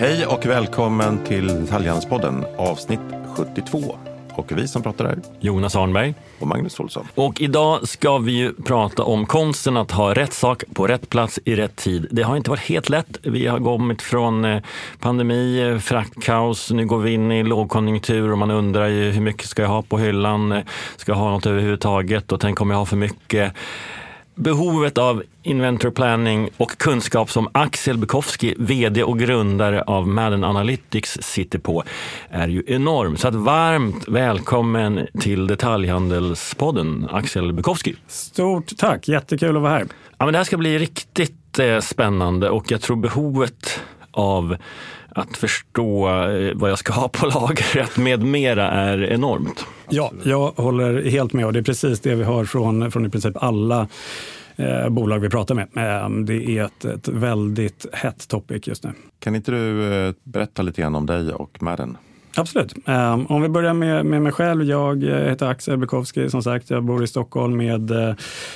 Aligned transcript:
Hej 0.00 0.26
och 0.26 0.46
välkommen 0.46 1.24
till 1.24 1.46
Detaljhandelspodden 1.46 2.44
avsnitt 2.58 3.00
72. 3.36 3.96
Och 4.32 4.52
vi 4.58 4.68
som 4.68 4.82
pratar 4.82 5.04
är 5.04 5.18
Jonas 5.40 5.76
Arnberg. 5.76 6.14
och 6.38 6.46
Magnus 6.46 6.80
Olsson. 6.80 7.06
Och 7.14 7.40
idag 7.40 7.88
ska 7.88 8.18
vi 8.18 8.32
ju 8.32 8.54
prata 8.54 9.02
om 9.02 9.26
konsten 9.26 9.76
att 9.76 9.90
ha 9.90 10.14
rätt 10.14 10.32
sak 10.32 10.64
på 10.74 10.86
rätt 10.86 11.08
plats 11.08 11.38
i 11.44 11.54
rätt 11.56 11.76
tid. 11.76 12.06
Det 12.10 12.22
har 12.22 12.36
inte 12.36 12.50
varit 12.50 12.60
helt 12.60 12.88
lätt. 12.88 13.18
Vi 13.22 13.46
har 13.46 13.58
kommit 13.58 14.02
från 14.02 14.44
eh, 14.44 14.62
pandemi, 15.00 15.60
eh, 15.62 15.78
fraktkaos, 15.78 16.70
nu 16.70 16.86
går 16.86 16.98
vi 16.98 17.12
in 17.12 17.32
i 17.32 17.42
lågkonjunktur 17.42 18.32
och 18.32 18.38
man 18.38 18.50
undrar 18.50 18.86
ju 18.86 19.10
hur 19.10 19.20
mycket 19.22 19.46
ska 19.48 19.62
jag 19.62 19.68
ha 19.68 19.82
på 19.82 19.98
hyllan? 19.98 20.52
Eh, 20.52 20.62
Ska 20.96 21.12
jag 21.12 21.16
ha 21.16 21.30
något 21.30 21.46
överhuvudtaget? 21.46 22.32
Och 22.32 22.40
tänk 22.40 22.60
om 22.60 22.70
jag 22.70 22.78
har 22.78 22.86
för 22.86 22.96
mycket? 22.96 23.52
Behovet 24.40 24.98
av 24.98 25.22
inventory 25.42 25.94
planning 25.94 26.50
och 26.56 26.78
kunskap 26.78 27.30
som 27.30 27.48
Axel 27.52 27.98
Bukowski, 27.98 28.54
vd 28.58 29.02
och 29.02 29.18
grundare 29.18 29.82
av 29.82 30.08
Madden 30.08 30.44
Analytics, 30.44 31.18
sitter 31.22 31.58
på 31.58 31.84
är 32.30 32.48
ju 32.48 32.62
enorm. 32.66 33.16
Så 33.16 33.28
att 33.28 33.34
varmt 33.34 34.08
välkommen 34.08 35.06
till 35.20 35.46
Detaljhandelspodden, 35.46 37.08
Axel 37.10 37.52
Bukowski. 37.52 37.96
Stort 38.06 38.76
tack, 38.78 39.08
jättekul 39.08 39.56
att 39.56 39.62
vara 39.62 39.72
här. 39.72 39.86
Ja, 40.18 40.24
men 40.24 40.32
det 40.32 40.38
här 40.38 40.44
ska 40.44 40.56
bli 40.56 40.78
riktigt 40.78 41.58
eh, 41.58 41.80
spännande 41.80 42.50
och 42.50 42.70
jag 42.70 42.80
tror 42.80 42.96
behovet 42.96 43.80
av 44.10 44.56
att 45.14 45.36
förstå 45.36 46.08
eh, 46.08 46.52
vad 46.54 46.70
jag 46.70 46.78
ska 46.78 46.92
ha 46.92 47.08
på 47.08 47.26
lagret 47.26 47.96
med 47.96 48.22
mera 48.22 48.70
är 48.70 49.12
enormt. 49.12 49.66
Ja, 49.88 50.12
jag 50.24 50.50
håller 50.50 51.02
helt 51.10 51.32
med 51.32 51.46
och 51.46 51.52
det 51.52 51.58
är 51.58 51.62
precis 51.62 52.00
det 52.00 52.14
vi 52.14 52.24
hör 52.24 52.44
från, 52.44 52.90
från 52.90 53.06
i 53.06 53.08
princip 53.08 53.36
alla 53.42 53.88
eh, 54.56 54.88
bolag 54.88 55.18
vi 55.18 55.30
pratar 55.30 55.54
med. 55.54 55.68
Eh, 55.76 56.10
det 56.10 56.58
är 56.58 56.64
ett, 56.64 56.84
ett 56.84 57.08
väldigt 57.08 57.86
hett 57.92 58.28
topic 58.28 58.66
just 58.66 58.84
nu. 58.84 58.90
Kan 59.18 59.36
inte 59.36 59.50
du 59.50 59.92
eh, 59.92 60.14
berätta 60.24 60.62
lite 60.62 60.82
grann 60.82 60.94
om 60.94 61.06
dig 61.06 61.32
och 61.32 61.62
Madden? 61.62 61.96
Absolut. 62.36 62.74
Eh, 62.86 63.20
om 63.32 63.42
vi 63.42 63.48
börjar 63.48 63.74
med, 63.74 64.06
med 64.06 64.22
mig 64.22 64.32
själv. 64.32 64.62
Jag 64.62 65.04
heter 65.04 65.46
Axel 65.46 65.76
Bukowski. 65.78 66.30
Som 66.30 66.42
sagt, 66.42 66.70
jag 66.70 66.84
bor 66.84 67.04
i 67.04 67.06
Stockholm 67.06 67.56
med 67.56 67.92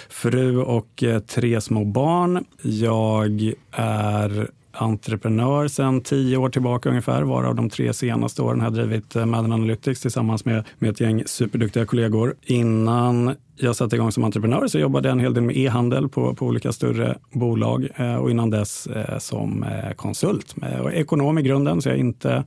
fru 0.08 0.58
och 0.58 1.05
tre 1.27 1.60
små 1.60 1.84
barn. 1.84 2.44
Jag 2.62 3.52
är 3.72 4.48
entreprenör 4.75 5.69
sedan 5.69 6.00
tio 6.00 6.36
år 6.36 6.48
tillbaka 6.48 6.89
ungefär, 6.89 7.22
varav 7.22 7.55
de 7.55 7.70
tre 7.70 7.92
senaste 7.92 8.42
åren 8.42 8.61
har 8.61 8.67
jag 8.67 8.75
drivit 8.75 9.16
eh, 9.16 9.27
Madden 9.27 9.53
Analytics 9.53 10.00
tillsammans 10.00 10.44
med, 10.44 10.64
med 10.78 10.91
ett 10.91 11.00
gäng 11.00 11.22
superduktiga 11.27 11.86
kollegor. 11.86 12.34
Innan 12.42 13.34
jag 13.56 13.77
satte 13.77 13.97
igång 13.97 14.12
som 14.12 14.25
entreprenör 14.25 14.66
så 14.66 14.78
jobbade 14.78 15.08
jag 15.08 15.12
en 15.12 15.20
hel 15.20 15.34
del 15.34 15.42
med 15.42 15.56
e-handel 15.56 16.08
på, 16.08 16.34
på 16.34 16.47
olika 16.47 16.72
större 16.72 17.19
bolag 17.33 17.89
eh, 17.97 18.16
och 18.16 18.31
innan 18.31 18.50
dess 18.50 18.86
eh, 18.86 19.19
som 19.19 19.62
eh, 19.62 19.92
konsult. 19.92 20.55
Eh, 20.62 20.81
och 20.81 20.92
ekonom 20.92 21.38
i 21.38 21.42
grunden, 21.42 21.83
så 21.83 21.88
jag 21.88 21.97
är 21.97 22.00
inte 22.00 22.44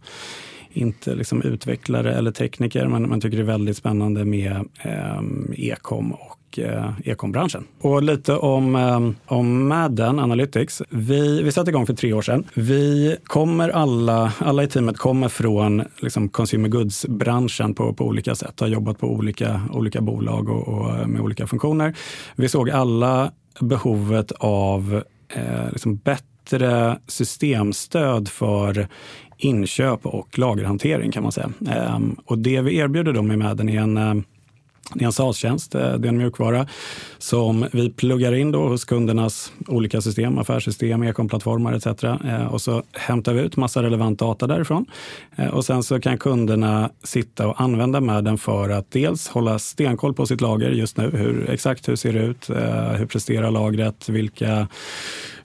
inte 0.77 1.15
liksom 1.15 1.41
utvecklare 1.41 2.13
eller 2.13 2.31
tekniker, 2.31 2.87
men 2.87 3.09
man 3.09 3.21
tycker 3.21 3.37
det 3.37 3.43
är 3.43 3.45
väldigt 3.45 3.77
spännande 3.77 4.25
med 4.25 4.55
eh, 4.81 5.21
e-com 5.55 6.13
och 6.13 6.59
eh, 6.59 6.91
e-com-branschen. 7.05 7.63
Och 7.81 8.03
lite 8.03 8.35
om, 8.35 8.75
eh, 8.75 9.35
om 9.37 9.67
Madden 9.67 10.19
Analytics. 10.19 10.81
Vi, 10.89 11.43
vi 11.43 11.51
satte 11.51 11.69
igång 11.69 11.85
för 11.85 11.93
tre 11.93 12.13
år 12.13 12.21
sedan. 12.21 12.43
Vi 12.53 13.17
kommer 13.23 13.69
alla, 13.69 14.33
alla 14.39 14.63
i 14.63 14.67
teamet 14.67 14.97
kommer 14.97 15.29
från 15.29 15.83
liksom, 16.01 16.29
consumer 16.29 16.69
goods-branschen 16.69 17.73
på, 17.73 17.93
på 17.93 18.05
olika 18.05 18.35
sätt, 18.35 18.59
har 18.59 18.67
jobbat 18.67 18.99
på 18.99 19.07
olika, 19.07 19.61
olika 19.73 20.01
bolag 20.01 20.49
och, 20.49 20.67
och 20.67 20.97
eh, 20.97 21.07
med 21.07 21.21
olika 21.21 21.47
funktioner. 21.47 21.95
Vi 22.35 22.49
såg 22.49 22.69
alla 22.69 23.31
behovet 23.59 24.31
av 24.39 25.03
eh, 25.29 25.71
liksom 25.71 25.95
bättre 25.95 26.99
systemstöd 27.07 28.27
för 28.29 28.87
inköp 29.37 30.05
och 30.05 30.39
lagerhantering 30.39 31.11
kan 31.11 31.23
man 31.23 31.31
säga. 31.31 31.49
Ehm, 31.71 32.15
och 32.25 32.37
det 32.37 32.61
vi 32.61 32.77
erbjuder 32.77 33.13
dem 33.13 33.31
i 33.31 33.37
Madden 33.37 33.69
är 33.69 33.81
en, 33.81 33.97
eh, 33.97 34.13
det 34.93 35.03
är 35.03 35.05
en 35.05 35.11
SaaS-tjänst, 35.11 35.75
eh, 35.75 35.93
det 35.93 36.07
är 36.07 36.09
en 36.09 36.17
mjukvara 36.17 36.67
som 37.17 37.67
vi 37.73 37.89
pluggar 37.89 38.33
in 38.33 38.51
då 38.51 38.67
hos 38.67 38.85
kundernas 38.85 39.51
olika 39.67 40.01
system, 40.01 40.37
affärssystem, 40.37 41.03
e-com-plattformar 41.03 41.73
etc. 41.73 42.03
Eh, 42.03 42.45
och 42.45 42.61
så 42.61 42.83
hämtar 42.93 43.33
vi 43.33 43.41
ut 43.41 43.57
massa 43.57 43.83
relevant 43.83 44.19
data 44.19 44.47
därifrån. 44.47 44.85
Och 45.51 45.65
sen 45.65 45.83
så 45.83 45.99
kan 45.99 46.17
kunderna 46.17 46.89
sitta 47.03 47.47
och 47.47 47.61
använda 47.61 48.01
Madden 48.01 48.37
för 48.37 48.69
att 48.69 48.91
dels 48.91 49.27
hålla 49.27 49.59
stenkoll 49.59 50.13
på 50.13 50.25
sitt 50.25 50.41
lager 50.41 50.69
just 50.69 50.97
nu. 50.97 51.11
Hur, 51.13 51.49
exakt 51.49 51.89
hur 51.89 51.95
ser 51.95 52.13
det 52.13 52.19
ut? 52.19 52.49
Hur 52.97 53.05
presterar 53.05 53.51
lagret? 53.51 54.09
Vilka 54.09 54.67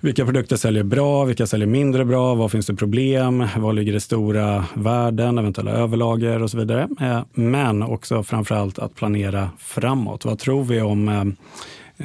vilka 0.02 0.24
produkter 0.24 0.56
säljer 0.56 0.82
bra? 0.82 1.24
Vilka 1.24 1.46
säljer 1.46 1.66
mindre 1.68 2.04
bra? 2.04 2.34
Var 2.34 2.48
finns 2.48 2.66
det 2.66 2.74
problem? 2.74 3.46
Var 3.56 3.72
ligger 3.72 3.92
det 3.92 4.00
stora 4.00 4.64
värden, 4.74 5.38
eventuella 5.38 5.70
överlager 5.70 6.42
och 6.42 6.50
så 6.50 6.58
vidare. 6.58 6.88
Eh, 7.00 7.20
men 7.34 7.82
också 7.82 8.22
framförallt 8.22 8.78
att 8.78 8.94
planera 8.94 9.50
framåt. 9.58 10.24
Vad 10.24 10.38
tror 10.38 10.64
vi 10.64 10.80
om 10.80 11.08
eh, 11.08 11.24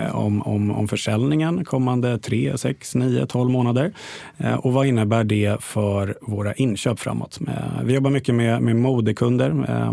eh, 0.06 0.16
om, 0.16 0.41
om, 0.41 0.72
om 0.72 0.88
försäljningen 0.88 1.66
kommande 1.66 2.18
3, 2.18 2.57
6, 2.57 2.96
9, 2.96 3.25
12 3.25 3.50
månader. 3.52 3.91
Eh, 4.38 4.53
Och 4.53 4.74
vad 4.74 4.88
innebär 4.88 5.24
det 5.24 5.63
för 5.63 6.18
våra 6.22 6.53
inköp 6.53 7.00
framåt? 7.00 7.40
Eh, 7.47 7.84
Vi 7.84 7.94
jobbar 7.94 8.12
mycket 8.12 8.36
med, 8.36 8.62
med 8.62 8.75
modekunder 8.75 9.66
eh, 9.69 9.91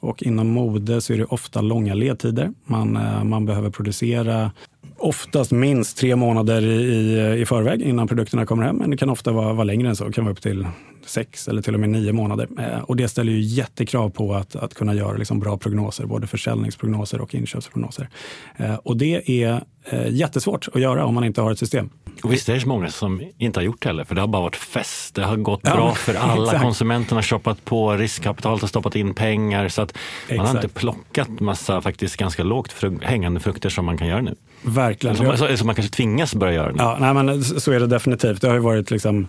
och 0.00 0.22
inom 0.22 0.48
mode 0.48 1.00
så 1.00 1.12
är 1.12 1.18
det 1.18 1.24
ofta 1.24 1.60
långa 1.60 1.94
ledtider. 1.94 2.52
Man, 2.64 2.96
eh, 2.96 3.24
man 3.24 3.46
behöver 3.46 3.70
producera 3.70 4.50
oftast 5.00 5.52
minst 5.52 5.98
tre 5.98 6.16
månader 6.16 6.62
i, 6.62 7.40
i 7.40 7.46
förväg 7.46 7.82
innan 7.82 8.08
produkterna 8.08 8.46
kommer 8.46 8.64
hem. 8.64 8.76
Men 8.76 8.90
det 8.90 8.96
kan 8.96 9.10
ofta 9.10 9.32
vara, 9.32 9.52
vara 9.52 9.64
längre 9.64 9.88
än 9.88 9.96
så. 9.96 10.04
Det 10.04 10.12
kan 10.12 10.24
vara 10.24 10.32
upp 10.32 10.42
till 10.42 10.66
sex 11.06 11.48
eller 11.48 11.62
till 11.62 11.74
och 11.74 11.80
med 11.80 11.90
nio 11.90 12.12
månader. 12.12 12.48
Eh, 12.58 12.80
och 12.80 12.96
det 12.96 13.08
ställer 13.08 13.32
ju 13.32 13.40
jättekrav 13.40 14.10
på 14.10 14.34
att, 14.34 14.56
att 14.56 14.74
kunna 14.74 14.94
göra 14.94 15.16
liksom 15.16 15.40
bra 15.40 15.58
prognoser, 15.58 16.06
både 16.06 16.26
försäljningsprognoser 16.26 17.20
och 17.20 17.34
inköpsprognoser. 17.34 18.08
Eh, 18.56 18.74
och 18.74 18.96
det 18.96 19.42
är 19.44 19.64
jättesvårt 20.10 20.68
att 20.74 20.80
göra 20.80 21.04
om 21.04 21.14
man 21.14 21.24
inte 21.24 21.40
har 21.40 21.52
ett 21.52 21.58
system. 21.58 21.90
Och 22.22 22.32
visst 22.32 22.48
är 22.48 22.54
det 22.54 22.60
så 22.60 22.68
många 22.68 22.88
som 22.90 23.22
inte 23.38 23.60
har 23.60 23.64
gjort 23.64 23.82
det 23.82 23.88
heller, 23.88 24.04
för 24.04 24.14
det 24.14 24.20
har 24.20 24.28
bara 24.28 24.42
varit 24.42 24.56
fest. 24.56 25.14
Det 25.14 25.22
har 25.24 25.36
gått 25.36 25.60
Ja, 25.62 25.74
bra 25.74 25.94
för 25.94 26.14
alla. 26.14 26.44
exakt. 26.44 26.62
Konsumenterna 26.62 27.16
har 27.16 27.22
shoppat 27.22 27.64
på, 27.64 27.92
riskkapitalet 27.96 28.60
har 28.60 28.68
stoppat 28.68 28.96
in 28.96 29.14
pengar. 29.14 29.68
Så 29.68 29.82
att 29.82 29.94
man 30.28 30.38
har 30.38 30.44
Exakt. 30.46 30.64
inte 30.64 30.80
plockat 30.80 31.40
massa 31.40 31.80
faktiskt 31.80 32.16
ganska 32.16 32.42
lågt 32.42 32.72
fruk- 32.72 33.04
hängande 33.04 33.40
frukter 33.40 33.68
som 33.68 33.84
man 33.84 33.98
kan 33.98 34.08
göra 34.08 34.20
nu. 34.20 34.34
Verkligen. 34.62 35.16
Som, 35.16 35.36
så- 35.36 35.56
som 35.56 35.66
man 35.66 35.74
kanske 35.76 35.92
tvingas 35.96 36.34
börja 36.34 36.52
göra 36.54 36.68
nu. 36.72 36.76
Ja, 36.78 36.96
nej, 37.00 37.14
men 37.14 37.44
så 37.44 37.60
så 37.60 37.72
är 37.72 37.80
det 37.80 37.86
definitivt. 37.86 38.40
Det 38.40 38.46
har 38.48 38.54
ju 38.54 38.60
varit 38.60 38.90
liksom 38.90 39.26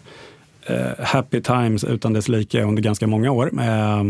eh, 0.65 1.05
happy 1.05 1.41
times 1.41 1.83
utan 1.83 2.13
dess 2.13 2.27
like 2.29 2.61
under 2.63 2.81
ganska 2.81 3.07
många 3.07 3.31
år. 3.31 3.51
Eh, 3.61 4.03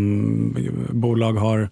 bolag 0.90 1.34
har 1.34 1.70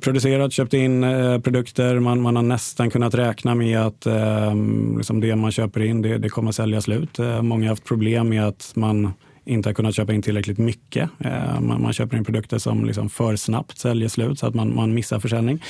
producerat, 0.00 0.52
köpt 0.52 0.74
in 0.74 1.04
eh, 1.04 1.38
produkter. 1.38 1.98
Man, 1.98 2.20
man 2.20 2.36
har 2.36 2.42
nästan 2.42 2.90
kunnat 2.90 3.14
räkna 3.14 3.54
med 3.54 3.80
att 3.80 4.06
eh, 4.06 4.54
liksom 4.96 5.20
det 5.20 5.36
man 5.36 5.52
köper 5.52 5.80
in, 5.80 6.02
det, 6.02 6.18
det 6.18 6.28
kommer 6.28 6.52
sälja 6.52 6.80
slut. 6.80 7.18
Eh, 7.18 7.42
många 7.42 7.64
har 7.64 7.68
haft 7.68 7.84
problem 7.84 8.28
med 8.28 8.46
att 8.46 8.72
man 8.74 9.12
inte 9.46 9.68
har 9.68 9.74
kunnat 9.74 9.94
köpa 9.94 10.12
in 10.12 10.22
tillräckligt 10.22 10.58
mycket. 10.58 11.10
Eh, 11.18 11.60
man, 11.60 11.82
man 11.82 11.92
köper 11.92 12.16
in 12.16 12.24
produkter 12.24 12.58
som 12.58 12.84
liksom 12.84 13.10
för 13.10 13.36
snabbt 13.36 13.78
säljer 13.78 14.08
slut 14.08 14.38
så 14.38 14.46
att 14.46 14.54
man, 14.54 14.74
man 14.74 14.94
missar 14.94 15.20
försäljning. 15.20 15.62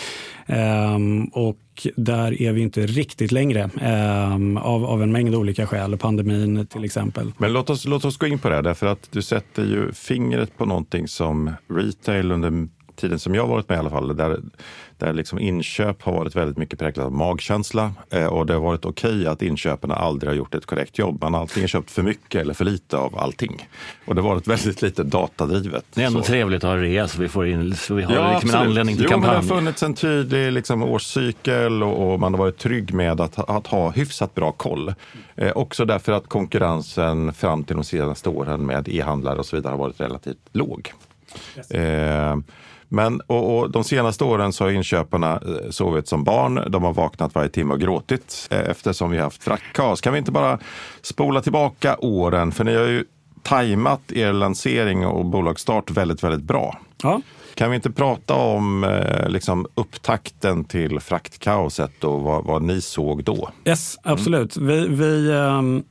Ehm, 0.47 1.25
och 1.25 1.59
där 1.97 2.43
är 2.43 2.53
vi 2.53 2.61
inte 2.61 2.87
riktigt 2.87 3.33
längre 3.33 3.71
ehm, 3.81 4.57
av, 4.57 4.85
av 4.85 5.03
en 5.03 5.13
mängd 5.13 5.35
olika 5.35 5.67
skäl. 5.67 5.97
Pandemin 5.97 6.67
till 6.67 6.85
exempel. 6.85 7.33
Men 7.39 7.53
låt 7.53 7.71
oss, 7.71 7.85
låt 7.85 8.05
oss 8.05 8.17
gå 8.17 8.27
in 8.27 8.39
på 8.39 8.49
det, 8.49 8.63
därför 8.63 8.87
att 8.87 9.09
du 9.13 9.23
sätter 9.23 9.65
ju 9.65 9.93
fingret 9.93 10.59
på 10.59 10.65
någonting 10.65 11.09
som 11.09 11.53
retail 11.69 12.33
under 12.33 12.69
tiden 12.97 13.19
som 13.19 13.35
jag 13.35 13.43
har 13.43 13.49
varit 13.49 13.69
med 13.69 13.77
i 13.77 13.79
alla 13.79 13.91
fall, 13.91 14.17
där, 14.17 14.41
där 14.99 15.13
liksom 15.13 15.39
inköp 15.39 16.03
har 16.03 16.13
varit 16.13 16.37
väldigt 16.37 16.57
mycket 16.59 16.79
präglat 16.79 17.07
av 17.07 17.13
magkänsla 17.13 17.93
eh, 18.11 18.27
och 18.27 18.47
det 18.47 18.53
har 18.55 18.61
varit 18.61 18.85
okej 18.85 19.27
att 19.27 19.43
inköparna 19.43 19.95
aldrig 19.95 20.31
har 20.31 20.37
gjort 20.37 20.55
ett 20.55 20.67
korrekt 20.67 20.99
jobb. 20.99 21.19
Man 21.23 21.35
har 21.35 21.41
antingen 21.41 21.69
köpt 21.69 21.91
för 21.91 22.03
mycket 22.03 22.41
eller 22.41 22.55
för 22.55 22.65
lite 22.65 22.97
av 22.97 23.19
allting. 23.19 23.69
Och 24.07 24.15
det 24.15 24.21
har 24.23 24.29
varit 24.29 24.47
väldigt 24.47 24.83
lite 24.83 25.03
datadrivet. 25.03 25.85
Det 25.95 26.03
är 26.03 26.07
ändå 26.07 26.21
Så. 26.21 26.27
trevligt 26.27 26.65
att 26.65 26.71
ha 26.71 26.77
rea 26.77 27.09
så 27.09 27.21
vi, 27.21 27.29
får 27.29 27.47
in, 27.47 27.75
så 27.77 27.95
vi 27.95 28.03
har 28.03 28.33
liksom 28.35 28.51
en 28.51 28.57
anledning 28.57 28.97
till 28.97 29.05
jo, 29.05 29.11
men 29.11 29.21
det 29.21 29.27
har 29.27 29.35
kampanj. 29.35 29.59
funnits 29.59 29.83
en 29.83 29.95
tydlig 29.95 30.53
liksom, 30.53 30.83
årscykel 30.83 31.83
och, 31.83 32.13
och 32.13 32.21
man 32.21 32.35
har 32.35 32.39
varit 32.39 32.59
trygg 32.59 32.95
med 32.95 33.21
att, 33.21 33.35
ha- 33.35 33.45
att 33.57 33.67
ha 33.67 33.91
hyfsat 33.91 34.35
bra 34.35 34.53
koll. 34.53 34.95
Eh, 35.37 35.53
också 35.53 35.85
därför 35.85 36.13
att 36.13 36.29
konkurrensen 36.29 37.33
fram 37.35 37.65
till 37.65 37.77
de 37.77 37.85
senaste 37.85 38.29
åren 38.29 38.67
med 38.67 38.89
e-handlare 38.89 39.39
och 39.39 39.47
så 39.47 39.57
vidare 39.57 39.71
har 39.71 39.79
varit 39.79 40.01
relativt 40.01 40.39
låg. 40.53 40.93
Eh, 41.71 42.37
men 42.89 43.21
och, 43.21 43.59
och 43.59 43.71
de 43.71 43.85
senaste 43.85 44.25
åren 44.25 44.53
så 44.53 44.65
har 44.65 44.71
inköparna 44.71 45.33
eh, 45.33 45.71
sovit 45.71 46.09
som 46.09 46.25
barn. 46.25 46.61
De 46.69 46.83
har 46.83 46.93
vaknat 46.93 47.35
varje 47.35 47.49
timme 47.49 47.75
och 47.75 47.81
gråtit 47.81 48.49
eh, 48.51 48.71
eftersom 48.71 49.11
vi 49.11 49.17
har 49.17 49.25
haft 49.25 49.45
fraktkaos. 49.45 50.01
Kan 50.01 50.13
vi 50.13 50.19
inte 50.19 50.33
bara 50.33 50.59
spola 51.03 51.41
tillbaka 51.41 51.97
åren? 51.99 52.53
För 52.53 52.65
ni 52.65 52.75
har 52.75 52.85
ju 52.85 53.05
tajmat 53.43 54.13
er 54.13 54.33
lansering 54.33 55.07
och 55.07 55.25
bolagsstart 55.25 55.91
väldigt, 55.91 56.25
väldigt 56.25 56.43
bra. 56.43 56.79
Ja. 57.03 57.21
Kan 57.55 57.71
vi 57.71 57.77
inte 57.77 57.91
prata 57.91 58.35
om 58.35 58.85
eh, 58.85 59.29
liksom 59.29 59.67
upptakten 59.75 60.65
till 60.65 61.01
fraktkaoset 61.01 62.05
och 62.05 62.21
vad, 62.21 62.45
vad 62.45 62.63
ni 62.63 62.81
såg 62.81 63.25
då? 63.25 63.51
Yes, 63.65 63.97
absolut. 64.03 64.57
Vi, 64.57 64.89
vi, 64.89 65.33
ehm, 65.33 65.85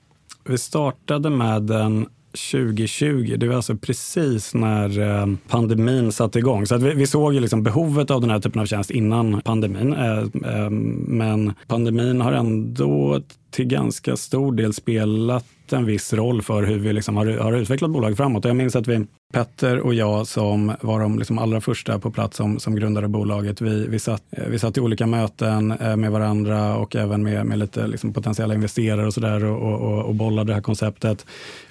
vi 0.44 0.58
startade 0.58 1.30
med 1.30 1.64
den 1.64 2.10
2020. 2.36 3.36
Det 3.38 3.48
var 3.48 3.56
alltså 3.56 3.76
precis 3.76 4.54
när 4.54 5.00
eh, 5.00 5.28
pandemin 5.48 6.12
satte 6.12 6.40
igång. 6.40 6.66
Så 6.66 6.76
att 6.76 6.82
vi, 6.82 6.94
vi 6.94 7.08
såg 7.08 7.34
ju 7.34 7.40
liksom 7.40 7.64
behovet 7.64 8.12
av 8.12 8.22
den 8.22 8.30
här 8.30 8.40
typen 8.40 8.62
av 8.62 8.66
tjänst 8.66 8.92
innan 8.92 9.42
pandemin. 9.42 9.94
Eh, 9.94 10.20
eh, 10.20 10.70
men 10.70 11.54
pandemin 11.68 12.22
har 12.22 12.32
ändå 12.32 13.22
till 13.52 13.66
ganska 13.66 14.18
stor 14.18 14.52
del 14.52 14.74
spelat 14.74 15.46
en 15.72 15.86
viss 15.86 16.14
roll 16.14 16.42
för 16.42 16.64
hur 16.64 16.80
vi 16.80 16.94
liksom 16.94 17.18
har, 17.18 17.26
har 17.26 17.54
utvecklat 17.54 17.92
bolaget 17.92 18.18
framåt. 18.18 18.46
Jag 18.46 18.56
minns 18.56 18.76
att 18.76 18.88
vi, 18.88 19.06
Petter 19.34 19.80
och 19.80 19.94
jag 19.94 20.28
som 20.28 20.74
var 20.82 21.00
de 21.00 21.20
liksom 21.20 21.38
allra 21.38 21.62
första 21.62 22.00
på 22.00 22.12
plats 22.12 22.38
som, 22.38 22.60
som 22.60 22.76
grundade 22.76 23.08
bolaget, 23.08 23.62
vi, 23.62 23.88
vi, 23.88 24.00
satt, 24.00 24.24
vi 24.48 24.60
satt 24.60 24.78
i 24.78 24.82
olika 24.82 25.08
möten 25.08 25.68
med 25.96 26.12
varandra 26.12 26.76
och 26.76 26.96
även 26.96 27.24
med, 27.24 27.46
med 27.46 27.60
lite 27.60 27.88
liksom 27.88 28.14
potentiella 28.14 28.54
investerare 28.54 29.08
och 29.08 29.14
sådär 29.14 29.46
och, 29.46 29.82
och, 29.82 30.06
och 30.06 30.16
bollade 30.16 30.52
det 30.52 30.54
här 30.54 30.62
konceptet 30.62 31.26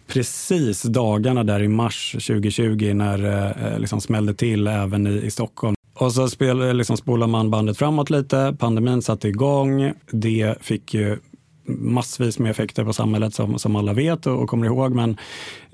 precis 0.06 0.82
dagarna 0.82 1.44
där 1.44 1.62
i 1.62 1.68
mars 1.68 2.12
2020 2.12 2.92
när 2.94 3.18
det 3.18 3.78
liksom 3.78 4.00
smällde 4.00 4.34
till 4.34 4.66
även 4.66 5.06
i, 5.06 5.10
i 5.10 5.30
Stockholm. 5.30 5.74
Och 5.94 6.12
så 6.12 6.28
spel, 6.28 6.60
eh, 6.60 6.74
liksom 6.74 6.96
spolar 6.96 7.26
man 7.26 7.50
bandet 7.50 7.78
framåt 7.78 8.10
lite, 8.10 8.56
pandemin 8.58 9.02
satte 9.02 9.28
igång. 9.28 9.92
Det 10.10 10.54
fick 10.60 10.94
ju 10.94 11.18
massvis 11.66 12.38
med 12.38 12.50
effekter 12.50 12.84
på 12.84 12.92
samhället 12.92 13.34
som, 13.34 13.58
som 13.58 13.76
alla 13.76 13.92
vet 13.92 14.26
och, 14.26 14.42
och 14.42 14.48
kommer 14.48 14.66
ihåg. 14.66 14.94
Men 14.94 15.16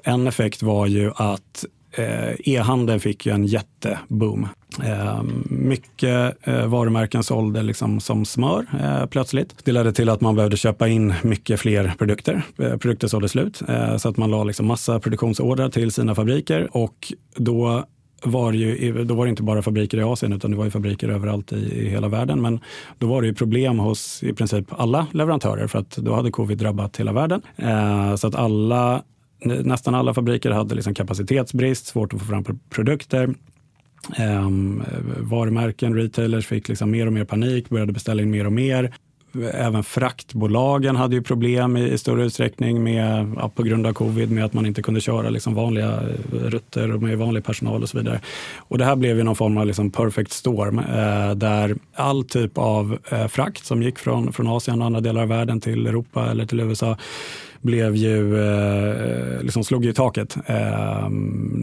en 0.04 0.26
effekt 0.26 0.62
var 0.62 0.86
ju 0.86 1.12
att 1.16 1.64
Eh, 1.92 2.34
e-handeln 2.44 3.00
fick 3.00 3.26
ju 3.26 3.32
en 3.32 3.44
jätteboom. 3.44 4.48
Eh, 4.84 5.22
mycket 5.44 6.36
eh, 6.48 6.66
varumärken 6.66 7.22
sålde 7.22 7.62
liksom 7.62 8.00
som 8.00 8.24
smör 8.24 8.66
plötsligt. 9.06 9.64
Det 9.64 9.72
ledde 9.72 9.92
till 9.92 10.08
att 10.08 10.20
man 10.20 10.36
behövde 10.36 10.56
köpa 10.56 10.88
in 10.88 11.14
mycket 11.22 11.60
fler 11.60 11.92
produkter. 11.98 12.42
Produkter 12.56 13.08
sålde 13.08 13.28
slut, 13.28 13.62
så 13.98 14.08
att 14.08 14.16
man 14.16 14.30
la 14.30 14.44
liksom 14.44 14.66
massa 14.66 15.00
produktionsordrar 15.00 15.68
till 15.68 15.92
sina 15.92 16.14
fabriker 16.14 16.76
och 16.76 17.12
då 17.36 17.84
var 18.22 18.52
det 18.52 18.58
ju, 18.58 19.04
då 19.04 19.14
var 19.14 19.24
det 19.24 19.30
inte 19.30 19.42
bara 19.42 19.62
fabriker 19.62 19.98
i 19.98 20.02
Asien 20.02 20.32
utan 20.32 20.50
det 20.50 20.56
var 20.56 20.64
ju 20.64 20.70
fabriker 20.70 21.08
överallt 21.08 21.52
i, 21.52 21.56
i, 21.56 21.88
hela 21.88 22.08
världen. 22.08 22.42
Men 22.42 22.60
då 22.98 23.06
var 23.06 23.22
det 23.22 23.28
ju 23.28 23.34
problem 23.34 23.78
hos 23.78 24.22
i 24.22 24.32
princip 24.32 24.66
alla 24.70 25.06
leverantörer 25.12 25.66
för 25.66 25.78
att 25.78 25.90
då 25.90 26.14
hade 26.14 26.30
covid 26.30 26.58
drabbat 26.58 26.96
hela 26.96 27.12
världen. 27.12 27.42
Eh, 27.56 28.14
så 28.14 28.26
att 28.26 28.34
alla, 28.34 29.02
nästan 29.44 29.94
alla 29.94 30.14
fabriker 30.14 30.50
hade 30.50 30.74
liksom 30.74 30.94
kapacitetsbrist, 30.94 31.86
svårt 31.86 32.14
att 32.14 32.20
få 32.20 32.26
fram 32.26 32.44
produkter. 32.70 33.34
Eh, 34.16 34.48
varumärken, 35.18 35.94
retailers 35.94 36.46
fick 36.46 36.68
liksom 36.68 36.90
mer 36.90 37.06
och 37.06 37.12
mer 37.12 37.24
panik, 37.24 37.68
började 37.68 37.92
beställa 37.92 38.22
in 38.22 38.30
mer 38.30 38.46
och 38.46 38.52
mer 38.52 38.92
även 39.52 39.82
fraktbolagen 39.82 40.96
hade 40.96 41.14
ju 41.14 41.22
problem 41.22 41.76
i, 41.76 41.90
i 41.90 41.98
större 41.98 42.24
utsträckning 42.24 42.82
med, 42.82 43.34
ja, 43.36 43.48
på 43.48 43.62
grund 43.62 43.86
av 43.86 43.92
covid 43.92 44.30
med 44.30 44.44
att 44.44 44.52
man 44.52 44.66
inte 44.66 44.82
kunde 44.82 45.00
köra 45.00 45.30
liksom 45.30 45.54
vanliga 45.54 45.88
eh, 45.88 46.36
rutter 46.38 46.88
med 46.88 47.18
vanlig 47.18 47.44
personal 47.44 47.82
och 47.82 47.88
så 47.88 47.98
vidare. 47.98 48.20
Och 48.58 48.78
det 48.78 48.84
här 48.84 48.96
blev 48.96 49.16
ju 49.16 49.22
någon 49.22 49.36
form 49.36 49.58
av 49.58 49.66
liksom 49.66 49.90
perfect 49.90 50.32
storm 50.32 50.78
eh, 50.78 51.34
där 51.34 51.76
all 51.94 52.24
typ 52.24 52.58
av 52.58 52.98
eh, 53.10 53.26
frakt 53.26 53.64
som 53.64 53.82
gick 53.82 53.98
från, 53.98 54.32
från 54.32 54.46
Asien 54.46 54.80
och 54.80 54.86
andra 54.86 55.00
delar 55.00 55.22
av 55.22 55.28
världen 55.28 55.60
till 55.60 55.86
Europa 55.86 56.30
eller 56.30 56.46
till 56.46 56.60
USA 56.60 56.96
blev 57.60 57.96
ju, 57.96 58.38
eh, 58.38 59.42
liksom 59.42 59.64
slog 59.64 59.84
ju 59.84 59.90
i 59.90 59.94
taket. 59.94 60.36
Eh, 60.46 61.10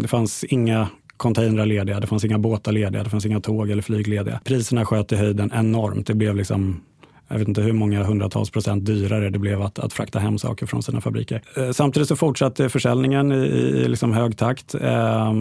det 0.02 0.08
fanns 0.08 0.44
inga 0.44 0.88
containrar 1.18 1.66
lediga, 1.66 2.00
det 2.00 2.08
fanns 2.08 2.26
inga 2.26 2.38
båtar 2.38 2.72
lediga, 2.72 3.04
det 3.04 3.10
fanns 3.10 3.26
inga 3.26 3.40
tåg 3.40 3.70
eller 3.70 3.82
flyg 3.82 4.08
lediga. 4.08 4.40
Priserna 4.44 4.86
sköt 4.86 5.12
i 5.12 5.16
höjden 5.16 5.52
enormt. 5.56 6.08
Det 6.08 6.14
blev 6.14 6.36
liksom 6.36 6.82
jag 7.30 7.40
vet 7.40 7.48
inte 7.48 7.62
hur 7.62 7.74
många 7.74 8.04
hundratals 8.04 8.50
procent 8.50 8.86
dyrare 8.86 9.30
det 9.30 9.40
blev 9.40 9.62
att, 9.62 9.80
att 9.80 9.94
frakta 9.94 10.20
hem 10.20 10.38
saker 10.38 10.66
från 10.66 10.84
sina 10.84 11.02
fabriker. 11.02 11.42
Eh, 11.58 11.72
samtidigt 11.72 12.08
så 12.08 12.16
fortsatte 12.16 12.70
försäljningen 12.70 13.32
i, 13.32 13.36
i 13.36 13.88
liksom 13.88 14.14
hög 14.14 14.38
takt. 14.38 14.76
Eh, 14.76 15.34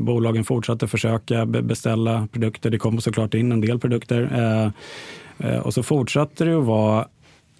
bolagen 0.00 0.44
fortsatte 0.44 0.88
försöka 0.88 1.46
beställa 1.46 2.28
produkter. 2.32 2.70
Det 2.70 2.78
kom 2.78 3.00
såklart 3.00 3.34
in 3.34 3.52
en 3.52 3.60
del 3.60 3.78
produkter. 3.78 4.30
Eh, 4.32 5.50
eh 5.50 5.58
och 5.58 5.74
så 5.74 5.82
fortsatte 5.82 6.44
det 6.44 6.58
att 6.58 6.64
vara 6.64 7.06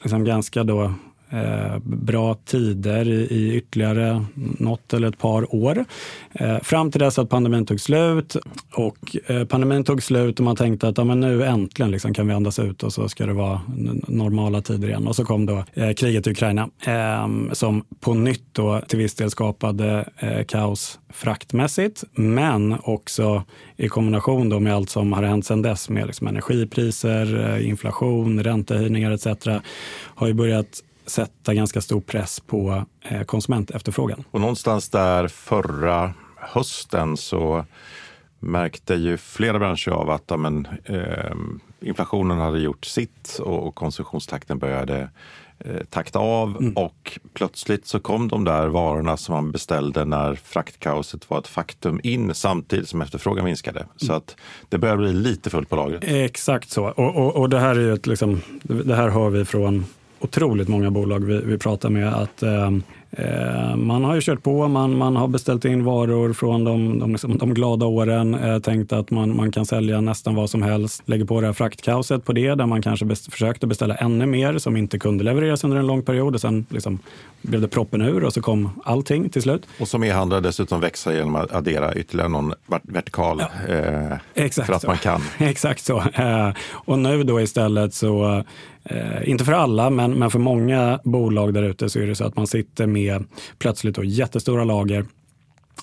liksom 0.02 0.24
ganska 0.24 0.64
då 0.64 0.94
Eh, 1.32 1.78
bra 1.82 2.34
tider 2.34 3.08
i, 3.08 3.54
ytterligare 3.54 4.24
något 4.58 4.94
eller 4.94 5.08
ett 5.08 5.18
par 5.18 5.54
år. 5.54 5.84
Eh, 6.32 6.58
fram 6.58 6.90
till 6.90 7.00
dess 7.00 7.18
att 7.18 7.28
pandemin 7.28 7.66
tog 7.66 7.80
slut. 7.80 8.36
Och 8.74 9.16
eh, 9.26 9.44
pandemin 9.44 9.84
tog 9.84 10.02
slut 10.02 10.38
och 10.38 10.44
man 10.44 10.56
tänkte 10.56 10.88
att 10.88 10.98
ja, 10.98 11.04
men 11.04 11.20
nu 11.20 11.44
äntligen 11.44 11.90
liksom 11.90 12.14
kan 12.14 12.26
vi 12.26 12.34
andas 12.34 12.58
ut 12.58 12.82
och 12.82 12.92
så 12.92 13.08
ska 13.08 13.26
det 13.26 13.32
vara 13.32 13.60
normala 14.08 14.62
tider 14.62 14.88
igen. 14.88 15.06
Och 15.06 15.16
så 15.16 15.24
kom 15.24 15.46
då 15.46 15.64
kriget 15.96 16.26
i 16.26 16.30
Ukraina 16.30 16.68
ehm, 16.86 17.50
som 17.52 17.84
på 18.00 18.14
nytt 18.14 18.44
då 18.52 18.80
till 18.88 18.98
viss 18.98 19.14
del 19.14 19.30
skapade 19.30 20.04
kaos 20.48 20.98
fraktmässigt, 21.12 22.04
men 22.12 22.76
också 22.82 23.42
i 23.76 23.88
kombination 23.88 24.48
då 24.48 24.60
med 24.60 24.74
allt 24.74 24.90
som 24.90 25.12
har 25.12 25.22
hänt 25.22 25.46
sedan 25.46 25.62
dess 25.62 25.88
med 25.88 26.06
liksom 26.06 26.26
energipriser, 26.26 27.58
inflation, 27.58 28.44
räntehöjningar 28.44 29.10
etc. 29.10 29.26
har 30.14 30.26
ju 30.26 30.34
börjat 30.34 30.82
sätta 31.10 31.54
ganska 31.54 31.80
stor 31.80 32.00
press 32.00 32.40
på 32.40 32.84
eh, 33.00 33.22
konsumentefterfrågan. 33.22 34.24
Och 34.30 34.40
någonstans 34.40 34.88
där 34.88 35.28
förra 35.28 36.14
hösten 36.36 37.16
så 37.16 37.64
märkte 38.40 38.94
ju 38.94 39.16
flera 39.16 39.58
branscher 39.58 39.90
av 39.90 40.10
att 40.10 40.40
men, 40.40 40.66
eh, 40.84 41.34
inflationen 41.80 42.38
hade 42.38 42.58
gjort 42.58 42.84
sitt 42.84 43.40
och 43.44 43.74
konsumtionstakten 43.74 44.58
började 44.58 45.10
eh, 45.58 45.84
takta 45.90 46.18
av 46.18 46.56
mm. 46.60 46.72
och 46.72 47.18
plötsligt 47.34 47.86
så 47.86 48.00
kom 48.00 48.28
de 48.28 48.44
där 48.44 48.68
varorna 48.68 49.16
som 49.16 49.34
man 49.34 49.52
beställde 49.52 50.04
när 50.04 50.34
fraktkaoset 50.34 51.30
var 51.30 51.38
ett 51.38 51.48
faktum 51.48 52.00
in 52.02 52.34
samtidigt 52.34 52.88
som 52.88 53.02
efterfrågan 53.02 53.44
minskade. 53.44 53.80
Mm. 53.80 53.90
Så 53.96 54.12
att 54.12 54.36
det 54.68 54.78
börjar 54.78 54.96
bli 54.96 55.12
lite 55.12 55.50
fullt 55.50 55.68
på 55.68 55.76
lagret. 55.76 56.04
Exakt 56.04 56.70
så. 56.70 56.84
Och, 56.84 57.16
och, 57.16 57.36
och 57.36 57.48
det 57.50 57.58
här 57.58 57.76
är 57.76 57.80
ju 57.80 57.92
ett, 57.92 58.06
liksom, 58.06 58.40
det 58.62 58.94
här 58.94 59.08
hör 59.08 59.30
vi 59.30 59.44
från 59.44 59.84
otroligt 60.20 60.68
många 60.68 60.90
bolag 60.90 61.24
vi, 61.24 61.40
vi 61.44 61.58
pratar 61.58 61.90
med 61.90 62.14
att 62.14 62.42
eh, 62.42 62.70
Eh, 63.12 63.76
man 63.76 64.04
har 64.04 64.14
ju 64.14 64.20
kört 64.20 64.42
på, 64.42 64.68
man, 64.68 64.96
man 64.96 65.16
har 65.16 65.28
beställt 65.28 65.64
in 65.64 65.84
varor 65.84 66.32
från 66.32 66.64
de, 66.64 66.98
de, 66.98 67.10
liksom, 67.10 67.38
de 67.38 67.54
glada 67.54 67.86
åren, 67.86 68.34
eh, 68.34 68.58
tänkt 68.58 68.92
att 68.92 69.10
man, 69.10 69.36
man 69.36 69.52
kan 69.52 69.66
sälja 69.66 70.00
nästan 70.00 70.34
vad 70.34 70.50
som 70.50 70.62
helst. 70.62 71.02
Lägger 71.04 71.24
på 71.24 71.40
det 71.40 71.46
här 71.46 71.54
fraktkaoset 71.54 72.24
på 72.24 72.32
det, 72.32 72.54
där 72.54 72.66
man 72.66 72.82
kanske 72.82 73.04
best, 73.04 73.32
försökte 73.32 73.66
beställa 73.66 73.94
ännu 73.94 74.26
mer 74.26 74.58
som 74.58 74.76
inte 74.76 74.98
kunde 74.98 75.24
levereras 75.24 75.64
under 75.64 75.76
en 75.76 75.86
lång 75.86 76.02
period 76.02 76.34
och 76.34 76.40
sen 76.40 76.66
liksom 76.68 76.98
blev 77.42 77.60
det 77.60 77.68
proppen 77.68 78.02
ur 78.02 78.24
och 78.24 78.32
så 78.32 78.42
kom 78.42 78.80
allting 78.84 79.28
till 79.28 79.42
slut. 79.42 79.66
Och 79.80 79.88
som 79.88 80.04
e-handlare 80.04 80.40
dessutom 80.40 80.80
växa 80.80 81.14
genom 81.14 81.36
att 81.36 81.52
addera 81.52 81.94
ytterligare 81.94 82.28
någon 82.28 82.54
vertikal 82.82 83.42
ja. 83.68 83.74
eh, 83.74 84.50
för 84.50 84.72
att 84.72 84.82
så. 84.82 84.86
man 84.86 84.98
kan. 84.98 85.22
Exakt 85.38 85.84
så. 85.84 85.98
Eh, 85.98 86.50
och 86.72 86.98
nu 86.98 87.22
då 87.22 87.40
istället 87.40 87.94
så 87.94 88.44
Eh, 88.84 89.28
inte 89.28 89.44
för 89.44 89.52
alla, 89.52 89.90
men, 89.90 90.18
men 90.18 90.30
för 90.30 90.38
många 90.38 91.00
bolag 91.04 91.54
där 91.54 91.62
ute 91.62 91.90
så 91.90 91.98
är 91.98 92.06
det 92.06 92.14
så 92.14 92.24
att 92.24 92.36
man 92.36 92.46
sitter 92.46 92.86
med 92.86 93.24
plötsligt 93.58 93.96
då 93.96 94.04
jättestora 94.04 94.64
lager 94.64 95.06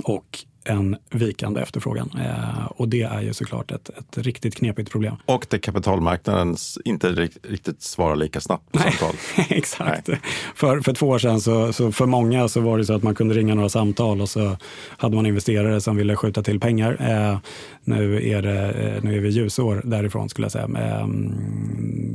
och 0.03 0.39
en 0.67 0.97
vikande 1.09 1.61
efterfrågan. 1.61 2.09
Eh, 2.19 2.65
och 2.65 2.89
det 2.89 3.01
är 3.01 3.21
ju 3.21 3.33
såklart 3.33 3.71
ett, 3.71 3.89
ett 3.89 4.17
riktigt 4.17 4.55
knepigt 4.55 4.91
problem. 4.91 5.15
Och 5.25 5.45
det 5.49 5.59
kapitalmarknaden 5.59 6.55
inte 6.85 7.11
riktigt 7.43 7.81
svarar 7.81 8.15
lika 8.15 8.41
snabbt 8.41 8.71
på 8.71 8.79
samtal. 8.79 9.15
Exakt. 9.49 10.07
Nej. 10.07 10.19
För, 10.55 10.81
för 10.81 10.93
två 10.93 11.07
år 11.07 11.19
sedan, 11.19 11.41
så, 11.41 11.73
så, 11.73 11.91
för 11.91 12.05
många, 12.05 12.47
så 12.47 12.61
var 12.61 12.77
det 12.77 12.85
så 12.85 12.93
att 12.93 13.03
man 13.03 13.15
kunde 13.15 13.35
ringa 13.35 13.55
några 13.55 13.69
samtal 13.69 14.21
och 14.21 14.29
så 14.29 14.57
hade 14.97 15.15
man 15.15 15.25
investerare 15.25 15.81
som 15.81 15.95
ville 15.95 16.15
skjuta 16.15 16.43
till 16.43 16.59
pengar. 16.59 16.97
Eh, 16.99 17.37
nu, 17.83 18.29
är 18.29 18.41
det, 18.41 18.71
eh, 18.71 19.03
nu 19.03 19.17
är 19.17 19.19
vi 19.19 19.29
ljusår 19.29 19.81
därifrån 19.85 20.29
skulle 20.29 20.45
jag 20.45 20.51
säga. 20.51 20.65
Eh, 20.65 21.07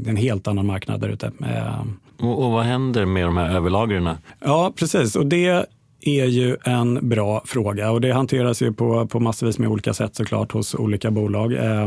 det 0.03 0.09
är 0.09 0.11
en 0.11 0.17
helt 0.17 0.49
annan 0.49 0.67
marknad 0.67 1.01
där 1.01 1.09
ute. 1.09 1.27
Eh, 1.27 1.83
och, 2.19 2.45
och 2.45 2.51
vad 2.51 2.65
händer 2.65 3.07
med 3.07 3.25
de 3.25 3.37
här 3.37 3.57
överlagren? 3.57 4.09
Ja, 4.41 4.73
precis. 4.77 5.17
Och 5.17 5.27
det 5.27 5.67
är 6.03 6.25
ju 6.25 6.57
en 6.65 7.09
bra 7.09 7.43
fråga 7.45 7.91
och 7.91 8.01
det 8.01 8.13
hanteras 8.13 8.63
ju 8.63 8.73
på, 8.73 9.07
på 9.07 9.21
massvis 9.21 9.59
med 9.59 9.69
olika 9.69 9.95
sätt 9.95 10.17
såklart 10.17 10.53
hos 10.53 10.75
olika 10.75 11.11
bolag. 11.11 11.53
Eh, 11.53 11.87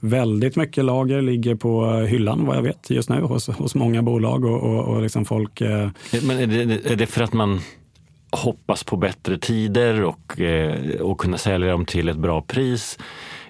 väldigt 0.00 0.56
mycket 0.56 0.84
lager 0.84 1.22
ligger 1.22 1.54
på 1.54 1.92
hyllan 1.92 2.46
vad 2.46 2.56
jag 2.56 2.62
vet 2.62 2.90
just 2.90 3.08
nu 3.08 3.20
hos, 3.20 3.48
hos 3.48 3.74
många 3.74 4.02
bolag 4.02 4.44
och, 4.44 4.62
och, 4.62 4.84
och 4.84 5.02
liksom 5.02 5.24
folk. 5.24 5.60
Eh... 5.60 5.88
Men 6.22 6.38
är 6.38 6.46
det, 6.46 6.90
är 6.92 6.96
det 6.96 7.06
för 7.06 7.22
att 7.22 7.32
man 7.32 7.60
hoppas 8.30 8.84
på 8.84 8.96
bättre 8.96 9.38
tider 9.38 10.04
och, 10.04 10.40
eh, 10.40 11.00
och 11.00 11.20
kunna 11.20 11.38
sälja 11.38 11.70
dem 11.70 11.84
till 11.84 12.08
ett 12.08 12.18
bra 12.18 12.42
pris? 12.42 12.98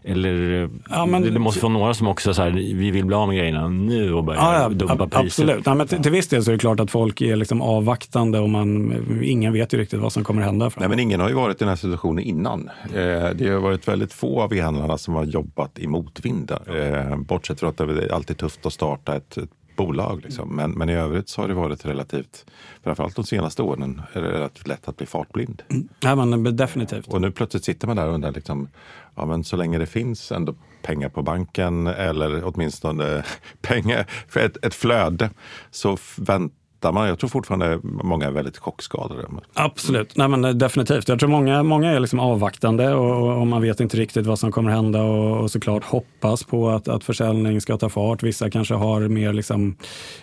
Eller 0.08 0.68
ja, 0.90 1.06
men, 1.06 1.22
det 1.22 1.38
måste 1.38 1.60
vara 1.60 1.72
några 1.72 1.94
som 1.94 2.06
också 2.06 2.34
så 2.34 2.42
här, 2.42 2.50
vi 2.50 2.90
vill 2.90 3.04
bli 3.04 3.16
av 3.16 3.28
med 3.28 3.36
grejerna 3.36 3.68
nu 3.68 4.14
och 4.14 4.24
börja 4.24 4.40
ja, 4.40 4.62
ja, 4.62 4.68
dumpa 4.68 5.08
priser. 5.08 5.18
Absolut. 5.18 5.66
Ja, 5.66 5.74
men 5.74 5.86
till, 5.86 6.02
till 6.02 6.12
viss 6.12 6.28
del 6.28 6.44
så 6.44 6.50
är 6.50 6.52
det 6.52 6.58
klart 6.58 6.80
att 6.80 6.90
folk 6.90 7.20
är 7.20 7.36
liksom 7.36 7.62
avvaktande 7.62 8.38
och 8.38 8.50
man, 8.50 8.94
ingen 9.22 9.52
vet 9.52 9.74
ju 9.74 9.78
riktigt 9.78 10.00
vad 10.00 10.12
som 10.12 10.24
kommer 10.24 10.42
hända. 10.42 10.70
Nej, 10.76 10.88
men 10.88 10.98
ingen 10.98 11.20
har 11.20 11.28
ju 11.28 11.34
varit 11.34 11.56
i 11.56 11.58
den 11.58 11.68
här 11.68 11.76
situationen 11.76 12.24
innan. 12.24 12.70
Eh, 12.84 13.30
det 13.34 13.48
har 13.48 13.60
varit 13.60 13.88
väldigt 13.88 14.12
få 14.12 14.42
av 14.42 14.54
e-handlarna 14.54 14.98
som 14.98 15.14
har 15.14 15.24
jobbat 15.24 15.78
i 15.78 15.86
motvind. 15.86 16.50
Eh, 16.50 17.16
bortsett 17.16 17.60
från 17.60 17.70
att 17.70 17.76
det 17.76 17.84
är 17.84 18.12
alltid 18.12 18.36
tufft 18.36 18.66
att 18.66 18.72
starta 18.72 19.16
ett 19.16 19.38
bolag. 19.78 20.20
Liksom. 20.22 20.56
Men, 20.56 20.70
men 20.70 20.88
i 20.88 20.94
övrigt 20.94 21.28
så 21.28 21.40
har 21.40 21.48
det 21.48 21.54
varit 21.54 21.86
relativt, 21.86 22.46
framförallt 22.82 23.16
de 23.16 23.24
senaste 23.24 23.62
åren, 23.62 24.02
är 24.12 24.22
det 24.22 24.32
relativt 24.32 24.66
lätt 24.66 24.88
att 24.88 24.96
bli 24.96 25.06
fartblind. 25.06 25.62
Mm. 25.68 25.88
Ja, 26.00 26.14
men 26.14 26.56
definitivt. 26.56 27.08
Och 27.08 27.20
nu 27.20 27.30
plötsligt 27.30 27.64
sitter 27.64 27.86
man 27.86 27.96
där 27.96 28.08
och 28.08 28.14
undrar, 28.14 28.32
liksom, 28.32 28.68
ja, 29.14 29.26
men 29.26 29.44
så 29.44 29.56
länge 29.56 29.78
det 29.78 29.86
finns 29.86 30.32
ändå 30.32 30.54
pengar 30.82 31.08
på 31.08 31.22
banken 31.22 31.86
eller 31.86 32.42
åtminstone 32.44 33.24
pengar 33.60 34.06
för 34.28 34.40
ett, 34.40 34.64
ett 34.64 34.74
flöde 34.74 35.30
så 35.70 35.98
väntar 36.16 36.57
man. 36.82 37.08
Jag 37.08 37.18
tror 37.18 37.30
fortfarande 37.30 37.80
många 37.82 38.26
är 38.26 38.30
väldigt 38.30 38.58
chockskadade. 38.58 39.26
Absolut, 39.52 40.16
Nej, 40.16 40.28
men 40.28 40.44
eh, 40.44 40.50
definitivt. 40.50 41.08
Jag 41.08 41.18
tror 41.18 41.28
många, 41.30 41.62
många 41.62 41.92
är 41.92 42.00
liksom 42.00 42.20
avvaktande 42.20 42.94
och, 42.94 43.40
och 43.40 43.46
man 43.46 43.62
vet 43.62 43.80
inte 43.80 43.96
riktigt 43.96 44.26
vad 44.26 44.38
som 44.38 44.52
kommer 44.52 44.70
hända 44.70 45.02
och, 45.02 45.40
och 45.40 45.50
såklart 45.50 45.84
hoppas 45.84 46.44
på 46.44 46.68
att, 46.68 46.88
att 46.88 47.04
försäljning 47.04 47.60
ska 47.60 47.76
ta 47.76 47.88
fart. 47.88 48.22
Vissa 48.22 48.50
kanske 48.50 48.74
har 48.74 49.00
mer 49.00 49.32
liksom, 49.32 49.76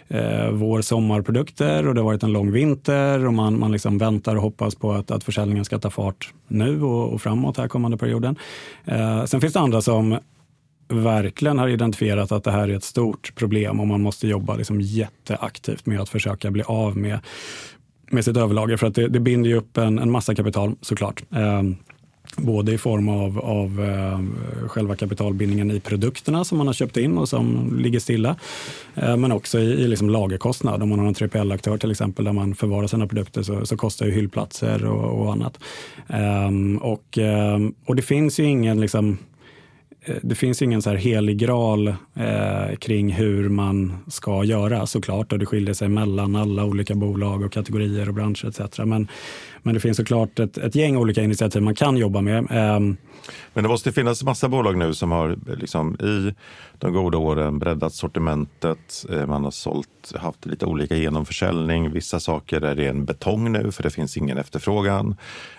eh, 0.08 0.50
vår 0.52 0.82
sommarprodukter 0.82 1.88
och 1.88 1.96
det 1.96 2.02
har 2.02 2.06
varit 2.06 2.24
en 2.24 2.34
lång 2.34 2.52
vinter 2.52 3.26
och 3.26 3.34
man, 3.34 3.60
man 3.60 3.72
liksom 3.72 3.98
väntar 3.98 4.36
och 4.36 4.42
hoppas 4.42 4.76
på 4.76 4.92
att, 4.92 5.12
att 5.12 5.24
försäljningen 5.24 5.66
ska 5.66 5.80
ta 5.80 5.90
fart 5.90 6.34
nu 6.48 6.84
och, 6.84 7.14
och 7.14 7.22
framåt 7.22 7.58
här 7.58 7.68
kommande 7.68 7.98
perioden. 7.98 8.36
Eh, 8.86 9.26
sen 9.26 9.42
finns 9.42 9.54
det 9.54 9.60
andra 9.60 9.82
som 9.82 10.18
verkligen 10.88 11.60
har 11.60 11.68
identifierat 11.68 12.32
att 12.32 12.44
det 12.44 12.52
här 12.52 12.70
är 12.70 12.76
ett 12.76 12.84
stort 12.84 13.36
problem 13.36 13.80
och 13.80 13.88
man 13.88 14.02
måste 14.02 14.28
jobba 14.28 14.56
liksom 14.56 14.82
jätteaktivt 14.82 15.86
med 15.86 16.02
att 16.02 16.10
försöka 16.10 16.52
bli 16.52 16.64
av 16.64 16.98
med, 16.98 17.20
med 18.12 18.26
sitt 18.26 18.38
överlager. 18.38 18.78
För 18.78 18.88
att 18.88 18.96
det, 18.96 19.08
det 19.08 19.20
binder 19.20 19.50
ju 19.50 19.56
upp 19.56 19.78
en, 19.78 20.00
en 20.00 20.12
massa 20.12 20.36
kapital 20.36 20.76
såklart. 20.82 21.24
Eh, 21.32 21.64
både 22.38 22.74
i 22.74 22.78
form 22.78 23.10
av, 23.10 23.40
av 23.40 23.84
eh, 23.84 24.68
själva 24.68 24.96
kapitalbindningen 24.96 25.72
i 25.72 25.80
produkterna 25.80 26.44
som 26.44 26.58
man 26.58 26.68
har 26.68 26.74
köpt 26.74 26.98
in 26.98 27.18
och 27.18 27.30
som 27.30 27.74
ligger 27.80 28.00
stilla. 28.00 28.36
Eh, 28.96 29.18
men 29.18 29.32
också 29.32 29.60
i, 29.60 29.64
i 29.64 29.88
liksom 29.88 30.10
lagerkostnad. 30.10 30.84
Om 30.84 30.90
man 30.90 31.00
har 31.00 31.08
en 31.08 31.14
3PL-aktör 31.14 31.78
till 31.78 31.92
exempel 31.92 32.26
där 32.26 32.34
man 32.34 32.56
förvarar 32.56 32.88
sina 32.88 33.08
produkter 33.08 33.44
så, 33.44 33.66
så 33.66 33.78
kostar 33.78 34.06
ju 34.06 34.12
hyllplatser 34.12 34.86
och, 34.86 35.22
och 35.22 35.32
annat. 35.34 35.60
Ehm, 36.08 36.78
och, 36.78 37.18
ehm, 37.18 37.74
och 37.86 37.96
det 37.96 38.02
finns 38.02 38.40
ju 38.40 38.44
ingen 38.44 38.82
liksom, 38.82 39.18
Eh, 40.06 40.16
det 40.24 40.36
finns 40.36 40.62
ingen 40.62 40.82
så 40.82 40.90
här 40.90 40.98
helig 40.98 41.38
graal 41.38 41.88
eh, 42.14 42.76
kring 42.80 43.12
hur 43.12 43.50
man 43.50 43.98
ska 44.08 44.44
göra 44.44 44.86
såklart 44.86 45.32
och 45.32 45.40
det 45.40 45.46
skiljer 45.46 45.74
sig 45.74 45.90
mellan 45.90 46.36
alla 46.36 46.66
olika 46.66 46.96
bolag 46.96 47.42
och 47.42 47.52
kategorier 47.52 48.08
och 48.08 48.14
branscher 48.14 48.48
etc. 48.48 48.78
Men, 48.78 49.08
men 49.64 49.74
det 49.74 49.80
finns 49.80 49.98
såklart 49.98 50.40
ett, 50.40 50.58
ett 50.58 50.76
gäng 50.76 50.98
olika 50.98 51.24
initiativ 51.24 51.62
man 51.62 51.76
kan 51.76 51.98
jobba 51.98 52.22
med. 52.22 52.38
Eh, 52.38 52.80
men 53.54 53.64
det 53.64 53.68
måste 53.68 53.92
finnas 53.92 54.24
massa 54.24 54.50
bolag 54.50 54.78
nu 54.78 54.94
som 54.94 55.12
har 55.12 55.38
liksom, 55.58 55.96
i 55.96 56.34
de 56.80 56.94
goda 56.94 57.18
åren 57.18 57.60
breddat 57.60 57.94
sortimentet. 57.94 59.06
Eh, 59.12 59.26
man 59.26 59.44
har 59.44 59.52
sålt, 59.52 60.14
haft 60.16 60.46
lite 60.46 60.66
olika 60.66 60.96
genomförsäljning. 60.96 61.92
Vissa 61.92 62.20
saker 62.20 62.62
är 62.62 62.76
ren 62.76 63.06
betong 63.06 63.52
nu 63.52 63.72
för 63.72 63.84
det 63.84 63.90
finns 63.90 64.18
ingen 64.18 64.38
efterfrågan. 64.38 65.16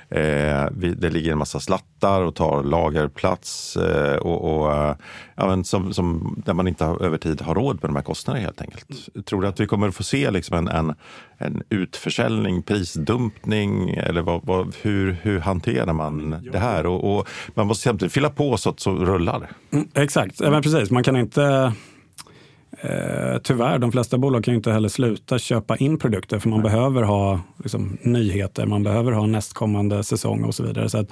Eh, 0.08 0.66
det 0.96 1.10
ligger 1.10 1.32
en 1.32 1.38
massa 1.38 1.60
slattar 1.60 2.22
och 2.22 2.34
tar 2.34 2.62
lagerplats 2.62 3.76
eh, 3.76 4.16
och, 4.16 4.56
och 4.56 4.74
eh, 4.74 4.96
ja, 5.36 5.64
som, 5.64 5.92
som, 5.92 6.36
där 6.46 6.54
man 6.54 6.68
inte 6.68 6.84
har, 6.84 7.02
över 7.02 7.18
tid 7.18 7.40
har 7.40 7.54
råd 7.54 7.78
med 7.82 7.90
de 7.90 7.96
här 7.96 8.02
kostnaderna 8.02 8.44
helt 8.44 8.60
enkelt. 8.60 9.26
Tror 9.26 9.42
du 9.42 9.48
att 9.48 9.60
vi 9.60 9.66
kommer 9.66 9.88
att 9.88 9.94
få 9.94 10.02
se 10.02 10.30
liksom 10.30 10.56
en, 10.56 10.68
en, 10.68 10.94
en 11.38 11.62
utförsäljning, 11.68 12.62
prisdumpning 12.62 13.90
eller 13.90 14.22
vad, 14.22 14.40
vad, 14.44 14.76
hur, 14.82 15.16
hur 15.22 15.40
hanterar 15.40 15.92
man 15.92 16.48
det 16.52 16.58
här? 16.58 16.86
Och, 16.86 17.16
och 17.16 17.28
man 17.54 17.66
måste 17.66 17.82
samtidigt 17.82 18.12
fylla 18.12 18.30
på 18.30 18.56
så 18.56 18.70
att 18.70 18.84
det 18.84 18.90
rullar. 18.90 19.50
Mm, 19.72 19.88
exakt, 19.94 20.40
ja, 20.40 20.50
men 20.50 20.62
precis. 20.62 20.90
Man 20.90 21.02
kan 21.02 21.16
inte 21.16 21.72
Eh, 22.90 23.38
tyvärr, 23.38 23.78
de 23.78 23.92
flesta 23.92 24.18
bolag 24.18 24.44
kan 24.44 24.54
ju 24.54 24.56
inte 24.56 24.72
heller 24.72 24.88
sluta 24.88 25.38
köpa 25.38 25.76
in 25.76 25.98
produkter 25.98 26.38
för 26.38 26.48
man 26.48 26.60
Nej. 26.60 26.70
behöver 26.70 27.02
ha 27.02 27.40
liksom, 27.62 27.98
nyheter, 28.02 28.66
man 28.66 28.82
behöver 28.82 29.12
ha 29.12 29.26
nästkommande 29.26 30.04
säsong 30.04 30.44
och 30.44 30.54
så 30.54 30.62
vidare. 30.62 30.88
Så 30.88 30.98
att 30.98 31.08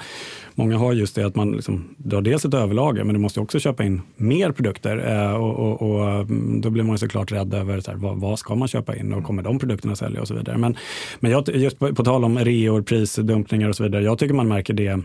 många 0.54 0.78
har 0.78 0.92
just 0.92 1.14
det 1.14 1.26
att 1.26 1.36
man 1.36 1.52
liksom, 1.52 1.94
du 1.96 2.16
har 2.16 2.22
dels 2.22 2.44
ett 2.44 2.54
överlager 2.54 3.04
men 3.04 3.14
du 3.14 3.20
måste 3.20 3.40
också 3.40 3.58
köpa 3.58 3.84
in 3.84 4.02
mer 4.16 4.52
produkter 4.52 5.12
eh, 5.12 5.34
och, 5.34 5.58
och, 5.58 5.82
och, 5.82 6.14
mm, 6.14 6.60
då 6.60 6.70
blir 6.70 6.82
man 6.82 6.98
såklart 6.98 7.32
rädd 7.32 7.54
över 7.54 7.80
så 7.80 7.90
här, 7.90 7.98
vad, 7.98 8.16
vad, 8.16 8.38
ska 8.38 8.54
man 8.54 8.68
köpa 8.68 8.96
in 8.96 9.12
och 9.12 9.24
kommer 9.24 9.42
de 9.42 9.58
produkterna 9.58 9.96
sälja 9.96 10.20
och 10.20 10.28
så 10.28 10.34
vidare. 10.34 10.58
Men, 10.58 10.76
men 11.20 11.30
jag, 11.30 11.48
just 11.48 11.78
på, 11.78 11.94
på 11.94 12.04
tal 12.04 12.24
om 12.24 12.38
reor, 12.38 12.82
prisdumpningar 12.82 13.68
och 13.68 13.76
så 13.76 13.82
vidare, 13.82 14.04
jag 14.04 14.18
tycker 14.18 14.34
man 14.34 14.48
märker 14.48 14.74
det 14.74 15.00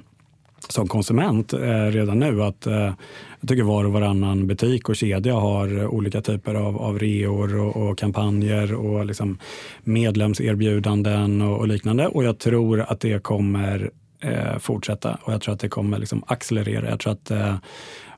som 0.72 0.88
konsument 0.88 1.54
eh, 1.54 1.86
redan 1.86 2.20
nu 2.20 2.44
att 2.44 2.68
eh, 2.68 2.94
jag 3.40 3.50
tycker 3.50 3.64
var 3.64 3.86
och 3.86 3.94
varannan 3.94 4.48
butik 4.48 4.90
och 4.90 4.96
kedja 4.96 5.34
har 5.34 5.88
olika 5.88 6.22
typer 6.22 6.56
av, 6.56 6.78
av 6.78 7.00
reor 7.00 7.60
och, 7.60 7.90
och 7.90 7.98
kampanjer 7.98 8.74
och 8.74 9.06
liksom 9.06 9.38
medlemserbjudanden 9.84 11.42
och, 11.42 11.58
och, 11.58 11.68
liknande. 11.68 12.08
Och 12.08 12.24
jag 12.24 12.40
tror 12.40 12.80
att 12.82 13.00
det 13.00 13.24
kommer 13.24 13.92
eh, 14.22 14.58
fortsätta 14.60 15.18
och 15.24 15.34
jag 15.34 15.42
tror 15.42 15.54
att 15.54 15.60
det 15.60 15.70
kommer 15.70 16.00
liksom 16.00 16.24
accelerera. 16.28 16.90
Jag 16.90 17.00
tror 17.00 17.14
att 17.14 17.32
eh, 17.32 17.56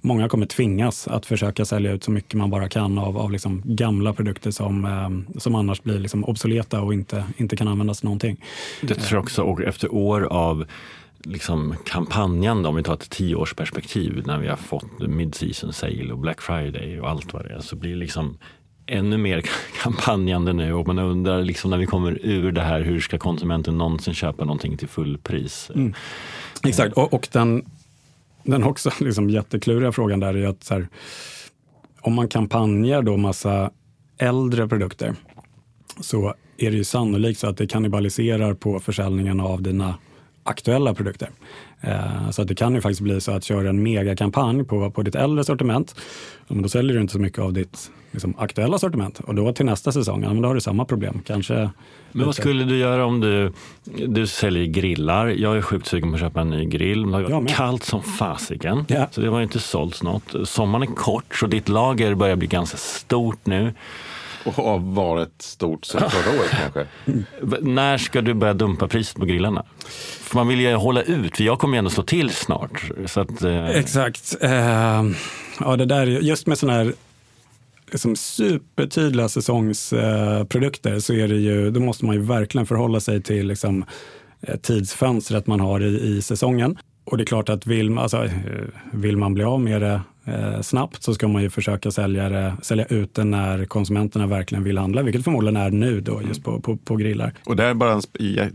många 0.02 0.30
kommer 0.30 0.46
tvingas 0.46 1.08
att 1.08 1.26
försöka 1.26 1.66
sälja 1.66 1.92
ut 1.92 2.04
så 2.04 2.12
mycket 2.12 2.34
man 2.34 2.50
bara 2.50 2.70
kan 2.70 2.98
av, 2.98 3.18
av 3.18 3.32
liksom 3.32 3.62
gamla 3.66 4.14
produkter 4.14 4.52
som, 4.52 4.86
eh, 4.86 5.40
som 5.40 5.56
annars 5.56 5.84
blir 5.84 6.00
liksom 6.00 6.26
obsoleta 6.26 6.82
och 6.82 6.94
inte, 6.94 7.26
inte 7.38 7.56
kan 7.56 7.68
användas 7.68 8.00
till 8.00 8.06
någonting. 8.06 8.44
Det 8.82 8.96
tror 8.96 9.18
jag 9.18 9.24
också, 9.24 9.42
och 9.42 9.62
efter 9.62 9.94
år 9.94 10.22
av 10.22 10.66
liksom 11.24 11.76
kampanjande, 11.86 12.70
om 12.70 12.76
vi 12.76 12.84
tar 12.84 12.94
ett 12.94 13.10
tioårsperspektiv 13.10 14.24
när 14.26 14.40
vi 14.40 14.48
har 14.48 14.56
fått 14.56 15.00
mid-season 15.00 15.74
sale 15.74 16.12
och 16.12 16.20
Black 16.20 16.42
Friday 16.42 17.00
och 17.00 17.10
allt 17.10 17.34
vad 17.34 17.46
det 17.46 17.54
är, 17.54 17.60
så 17.60 17.76
blir 17.76 17.92
det 17.92 17.98
liksom 17.98 18.38
ännu 18.86 19.18
mer 19.18 19.42
kampanjande 19.84 20.54
nu 20.54 20.74
och 20.74 20.88
man 20.88 21.00
undrar 21.00 21.42
liksom 21.42 21.70
när 21.70 21.78
vi 21.78 21.86
kommer 21.86 22.20
ur 22.22 22.52
det 22.52 22.62
här, 22.62 22.82
hur 22.82 23.00
ska 23.00 23.18
konsumenten 23.18 23.78
någonsin 23.78 24.14
köpa 24.14 24.46
någonting 24.46 24.78
till 24.78 24.88
fullpris? 24.88 25.72
Mm. 25.76 25.94
Exakt, 26.64 26.98
och, 26.98 27.14
och, 27.14 27.28
den, 27.32 27.66
den 28.44 28.64
också 28.64 28.92
liksom 29.00 29.30
jättekluriga 29.30 29.92
frågan 29.92 30.20
där 30.20 30.38
är 30.38 30.48
att 30.48 30.70
här, 30.70 30.88
om 32.02 32.14
man 32.14 32.28
kampanjar 32.28 33.02
då 33.02 33.18
massa 33.18 33.72
äldre 34.18 34.68
produkter 34.68 35.16
så 36.00 36.34
är 36.58 36.72
det 36.72 36.78
ju 36.78 36.84
sannolikt 36.84 37.40
så 37.40 37.48
att 37.48 37.58
det 37.58 37.68
kannibaliserar 37.68 38.54
på 38.54 38.80
försäljningen 38.80 39.40
av 39.40 39.62
dina 39.62 39.96
aktuella 40.44 40.94
produkter. 40.94 41.30
Eh, 41.82 42.30
så 42.32 42.42
att 42.42 42.48
det 42.48 42.56
kan 42.56 42.76
ju 42.76 42.82
faktiskt 42.82 43.02
bli 43.02 43.22
så 43.22 43.32
att 43.32 43.44
köra 43.44 43.70
en 43.70 43.84
megakampanj 43.84 44.64
på, 44.64 44.92
på 44.92 45.04
ditt 45.04 45.16
äldre 45.16 45.44
sortiment. 45.44 45.96
Men 46.48 46.62
då 46.62 46.70
säljer 46.70 46.96
du 46.96 47.02
inte 47.02 47.14
så 47.14 47.20
mycket 47.20 47.40
av 47.40 47.54
ditt 47.54 47.92
liksom, 48.12 48.34
aktuella 48.38 48.80
sortiment. 48.80 49.20
Och 49.20 49.36
då 49.36 49.54
till 49.54 49.66
nästa 49.66 49.92
säsong, 49.92 50.24
ja, 50.24 50.30
då 50.30 50.48
har 50.48 50.56
du 50.56 50.62
samma 50.62 50.86
problem. 50.86 51.22
Kanske 51.26 51.70
men 52.12 52.26
vad 52.26 52.36
skulle 52.36 52.64
du 52.64 52.78
göra 52.78 53.06
om 53.06 53.20
du, 53.20 53.54
du 54.08 54.28
säljer 54.28 54.66
grillar? 54.66 55.28
Jag 55.28 55.58
är 55.58 55.62
sjukt 55.62 55.88
sugen 55.88 56.10
på 56.10 56.16
att 56.16 56.22
köpa 56.22 56.42
en 56.42 56.50
ny 56.50 56.66
grill. 56.66 57.12
Det 57.12 57.18
har 57.18 57.24
varit 57.24 57.50
kallt 57.50 57.84
som 57.84 58.04
fasiken, 58.04 58.86
ja. 58.88 59.08
så 59.12 59.22
det 59.22 59.28
har 59.28 59.42
inte 59.42 59.60
sålts 59.60 60.04
något. 60.04 60.36
Sommaren 60.44 60.84
är 60.84 60.96
kort, 60.96 61.36
så 61.36 61.48
ditt 61.48 61.70
lager 61.70 62.16
börjar 62.16 62.36
bli 62.36 62.48
ganska 62.48 62.78
stort 62.78 63.46
nu. 63.46 63.74
Och 64.46 64.54
har 64.54 64.80
varit 64.80 65.42
stort 65.42 65.86
sedan 65.86 66.10
förra 66.10 66.40
året 66.40 66.52
kanske. 66.62 66.88
När 67.62 67.98
ska 67.98 68.22
du 68.22 68.34
börja 68.34 68.54
dumpa 68.54 68.88
priset 68.88 69.16
på 69.16 69.26
grillarna? 69.26 69.66
För 70.22 70.36
man 70.36 70.48
vill 70.48 70.60
ju 70.60 70.74
hålla 70.74 71.02
ut, 71.02 71.38
för 71.38 71.44
jag 71.44 71.60
kommer 71.60 71.76
ju 71.76 71.78
ändå 71.78 71.90
slå 71.90 72.04
till 72.04 72.30
snart. 72.30 72.92
Så 73.06 73.20
att, 73.20 73.42
eh... 73.42 73.68
Exakt. 73.68 74.36
Eh, 74.42 75.04
ja, 75.60 75.76
det 75.78 75.86
där, 75.86 76.08
just 76.08 76.48
med 76.48 76.58
sådana 76.58 76.78
här 76.78 76.94
liksom 77.92 78.16
supertydliga 78.16 79.30
säsongsprodukter 79.30 81.00
så 81.00 81.14
är 81.14 81.28
det 81.28 81.36
ju, 81.36 81.72
då 81.72 81.80
måste 81.80 82.06
man 82.06 82.16
ju 82.16 82.22
verkligen 82.22 82.68
förhålla 82.68 83.00
sig 83.00 83.24
till 83.24 83.48
liksom, 83.48 83.86
eh, 84.42 84.56
tidsfönstret 84.56 85.48
man 85.48 85.60
har 85.60 85.84
i, 85.84 86.18
i 86.18 86.22
säsongen. 86.22 86.78
Och 87.04 87.18
det 87.18 87.24
är 87.24 87.26
klart 87.26 87.50
att 87.50 87.68
vill, 87.68 87.98
alltså, 87.98 88.24
eh, 88.26 88.32
vill 88.94 89.18
man 89.18 89.34
bli 89.34 89.44
av 89.44 89.62
med 89.62 89.82
det 89.82 90.02
eh, 90.26 90.62
snabbt 90.62 91.04
så 91.04 91.14
ska 91.14 91.28
man 91.28 91.42
ju 91.42 91.50
försöka 91.50 91.92
sälja, 91.92 92.30
det, 92.30 92.54
sälja 92.62 92.86
ut 92.86 93.16
det 93.16 93.24
när 93.24 93.66
konsumenterna 93.66 94.28
verkligen 94.28 94.64
vill 94.64 94.78
handla, 94.78 95.02
vilket 95.02 95.24
förmodligen 95.24 95.58
är 95.58 95.70
nu 95.70 96.02
då 96.02 96.22
just 96.28 96.44
på, 96.44 96.62
på, 96.62 96.78
på 96.78 96.96
grillar. 96.96 97.34
Och 97.46 97.56
det 97.56 97.64
är 97.64 97.74
bara 97.74 97.94
en 97.94 98.02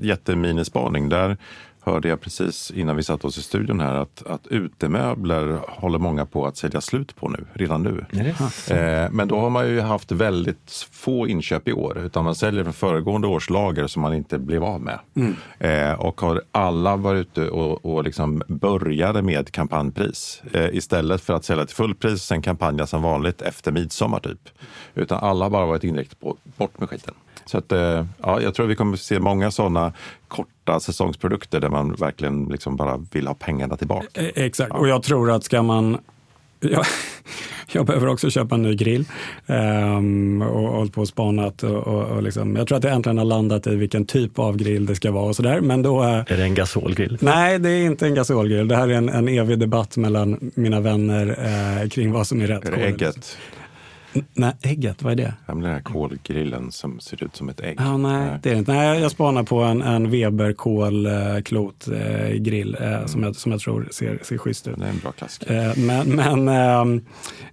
jätteminispaning. 0.00 1.08
Där 1.08 1.36
hörde 1.86 2.08
jag 2.08 2.20
precis 2.20 2.70
innan 2.70 2.96
vi 2.96 3.02
satt 3.02 3.24
oss 3.24 3.38
i 3.38 3.42
studion 3.42 3.80
här 3.80 3.94
att, 3.94 4.22
att 4.26 4.46
utemöbler 4.46 5.60
håller 5.68 5.98
många 5.98 6.26
på 6.26 6.46
att 6.46 6.56
sälja 6.56 6.80
slut 6.80 7.16
på 7.16 7.28
nu, 7.28 7.46
redan 7.52 7.82
nu. 7.82 8.04
Eh, 8.70 9.10
men 9.10 9.28
då 9.28 9.40
har 9.40 9.50
man 9.50 9.68
ju 9.68 9.80
haft 9.80 10.12
väldigt 10.12 10.88
få 10.90 11.28
inköp 11.28 11.68
i 11.68 11.72
år, 11.72 11.98
utan 11.98 12.24
man 12.24 12.34
säljer 12.34 12.64
från 12.64 12.72
föregående 12.72 13.26
års 13.26 13.50
lager 13.50 13.86
som 13.86 14.02
man 14.02 14.14
inte 14.14 14.38
blev 14.38 14.64
av 14.64 14.80
med. 14.80 14.98
Mm. 15.14 15.36
Eh, 15.58 16.00
och 16.00 16.20
har 16.20 16.42
alla 16.52 16.96
varit 16.96 17.26
ute 17.26 17.50
och, 17.50 17.84
och 17.84 18.04
liksom 18.04 18.42
började 18.48 19.22
med 19.22 19.52
kampanjpris 19.52 20.42
eh, 20.52 20.68
istället 20.72 21.20
för 21.20 21.34
att 21.34 21.44
sälja 21.44 21.66
till 21.66 21.76
fullpris 21.76 22.12
och 22.12 22.20
sen 22.20 22.42
kampanja 22.42 22.86
som 22.86 23.02
vanligt 23.02 23.42
efter 23.42 23.72
midsommar 23.72 24.20
typ. 24.20 24.48
Utan 24.94 25.18
alla 25.18 25.44
har 25.44 25.50
bara 25.50 25.66
varit 25.66 25.84
inriktade 25.84 26.20
på 26.20 26.36
bort 26.56 26.80
med 26.80 26.88
skiten. 26.88 27.14
Så 27.44 27.58
att, 27.58 27.72
eh, 27.72 28.06
ja, 28.22 28.40
jag 28.40 28.54
tror 28.54 28.66
vi 28.66 28.76
kommer 28.76 28.92
att 28.92 29.00
se 29.00 29.20
många 29.20 29.50
sådana 29.50 29.92
korta 30.66 30.80
säsongsprodukter 30.80 31.60
där 31.60 31.68
man 31.68 31.94
verkligen 31.94 32.44
liksom 32.44 32.76
bara 32.76 32.96
vill 33.12 33.26
ha 33.26 33.34
pengarna 33.34 33.76
tillbaka. 33.76 34.22
E, 34.22 34.32
exakt, 34.34 34.72
och 34.72 34.88
jag 34.88 35.02
tror 35.02 35.30
att 35.30 35.44
ska 35.44 35.62
man 35.62 35.98
jag, 36.60 36.84
jag 37.72 37.86
behöver 37.86 38.08
också 38.08 38.30
köpa 38.30 38.54
en 38.54 38.62
ny 38.62 38.74
grill. 38.74 39.04
Um, 39.46 40.42
och 40.42 40.70
hållit 40.70 40.92
på 40.92 41.00
och 41.00 41.08
spanat. 41.08 41.62
Och, 41.62 41.86
och, 41.86 42.04
och 42.04 42.22
liksom, 42.22 42.56
jag 42.56 42.68
tror 42.68 42.78
att 42.78 42.84
jag 42.84 42.92
äntligen 42.92 43.18
har 43.18 43.24
landat 43.24 43.66
i 43.66 43.76
vilken 43.76 44.06
typ 44.06 44.38
av 44.38 44.56
grill 44.56 44.86
det 44.86 44.94
ska 44.94 45.10
vara 45.10 45.24
och 45.24 45.36
sådär. 45.36 45.60
Men 45.60 45.82
då, 45.82 46.02
är 46.02 46.36
det 46.36 46.42
en 46.42 46.54
gasolgrill? 46.54 47.18
Nej, 47.20 47.58
det 47.58 47.70
är 47.70 47.86
inte 47.86 48.06
en 48.06 48.14
gasolgrill. 48.14 48.68
Det 48.68 48.76
här 48.76 48.88
är 48.88 48.92
en, 48.92 49.08
en 49.08 49.28
evig 49.28 49.58
debatt 49.58 49.96
mellan 49.96 50.50
mina 50.54 50.80
vänner 50.80 51.26
uh, 51.28 51.88
kring 51.88 52.12
vad 52.12 52.26
som 52.26 52.40
är 52.40 52.46
rätt. 52.46 52.64
Är 52.64 52.70
det 52.70 52.86
ägget? 52.86 53.38
Nej, 54.34 54.52
ägget, 54.62 55.02
vad 55.02 55.12
är 55.12 55.16
det? 55.16 55.34
Ja, 55.46 55.54
den 55.54 55.64
här 55.64 55.80
kolgrillen 55.80 56.72
som 56.72 57.00
ser 57.00 57.24
ut 57.24 57.36
som 57.36 57.48
ett 57.48 57.60
ägg. 57.60 57.80
Ah, 57.80 57.96
nej, 57.96 58.26
nej, 58.26 58.38
det 58.42 58.50
är 58.50 58.54
inte. 58.54 58.72
Nej, 58.72 59.00
jag 59.00 59.10
spanar 59.10 59.42
på 59.42 59.62
en, 59.62 59.82
en 59.82 60.10
Weber 60.10 60.52
kolklotgrill 60.52 62.76
eh, 62.80 62.92
mm. 62.92 63.08
som, 63.08 63.22
jag, 63.22 63.36
som 63.36 63.52
jag 63.52 63.60
tror 63.60 63.88
ser, 63.90 64.18
ser 64.22 64.38
schysst 64.38 64.68
ut. 64.68 64.78
Det 64.78 64.84
är 64.84 64.90
en 64.90 64.98
bra 64.98 65.12
klassiker. 65.12 65.68
Eh, 65.68 65.72
men 65.76 66.16
men 66.16 66.48
eh, 66.48 66.84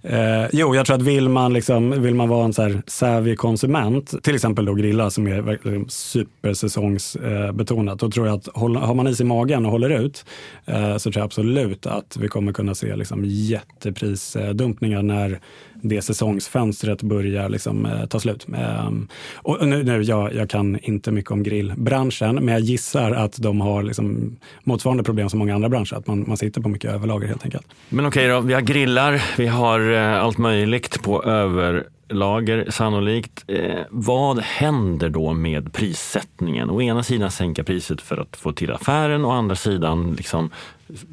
eh, 0.02 0.46
jo, 0.52 0.74
jag 0.74 0.86
tror 0.86 0.96
att 0.96 1.02
vill 1.02 1.28
man, 1.28 1.52
liksom, 1.52 2.02
vill 2.02 2.14
man 2.14 2.28
vara 2.28 2.44
en 2.44 2.52
så 2.52 2.62
här 2.62 2.82
savvy 2.86 3.36
konsument, 3.36 4.14
till 4.22 4.34
exempel 4.34 4.64
då 4.64 4.74
grillar 4.74 5.10
som 5.10 5.26
är 5.26 5.40
verkligen 5.40 5.88
supersäsongsbetonat, 5.88 7.98
då 7.98 8.10
tror 8.10 8.26
jag 8.26 8.36
att 8.36 8.48
håll, 8.54 8.76
har 8.76 8.94
man 8.94 9.06
is 9.06 9.20
i 9.20 9.24
magen 9.24 9.66
och 9.66 9.72
håller 9.72 9.90
ut 9.90 10.24
eh, 10.64 10.96
så 10.96 11.12
tror 11.12 11.20
jag 11.20 11.24
absolut 11.24 11.86
att 11.86 12.16
vi 12.20 12.28
kommer 12.28 12.52
kunna 12.52 12.74
se 12.74 12.96
liksom 12.96 13.24
jätteprisdumpningar 13.24 15.02
när 15.02 15.40
det 15.88 16.02
säsongsfönstret 16.02 17.02
börjar 17.02 17.48
liksom, 17.48 17.86
eh, 17.86 18.06
ta 18.06 18.20
slut. 18.20 18.46
Eh, 18.56 18.90
och 19.34 19.68
nu, 19.68 19.82
nu, 19.82 20.02
jag, 20.02 20.34
jag 20.34 20.50
kan 20.50 20.78
inte 20.82 21.10
mycket 21.10 21.30
om 21.30 21.42
grillbranschen, 21.42 22.34
men 22.34 22.48
jag 22.48 22.60
gissar 22.60 23.12
att 23.12 23.42
de 23.42 23.60
har 23.60 23.82
liksom, 23.82 24.36
motsvarande 24.64 25.02
problem 25.02 25.28
som 25.28 25.38
många 25.38 25.54
andra 25.54 25.68
branscher, 25.68 25.94
att 25.94 26.06
man, 26.06 26.24
man 26.28 26.36
sitter 26.36 26.60
på 26.60 26.68
mycket 26.68 26.90
överlager 26.90 27.28
helt 27.28 27.44
enkelt. 27.44 27.66
Men 27.88 28.06
okej 28.06 28.28
då, 28.28 28.40
vi 28.40 28.54
har 28.54 28.60
grillar, 28.60 29.22
vi 29.36 29.46
har 29.46 29.92
eh, 29.92 30.22
allt 30.22 30.38
möjligt 30.38 31.02
på 31.02 31.22
över 31.22 31.84
lager 32.08 32.70
sannolikt. 32.70 33.44
Eh, 33.46 33.80
vad 33.90 34.38
händer 34.38 35.08
då 35.08 35.32
med 35.32 35.72
prissättningen? 35.72 36.70
Å 36.70 36.82
ena 36.82 37.02
sidan 37.02 37.30
sänka 37.30 37.64
priset 37.64 38.00
för 38.00 38.16
att 38.16 38.36
få 38.36 38.52
till 38.52 38.72
affären, 38.72 39.24
å 39.24 39.30
andra 39.30 39.56
sidan 39.56 40.14
liksom, 40.14 40.50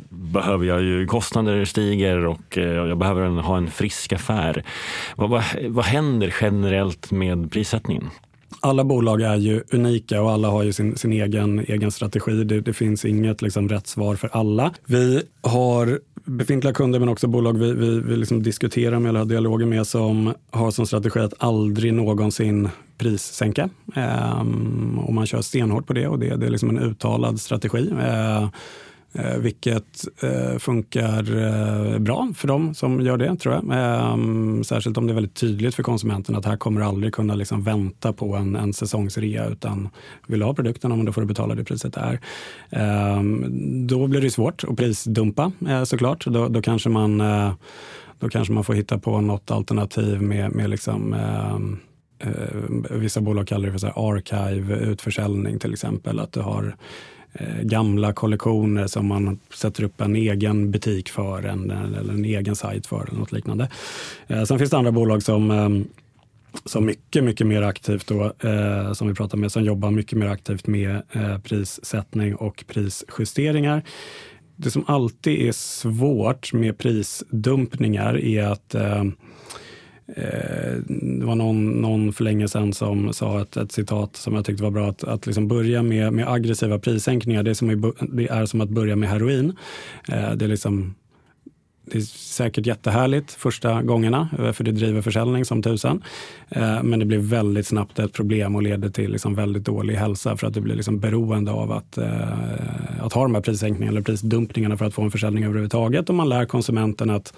behöver 0.09 0.65
jag 0.65 0.81
ju, 0.81 1.07
kostnader 1.07 1.65
stiger 1.65 2.25
och 2.25 2.57
eh, 2.57 2.63
jag 2.63 2.97
behöver 2.97 3.21
en, 3.21 3.37
ha 3.37 3.57
en 3.57 3.71
frisk 3.71 4.13
affär. 4.13 4.63
Vad, 5.15 5.29
vad, 5.29 5.43
vad 5.67 5.85
händer 5.85 6.35
generellt 6.41 7.11
med 7.11 7.51
prissättningen? 7.51 8.09
alla 8.61 8.83
bolag 8.83 9.21
är 9.21 9.35
ju 9.35 9.63
unika 9.71 10.21
och 10.21 10.31
alla 10.31 10.47
har 10.47 10.63
ju 10.63 10.73
sin, 10.73 10.97
sin 10.97 11.13
egen, 11.13 11.59
egen 11.59 11.91
strategi. 11.91 12.43
Det, 12.43 12.61
det 12.61 12.73
finns 12.73 13.05
inget 13.05 13.41
liksom, 13.41 13.69
rätt 13.69 13.87
svar 13.87 14.15
för 14.15 14.29
alla. 14.33 14.73
Vi 14.85 15.23
har 15.41 15.99
befintliga 16.25 16.73
kunder 16.73 16.99
men 16.99 17.09
också 17.09 17.27
bolag 17.27 17.57
vi, 17.57 17.73
vi, 17.73 17.99
vi 17.99 18.15
liksom 18.15 18.43
diskuterar 18.43 18.99
med 18.99 19.09
eller 19.09 19.19
har 19.19 19.25
dialoger 19.25 19.65
med 19.65 19.87
som 19.87 20.33
har 20.51 20.71
som 20.71 20.85
strategi 20.85 21.19
att 21.19 21.33
aldrig 21.37 21.93
någonsin 21.93 22.69
prissänka. 22.97 23.69
Ehm, 23.95 24.99
och 24.99 25.13
man 25.13 25.25
kör 25.25 25.41
stenhårt 25.41 25.87
på 25.87 25.93
det 25.93 26.07
och 26.07 26.19
det, 26.19 26.35
det 26.35 26.45
är 26.45 26.49
liksom 26.49 26.69
en 26.69 26.79
uttalad 26.79 27.41
strategi. 27.41 27.93
Ehm, 28.01 28.47
Eh, 29.13 29.37
vilket 29.37 30.07
eh, 30.23 30.57
funkar 30.57 31.37
eh, 31.37 31.99
bra 31.99 32.27
för 32.35 32.47
dem 32.47 32.73
som 32.73 33.01
gör 33.01 33.17
det, 33.17 33.35
tror 33.35 33.55
jag. 33.55 33.63
Ehm, 33.71 34.63
särskilt 34.63 34.97
om 34.97 35.07
det 35.07 35.13
är 35.13 35.15
väldigt 35.15 35.35
tydligt 35.35 35.75
för 35.75 35.83
konsumenten 35.83 36.35
att 36.35 36.45
här 36.45 36.57
kommer 36.57 36.81
du 36.81 36.87
aldrig 36.87 37.13
kunna 37.13 37.35
liksom 37.35 37.63
vänta 37.63 38.13
på 38.13 38.35
en, 38.35 38.55
en 38.55 38.73
säsongsrea 38.73 39.45
utan 39.45 39.89
vill 40.27 40.39
du 40.39 40.45
ha 40.45 40.53
produkten, 40.53 41.05
då 41.05 41.13
får 41.13 41.21
du 41.21 41.27
betala 41.27 41.55
det 41.55 41.63
priset 41.63 41.93
det 41.93 41.99
är. 41.99 42.19
Ehm, 42.69 43.87
då 43.87 44.07
blir 44.07 44.21
det 44.21 44.31
svårt 44.31 44.63
att 44.63 44.77
prisdumpa 44.77 45.51
eh, 45.67 45.83
såklart. 45.83 46.25
Då, 46.25 46.47
då, 46.47 46.61
kanske 46.61 46.89
man, 46.89 47.21
eh, 47.21 47.53
då 48.19 48.29
kanske 48.29 48.53
man 48.53 48.63
får 48.63 48.73
hitta 48.73 48.97
på 48.97 49.21
något 49.21 49.51
alternativ 49.51 50.21
med, 50.21 50.51
med 50.51 50.69
liksom, 50.69 51.13
ehm, 51.13 51.79
eh, 52.19 52.97
vissa 52.97 53.21
bolag 53.21 53.47
kallar 53.47 53.65
det 53.65 53.71
för 53.71 53.79
så 53.79 53.87
archive 53.87 54.75
utförsäljning 54.75 55.59
till 55.59 55.73
exempel. 55.73 56.19
Att 56.19 56.31
du 56.31 56.39
har 56.39 56.75
Eh, 57.33 57.61
gamla 57.61 58.13
kollektioner 58.13 58.87
som 58.87 59.07
man 59.07 59.39
sätter 59.53 59.83
upp 59.83 60.01
en 60.01 60.15
egen 60.15 60.71
butik 60.71 61.09
för 61.09 61.43
en, 61.43 61.71
eller 61.71 62.13
en 62.13 62.25
egen 62.25 62.55
sajt 62.55 62.87
för 62.87 63.07
eller 63.07 63.19
något 63.19 63.31
liknande. 63.31 63.69
Eh, 64.27 64.43
sen 64.43 64.59
finns 64.59 64.71
det 64.71 64.77
andra 64.77 64.91
bolag 64.91 65.23
som 65.23 65.51
ehm, 65.51 65.87
som 66.65 66.85
mycket, 66.85 67.23
mycket 67.23 67.47
mer 67.47 67.61
aktivt 67.61 68.07
då, 68.07 68.23
eh, 68.23 68.93
som 68.93 69.07
vi 69.07 69.13
pratar 69.13 69.37
med, 69.37 69.51
som 69.51 69.63
jobbar 69.63 69.91
mycket 69.91 70.17
mer 70.17 70.27
aktivt 70.27 70.67
med 70.67 71.01
eh, 71.11 71.37
prissättning 71.37 72.35
och 72.35 72.63
prisjusteringar. 72.67 73.83
Det 74.55 74.71
som 74.71 74.83
alltid 74.87 75.47
är 75.47 75.51
svårt 75.51 76.53
med 76.53 76.77
prisdumpningar 76.77 78.17
är 78.17 78.43
att 78.43 78.75
Eh, 78.75 79.03
Eh, 80.15 80.73
det 81.19 81.25
var 81.25 81.35
någon, 81.35 81.69
någon 81.69 82.13
för 82.13 82.23
länge 82.23 82.47
sedan 82.47 82.73
som 82.73 83.13
sa 83.13 83.41
ett, 83.41 83.57
ett 83.57 83.71
citat 83.71 84.15
som 84.15 84.35
jag 84.35 84.45
tyckte 84.45 84.63
var 84.63 84.71
bra. 84.71 84.89
Att, 84.89 85.03
att 85.03 85.25
liksom 85.25 85.47
börja 85.47 85.83
med, 85.83 86.13
med 86.13 86.31
aggressiva 86.31 86.79
prissänkningar, 86.79 87.43
det 87.43 87.49
är, 87.49 87.53
som, 87.53 87.93
det 88.11 88.27
är 88.27 88.45
som 88.45 88.61
att 88.61 88.69
börja 88.69 88.95
med 88.95 89.09
heroin. 89.09 89.57
Eh, 90.07 90.31
det 90.31 90.45
är 90.45 90.49
liksom 90.49 90.95
det 91.85 91.97
är 91.97 92.01
säkert 92.01 92.65
jättehärligt 92.65 93.31
första 93.31 93.81
gångerna, 93.81 94.29
eh, 94.39 94.51
för 94.51 94.63
det 94.63 94.71
driver 94.71 95.01
försäljning 95.01 95.45
som 95.45 95.63
tusan. 95.63 96.03
Eh, 96.49 96.83
men 96.83 96.99
det 96.99 97.05
blir 97.05 97.17
väldigt 97.17 97.67
snabbt 97.67 97.99
ett 97.99 98.13
problem 98.13 98.55
och 98.55 98.61
leder 98.61 98.89
till 98.89 99.11
liksom 99.11 99.35
väldigt 99.35 99.63
dålig 99.63 99.95
hälsa 99.95 100.37
för 100.37 100.47
att 100.47 100.53
du 100.53 100.61
blir 100.61 100.75
liksom 100.75 100.99
beroende 100.99 101.51
av 101.51 101.71
att, 101.71 101.97
eh, 101.97 103.01
att 103.01 103.13
ha 103.13 103.21
de 103.21 103.35
här 103.35 103.41
prissänkningarna 103.41 103.91
eller 103.91 104.01
prisdumpningarna 104.01 104.77
för 104.77 104.85
att 104.85 104.93
få 104.93 105.01
en 105.01 105.11
försäljning 105.11 105.43
överhuvudtaget. 105.43 106.09
Och 106.09 106.15
man 106.15 106.29
lär 106.29 106.45
konsumenten 106.45 107.09
att 107.09 107.33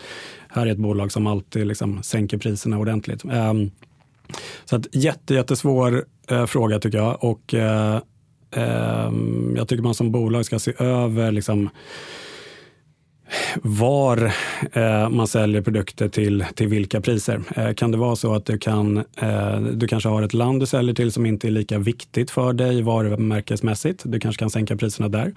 här 0.49 0.67
är 0.67 0.71
ett 0.71 0.77
bolag 0.77 1.11
som 1.11 1.27
alltid 1.27 1.67
liksom 1.67 2.03
sänker 2.03 2.37
priserna 2.37 2.77
ordentligt. 2.77 3.23
Ehm, 3.31 3.71
så 4.65 4.75
att 4.75 4.95
jätte, 4.95 5.33
jättesvår 5.33 6.05
fråga 6.47 6.79
tycker 6.79 6.97
jag. 6.97 7.23
Och 7.23 7.53
ehm, 7.53 9.53
jag 9.57 9.67
tycker 9.67 9.83
man 9.83 9.95
som 9.95 10.11
bolag 10.11 10.45
ska 10.45 10.59
se 10.59 10.73
över 10.79 11.31
liksom, 11.31 11.69
var 13.61 14.31
eh, 14.73 15.09
man 15.09 15.27
säljer 15.27 15.61
produkter 15.61 16.09
till, 16.09 16.45
till 16.55 16.67
vilka 16.67 17.01
priser. 17.01 17.41
Eh, 17.55 17.73
kan 17.73 17.91
det 17.91 17.97
vara 17.97 18.15
så 18.15 18.33
att 18.35 18.45
du, 18.45 18.57
kan, 18.57 18.97
eh, 18.97 19.59
du 19.59 19.87
kanske 19.87 20.09
har 20.09 20.21
ett 20.21 20.33
land 20.33 20.59
du 20.59 20.65
säljer 20.65 20.95
till 20.95 21.11
som 21.11 21.25
inte 21.25 21.47
är 21.47 21.51
lika 21.51 21.79
viktigt 21.79 22.31
för 22.31 22.53
dig 22.53 22.81
varumärkesmässigt. 22.81 24.01
Du 24.05 24.19
kanske 24.19 24.39
kan 24.39 24.49
sänka 24.49 24.75
priserna 24.77 25.09
där. 25.09 25.33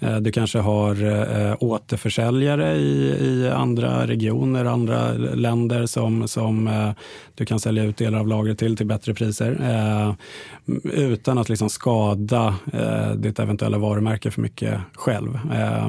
Eh, 0.00 0.16
du 0.16 0.32
kanske 0.32 0.58
har 0.58 1.04
eh, 1.04 1.56
återförsäljare 1.60 2.76
i, 2.76 3.16
i 3.20 3.50
andra 3.50 4.06
regioner, 4.06 4.64
andra 4.64 5.12
länder 5.12 5.86
som, 5.86 6.28
som 6.28 6.68
eh, 6.68 6.90
du 7.34 7.44
kan 7.44 7.60
sälja 7.60 7.84
ut 7.84 7.96
delar 7.96 8.18
av 8.18 8.28
lagret 8.28 8.58
till 8.58 8.76
till 8.76 8.86
bättre 8.86 9.14
priser. 9.14 9.60
Eh, 9.62 10.14
utan 10.84 11.38
att 11.38 11.48
liksom 11.48 11.70
skada 11.70 12.54
eh, 12.72 13.10
ditt 13.10 13.38
eventuella 13.38 13.78
varumärke 13.78 14.30
för 14.30 14.42
mycket 14.42 14.80
själv. 14.94 15.38
Eh, 15.54 15.88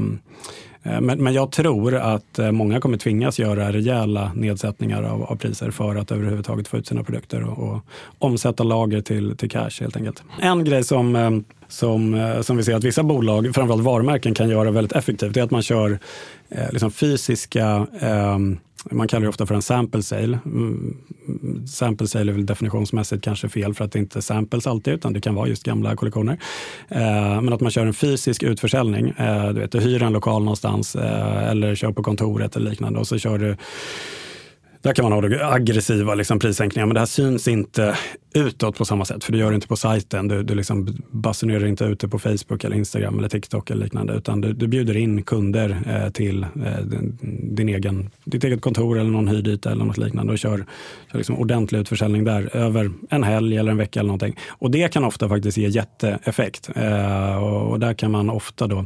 Eh, 0.84 1.02
men, 1.02 1.24
men 1.24 1.34
jag 1.34 1.52
tror 1.52 1.96
att 1.96 2.40
eh, 2.40 2.52
många 2.52 2.80
kommer 2.80 2.98
tvingas 2.98 3.40
göra 3.40 3.72
rejäla 3.72 4.32
nedsättningar 4.36 5.04
av, 5.04 5.24
av 5.24 5.36
priser 5.36 5.72
för 5.72 5.96
att 5.96 6.12
överhuvudtaget 6.12 6.68
få 6.68 6.78
ut 6.78 6.88
sina 6.88 7.04
produkter 7.04 7.44
och, 7.44 7.70
och 7.70 7.82
omsätta 8.20 8.64
lager 8.64 9.02
till, 9.02 9.38
till 9.38 9.50
cash 9.50 9.82
helt 9.82 9.98
enkelt. 9.98 10.24
En 10.40 10.64
grej 10.64 10.84
som, 10.84 11.16
eh, 11.16 11.32
som, 11.68 12.34
som 12.42 12.58
vi 12.58 12.64
ser 12.64 12.76
att 12.76 12.84
vissa 12.84 13.04
bolag, 13.04 13.56
framförallt 13.56 13.84
varumärken, 13.84 14.34
kan 14.34 14.50
göra 14.50 14.72
väldigt 14.72 14.94
effektivt 14.94 15.38
är 15.38 15.44
att 15.44 15.52
man 15.52 15.62
kör 15.62 16.00
eh, 16.50 16.72
liksom 16.72 16.92
fysiska 16.92 17.88
eh, 18.02 18.38
man 18.92 19.08
kallar 19.08 19.22
det 19.22 19.30
ofta 19.30 19.46
för 19.46 19.56
en 19.56 19.62
sample 19.62 20.04
sale. 20.04 20.40
Mm, 20.46 20.98
sample 21.68 22.08
sale 22.08 22.32
är 22.32 22.34
väl 22.34 22.46
definitionsmässigt 22.46 23.24
kanske 23.24 23.50
fel 23.50 23.74
för 23.74 23.86
att 23.86 23.92
det 23.92 24.00
inte 24.00 24.20
är 24.20 24.22
samples 24.22 24.68
alltid, 24.68 24.94
utan 24.94 25.14
det 25.14 25.22
kan 25.22 25.36
vara 25.36 25.48
just 25.48 25.64
gamla 25.64 25.96
kollektioner. 25.96 26.38
Eh, 26.90 27.42
men 27.42 27.54
att 27.54 27.62
man 27.62 27.72
kör 27.72 27.86
en 27.86 27.94
fysisk 27.94 28.44
utförsäljning. 28.44 29.10
Eh, 29.10 29.48
du, 29.48 29.60
vet, 29.60 29.72
du 29.72 29.80
hyr 29.80 30.04
en 30.04 30.14
lokal 30.14 30.44
någonstans 30.44 30.96
eh, 30.96 31.48
eller 31.48 31.76
kör 31.76 31.92
på 31.92 32.04
kontoret 32.04 32.56
eller 32.56 32.70
liknande 32.70 33.00
och 33.00 33.08
så 33.08 33.18
kör 33.18 33.38
du 33.38 33.56
där 34.88 34.94
kan 34.94 35.10
man 35.10 35.24
ha 35.24 35.54
aggressiva 35.54 36.16
liksom, 36.16 36.40
prissänkningar, 36.40 36.86
men 36.86 36.94
det 36.94 37.00
här 37.00 37.06
syns 37.06 37.48
inte 37.48 37.98
utåt 38.34 38.78
på 38.78 38.86
samma 38.86 39.06
sätt, 39.06 39.24
för 39.24 39.32
du 39.32 39.38
gör 39.38 39.50
det 39.50 39.56
inte 39.56 39.68
på 39.68 39.76
sajten. 39.76 40.28
Du, 40.28 40.44
du 40.44 40.56
liksom 40.56 40.98
basunerar 41.12 41.66
inte 41.66 41.84
ut 41.84 42.00
det 42.00 42.08
på 42.08 42.20
Facebook, 42.20 42.64
eller 42.64 42.76
Instagram 42.76 43.20
eller 43.20 43.30
TikTok 43.30 43.70
eller 43.70 43.84
liknande, 43.84 44.14
utan 44.14 44.42
du, 44.42 44.54
du 44.54 44.68
bjuder 44.68 44.98
in 44.98 45.24
kunder 45.24 45.78
eh, 45.88 46.12
till 46.12 46.44
eh, 46.44 46.80
din 47.42 47.70
egen, 47.70 48.10
ditt 48.24 48.44
eget 48.44 48.62
kontor 48.62 49.00
eller 49.00 49.10
någon 49.10 49.28
hyrd 49.28 49.66
eller 49.66 49.86
något 49.86 49.98
liknande 49.98 50.34
och 50.34 50.40
kör, 50.40 50.66
kör 51.12 51.18
liksom 51.18 51.38
ordentlig 51.38 51.80
utförsäljning 51.80 52.24
där 52.24 52.56
över 52.56 52.92
en 53.10 53.24
helg 53.24 53.58
eller 53.58 53.72
en 53.72 53.78
vecka 53.78 54.00
eller 54.00 54.08
någonting. 54.08 54.36
Och 54.50 54.72
det 54.72 54.94
kan 54.94 55.04
ofta 55.04 55.30
faktiskt 55.30 55.58
ge 55.58 55.68
jätteeffekt. 55.68 56.70
Eh, 56.76 57.44
och, 57.44 57.72
och 57.72 57.80
där 57.80 57.94
kan 57.94 58.12
man 58.12 58.30
ofta 58.30 58.68
då 58.68 58.86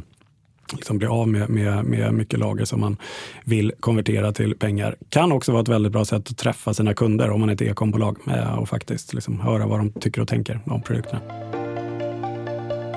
liksom 0.72 0.98
bli 0.98 1.06
av 1.06 1.28
med, 1.28 1.50
med, 1.50 1.84
med 1.84 2.14
mycket 2.14 2.38
lager 2.38 2.64
som 2.64 2.80
man 2.80 2.96
vill 3.44 3.72
konvertera 3.80 4.32
till 4.32 4.56
pengar. 4.56 4.96
Kan 5.08 5.32
också 5.32 5.52
vara 5.52 5.62
ett 5.62 5.68
väldigt 5.68 5.92
bra 5.92 6.04
sätt 6.04 6.30
att 6.30 6.38
träffa 6.38 6.74
sina 6.74 6.94
kunder 6.94 7.30
om 7.30 7.40
man 7.40 7.48
är 7.48 7.54
ett 7.54 7.62
e-kombolag 7.62 8.16
eh, 8.26 8.58
och 8.58 8.68
faktiskt 8.68 9.14
liksom 9.14 9.40
höra 9.40 9.66
vad 9.66 9.80
de 9.80 9.92
tycker 9.92 10.20
och 10.20 10.28
tänker 10.28 10.60
om 10.66 10.82
produkterna. 10.82 11.20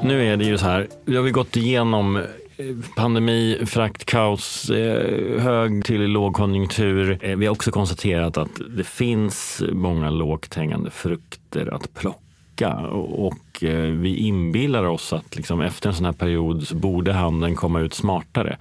Nu 0.04 0.26
är 0.26 0.38
det 0.38 0.46
ju 0.46 0.58
så 0.58 0.66
här, 0.66 0.88
vi 1.06 1.18
har 1.18 1.30
gått 1.30 1.58
igenom 1.58 2.16
eh, 2.18 2.24
pandemi, 2.96 3.66
fraktkaos, 3.66 4.70
eh, 4.70 5.42
hög 5.42 5.86
till 5.86 6.02
lågkonjunktur. 6.02 7.36
Vi 7.36 7.46
har 7.46 7.54
också 7.54 7.72
konstaterat 7.72 8.38
att 8.38 8.62
det 8.78 8.84
finns 8.84 9.64
många 9.72 10.10
lågt 10.10 10.54
hängande 10.54 10.92
frukter 10.92 11.74
att 11.74 11.94
plocka 11.94 12.25
och 12.92 13.64
eh, 13.64 13.92
vi 13.92 14.16
inbillar 14.16 14.84
oss 14.84 15.14
att 15.14 15.36
liksom 15.36 15.62
efter 15.62 15.90
en 15.90 15.96
sån 15.96 16.06
här 16.06 16.14
period 16.14 16.68
så 16.68 16.76
borde 16.76 17.14
handeln 17.14 17.56
komma 17.56 17.80
ut 17.80 17.94
smartare. 17.94 18.58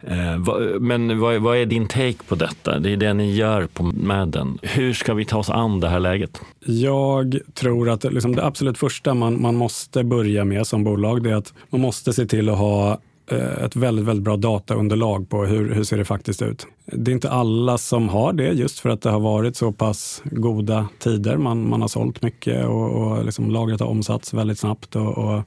Eh, 0.00 0.38
men 0.80 1.20
vad, 1.20 1.56
är 1.56 1.66
din 1.66 1.88
take 1.88 2.24
på 2.28 2.34
detta? 2.34 2.78
Det 2.78 2.92
är 2.92 2.96
det 2.96 3.14
ni 3.14 3.34
gör 3.34 3.66
på 3.66 3.82
Madden. 3.82 4.58
Hur 4.62 4.92
ska 4.92 5.14
vi 5.14 5.24
ta 5.24 5.38
oss 5.38 5.50
an 5.50 5.80
det 5.80 5.88
här 5.88 6.00
läget? 6.00 6.40
Jag 6.66 7.38
tror 7.54 7.90
att 7.90 8.04
liksom 8.04 8.36
det 8.36 8.44
absolut 8.44 8.78
första 8.78 9.14
man, 9.14 9.42
man 9.42 9.56
måste 9.56 10.04
börja 10.04 10.44
med 10.44 10.66
som 10.66 10.84
bolag, 10.84 11.22
det 11.22 11.30
är 11.30 11.34
att 11.34 11.54
man 11.70 11.80
måste 11.80 12.12
se 12.12 12.26
till 12.26 12.48
att 12.48 12.58
ha 12.58 12.98
Eh, 13.30 13.64
ett 13.64 13.76
väldigt, 13.76 14.04
väldigt 14.04 14.24
bra 14.24 14.36
dataunderlag 14.36 15.28
på 15.28 15.44
hur, 15.44 15.74
hur 15.74 15.84
ser 15.84 15.98
det 15.98 16.04
faktiskt 16.04 16.42
ut. 16.42 16.66
Det 16.86 17.10
är 17.10 17.12
inte 17.12 17.30
alla 17.30 17.78
som 17.78 18.08
har 18.08 18.32
det 18.32 18.52
just 18.52 18.80
för 18.80 18.90
att 18.90 19.02
det 19.02 19.10
har 19.10 19.20
varit 19.20 19.56
så 19.56 19.72
pass 19.72 20.22
goda 20.24 20.88
tider. 20.98 21.36
Man, 21.36 21.68
man 21.68 21.80
har 21.80 21.88
sålt 21.88 22.22
mycket 22.22 22.66
och, 22.66 22.90
och 22.90 23.24
liksom 23.24 23.50
lagret 23.50 23.80
har 23.80 23.86
omsatts 23.86 24.34
väldigt 24.34 24.58
snabbt 24.58 24.96
och, 24.96 25.18
och, 25.18 25.42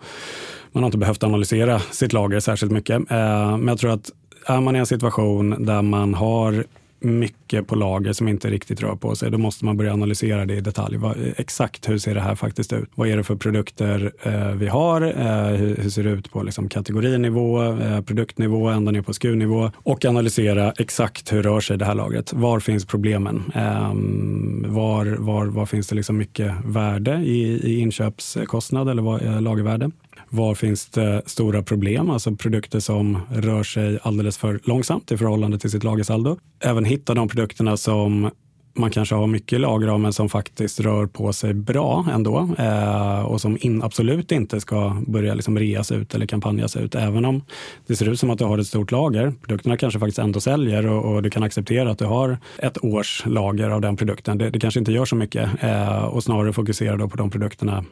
man 0.72 0.84
har 0.84 0.86
inte 0.86 0.98
behövt 0.98 1.24
analysera 1.24 1.80
sitt 1.80 2.14
lager 2.14 2.40
särskilt 2.40 2.72
mycket. 2.72 2.96
Eh, 3.12 3.58
men 3.58 3.68
jag 3.68 3.80
tror 3.80 3.92
att 3.92 4.12
är 4.46 4.62
man 4.62 4.76
i 4.76 4.80
en 4.80 4.86
situation 4.86 5.66
där 5.66 5.82
man 5.82 6.14
har 6.14 6.66
mycket 7.04 7.68
på 7.68 7.76
lager 7.76 8.14
som 8.14 8.28
inte 8.28 8.50
riktigt 8.50 8.82
rör 8.82 8.96
på 8.96 9.16
sig, 9.16 9.32
då 9.32 9.38
måste 9.38 9.66
man 9.66 9.78
börja 9.78 9.94
analysera 9.94 10.46
det 10.46 10.56
i 10.56 10.62
detalj. 10.62 10.98
Vad, 10.98 11.18
exakt 11.38 11.90
hur 11.90 11.98
ser 11.98 12.16
det 12.16 12.22
här 12.22 12.36
faktiskt 12.36 12.74
ut? 12.74 12.90
Vad 12.96 13.08
är 13.08 13.18
det 13.18 13.24
för 13.24 13.36
produkter 13.36 14.12
eh, 14.24 14.52
vi 14.52 14.68
har? 14.68 15.02
Eh, 15.02 15.58
hur, 15.58 15.76
hur, 15.76 15.90
ser 15.90 16.04
det 16.04 16.10
ut 16.10 16.32
på 16.32 16.44
liksom, 16.44 16.70
kategorinivå, 16.70 17.64
eh, 17.64 18.02
produktnivå, 18.02 18.68
ända 18.68 18.92
ner 18.92 19.02
på 19.02 19.14
SKU-nivå? 19.14 19.72
Och 19.76 20.06
analysera 20.06 20.72
exakt 20.78 21.34
hur 21.34 21.44
rör 21.44 21.60
sig 21.60 21.78
det 21.78 21.86
här 21.86 21.96
lagret? 21.96 22.34
Var 22.34 22.60
finns 22.60 22.86
problemen? 22.86 23.52
Ehm, 23.56 24.66
var, 24.68 25.06
var, 25.06 25.46
var 25.46 25.66
finns 25.66 25.88
det 25.88 25.96
liksom 25.96 26.18
mycket 26.18 26.54
värde 26.66 27.16
i, 27.16 27.42
i 27.64 27.80
inköpskostnad 27.80 28.90
eller 28.90 29.02
var, 29.02 29.24
eh, 29.24 29.42
lagervärde? 29.42 29.92
Var 30.34 30.56
finns 30.56 30.90
det 30.90 31.22
stora 31.26 31.64
problem, 31.64 32.10
alltså 32.10 32.36
produkter 32.36 32.80
som 32.80 33.20
rör 33.32 33.64
sig 33.64 34.00
alldeles 34.02 34.38
för 34.38 34.60
långsamt 34.64 35.12
i 35.12 35.18
förhållande 35.18 35.60
till 35.60 35.72
sitt 35.72 35.84
lagersaldo. 35.84 36.38
Även 36.60 36.86
hitta 36.86 37.14
de 37.14 37.28
produkterna 37.28 37.78
som 37.78 38.30
man 38.74 38.92
kanske 38.92 39.16
har 39.16 39.28
mycket 39.28 39.60
lager 39.60 39.88
av 39.88 40.00
men 40.00 40.14
som 40.14 40.30
faktiskt 40.30 40.80
rör 40.80 41.08
på 41.08 41.34
sig 41.34 41.54
bra 41.54 42.06
ändå 42.12 42.50
eh, 42.58 43.22
och 43.22 43.42
som 43.42 43.58
in, 43.62 43.84
absolut 43.84 44.32
inte 44.32 44.62
ska 44.62 45.02
börja 45.08 45.34
liksom 45.34 45.60
reas 45.60 45.92
ut 45.92 46.16
eller 46.16 46.26
kampanjas 46.26 46.76
ut. 46.76 46.96
Även 46.96 47.26
om 47.26 47.44
det 47.88 47.96
ser 47.96 48.10
ut 48.10 48.20
som 48.20 48.30
att 48.30 48.40
du 48.40 48.46
har 48.46 48.58
ett 48.58 48.68
stort 48.68 48.92
lager. 48.92 49.34
Produkterna 49.42 49.78
kanske 49.78 50.00
faktiskt 50.00 50.20
ändå 50.20 50.40
säljer 50.40 50.88
och, 50.88 51.16
och 51.16 51.24
du 51.24 51.30
kan 51.30 51.44
acceptera 51.44 51.92
att 51.92 52.00
du 52.00 52.06
har 52.06 52.38
ett 52.58 52.84
års 52.84 53.24
lager 53.26 53.70
av 53.70 53.82
den 53.82 53.98
produkten. 53.98 54.38
Det, 54.38 54.50
det 54.50 54.60
kanske 54.60 54.80
inte 54.80 54.92
gör 54.92 55.06
så 55.06 55.16
mycket 55.16 55.50
eh, 55.64 56.04
och 56.04 56.24
snarare 56.24 56.54
fokusera 56.54 56.98
då 56.98 57.10
på 57.10 57.18
de 57.18 57.30
produkterna 57.30 57.86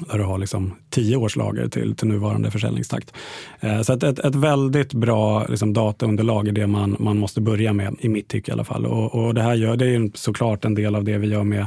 där 0.00 0.18
du 0.18 0.24
har 0.24 0.38
liksom 0.38 0.72
tio 0.90 1.16
års 1.16 1.36
lager 1.36 1.68
till, 1.68 1.96
till 1.96 2.08
nuvarande 2.08 2.50
försäljningstakt. 2.50 3.12
Eh, 3.60 3.82
så 3.82 3.92
ett, 3.92 4.02
ett, 4.02 4.18
ett, 4.18 4.34
väldigt 4.34 4.94
bra 4.94 5.46
liksom, 5.46 5.72
dataunderlag 5.72 6.48
är 6.48 6.52
det 6.52 6.66
man, 6.66 6.96
man 6.98 7.18
måste 7.18 7.40
börja 7.40 7.72
med, 7.72 7.96
i 8.00 8.08
mitt 8.08 8.28
tycke 8.28 8.50
i 8.50 8.52
alla 8.52 8.64
fall. 8.64 8.86
Och, 8.86 9.14
och 9.14 9.34
det 9.34 9.42
här 9.42 9.54
gör, 9.54 9.76
det 9.76 9.86
är 9.86 10.10
såklart 10.14 10.64
en 10.64 10.74
del 10.74 10.94
av 10.94 11.04
det 11.04 11.18
vi 11.18 11.28
gör 11.28 11.44
med, 11.44 11.66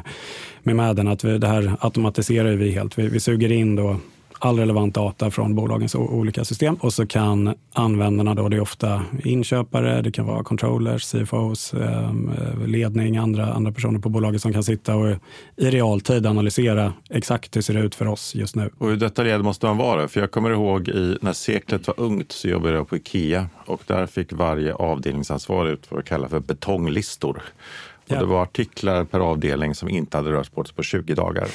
med 0.64 0.76
Madden, 0.76 1.08
att 1.08 1.24
vi, 1.24 1.38
det 1.38 1.48
här 1.48 1.76
automatiserar 1.80 2.56
vi 2.56 2.72
helt. 2.72 2.98
Vi, 2.98 3.08
vi 3.08 3.20
suger 3.20 3.52
in 3.52 3.76
då 3.76 3.98
all 4.42 4.60
relevant 4.60 4.96
data 4.96 5.32
från 5.32 5.56
bolagens 5.56 5.96
olika 5.96 6.46
system 6.46 6.76
och 6.76 6.94
så 6.94 7.08
kan 7.08 7.56
användarna, 7.74 8.36
då, 8.36 8.50
det 8.50 8.56
är 8.58 8.62
ofta 8.62 9.04
inköpare, 9.24 10.02
det 10.02 10.12
kan 10.12 10.26
vara 10.26 10.44
controllers, 10.44 11.04
CFOs, 11.04 11.74
ehm, 11.74 12.32
ledning, 12.66 13.18
andra, 13.18 13.54
andra 13.54 13.72
personer 13.72 14.00
på 14.00 14.10
bolaget 14.10 14.42
som 14.42 14.54
kan 14.54 14.64
sitta 14.64 14.96
och 14.96 15.10
i 15.58 15.70
realtid 15.70 16.26
analysera 16.26 16.94
exakt 17.10 17.56
hur 17.56 17.60
det 17.60 17.64
ser 17.64 17.78
ut 17.78 17.96
för 17.96 18.08
oss 18.08 18.36
just 18.36 18.56
nu. 18.56 18.70
Och 18.78 18.90
hur 18.90 18.98
detaljerad 18.98 19.44
måste 19.44 19.66
man 19.66 19.78
vara? 19.78 20.08
För 20.08 20.20
jag 20.20 20.32
kommer 20.32 20.52
ihåg 20.52 20.88
i, 20.88 21.18
när 21.22 21.34
seklet 21.34 21.88
var 21.88 22.00
ungt 22.00 22.32
så 22.32 22.48
jobbade 22.48 22.76
jag 22.76 22.90
på 22.90 22.96
Ikea 22.96 23.50
och 23.66 23.82
där 23.88 24.08
fick 24.08 24.34
varje 24.34 24.74
avdelningsansvarig 24.74 25.72
ut 25.72 25.92
vad 25.92 25.98
vi 25.98 26.04
kallar 26.04 26.28
för 26.28 26.40
betonglistor. 26.40 27.42
Och 28.10 28.18
Det 28.18 28.26
var 28.26 28.44
artiklar 28.44 29.04
per 29.04 29.20
avdelning 29.20 29.76
som 29.76 29.90
inte 29.90 30.18
hade 30.18 30.44
bort 30.56 30.76
på 30.76 30.84
20 30.84 31.16
dagar. 31.16 31.48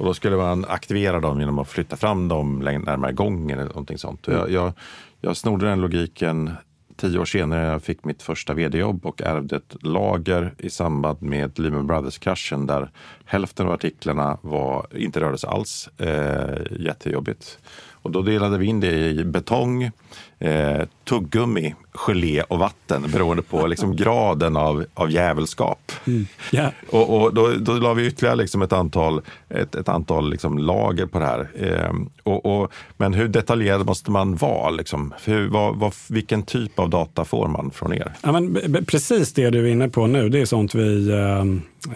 Och 0.00 0.06
då 0.06 0.14
skulle 0.14 0.36
man 0.36 0.64
aktivera 0.68 1.20
dem 1.20 1.40
genom 1.40 1.58
att 1.58 1.68
flytta 1.68 1.96
fram 1.96 2.28
dem 2.28 2.58
närmare 2.58 3.12
gången 3.12 3.58
eller 3.58 3.68
någonting 3.68 3.98
sånt. 3.98 4.28
Mm. 4.28 4.40
Jag, 4.40 4.50
jag, 4.50 4.72
jag 5.20 5.36
snodde 5.36 5.66
den 5.66 5.80
logiken 5.80 6.50
tio 6.96 7.18
år 7.18 7.24
senare 7.24 7.66
jag 7.66 7.82
fick 7.82 8.04
mitt 8.04 8.22
första 8.22 8.54
vd-jobb 8.54 9.06
och 9.06 9.22
ärvde 9.22 9.56
ett 9.56 9.76
lager 9.80 10.54
i 10.58 10.70
samband 10.70 11.22
med 11.22 11.58
Lehman 11.58 11.86
Brothers-kraschen 11.86 12.66
där 12.66 12.90
hälften 13.24 13.66
av 13.66 13.72
artiklarna 13.72 14.38
var, 14.42 14.86
inte 14.96 15.20
rörde 15.20 15.38
sig 15.38 15.50
alls. 15.50 15.88
Eh, 15.98 16.58
jättejobbigt. 16.70 17.58
Och 18.02 18.10
då 18.10 18.22
delade 18.22 18.58
vi 18.58 18.66
in 18.66 18.80
det 18.80 19.10
i 19.10 19.24
betong, 19.24 19.90
eh, 20.38 20.82
tuggummi, 21.08 21.74
gelé 21.92 22.42
och 22.42 22.58
vatten 22.58 23.04
beroende 23.12 23.42
på 23.42 23.66
liksom 23.66 23.96
graden 23.96 24.56
av, 24.56 24.84
av 24.94 25.10
jävelskap. 25.10 25.92
Mm. 26.06 26.26
Yeah. 26.52 26.70
Och, 26.90 27.22
och, 27.22 27.34
då, 27.34 27.52
då 27.58 27.72
la 27.72 27.94
vi 27.94 28.06
ytterligare 28.06 28.36
liksom 28.36 28.62
ett 28.62 28.72
antal, 28.72 29.20
ett, 29.48 29.74
ett 29.74 29.88
antal 29.88 30.30
liksom 30.30 30.58
lager 30.58 31.06
på 31.06 31.18
det 31.18 31.24
här. 31.24 31.48
Eh, 31.58 31.92
och, 32.22 32.46
och, 32.46 32.72
men 32.96 33.14
hur 33.14 33.28
detaljerad 33.28 33.86
måste 33.86 34.10
man 34.10 34.36
vara? 34.36 34.70
Liksom? 34.70 35.14
Hur, 35.24 35.48
vad, 35.48 35.76
vad, 35.76 35.92
vilken 36.08 36.42
typ 36.42 36.78
av 36.78 36.90
data 36.90 37.24
får 37.24 37.48
man 37.48 37.70
från 37.70 37.94
er? 37.94 38.12
Ja, 38.22 38.32
men, 38.32 38.84
precis 38.86 39.32
det 39.32 39.50
du 39.50 39.68
är 39.68 39.72
inne 39.72 39.88
på 39.88 40.06
nu, 40.06 40.28
det 40.28 40.40
är 40.40 40.44
sånt 40.44 40.74
vi, 40.74 41.10
eh, 41.10 41.40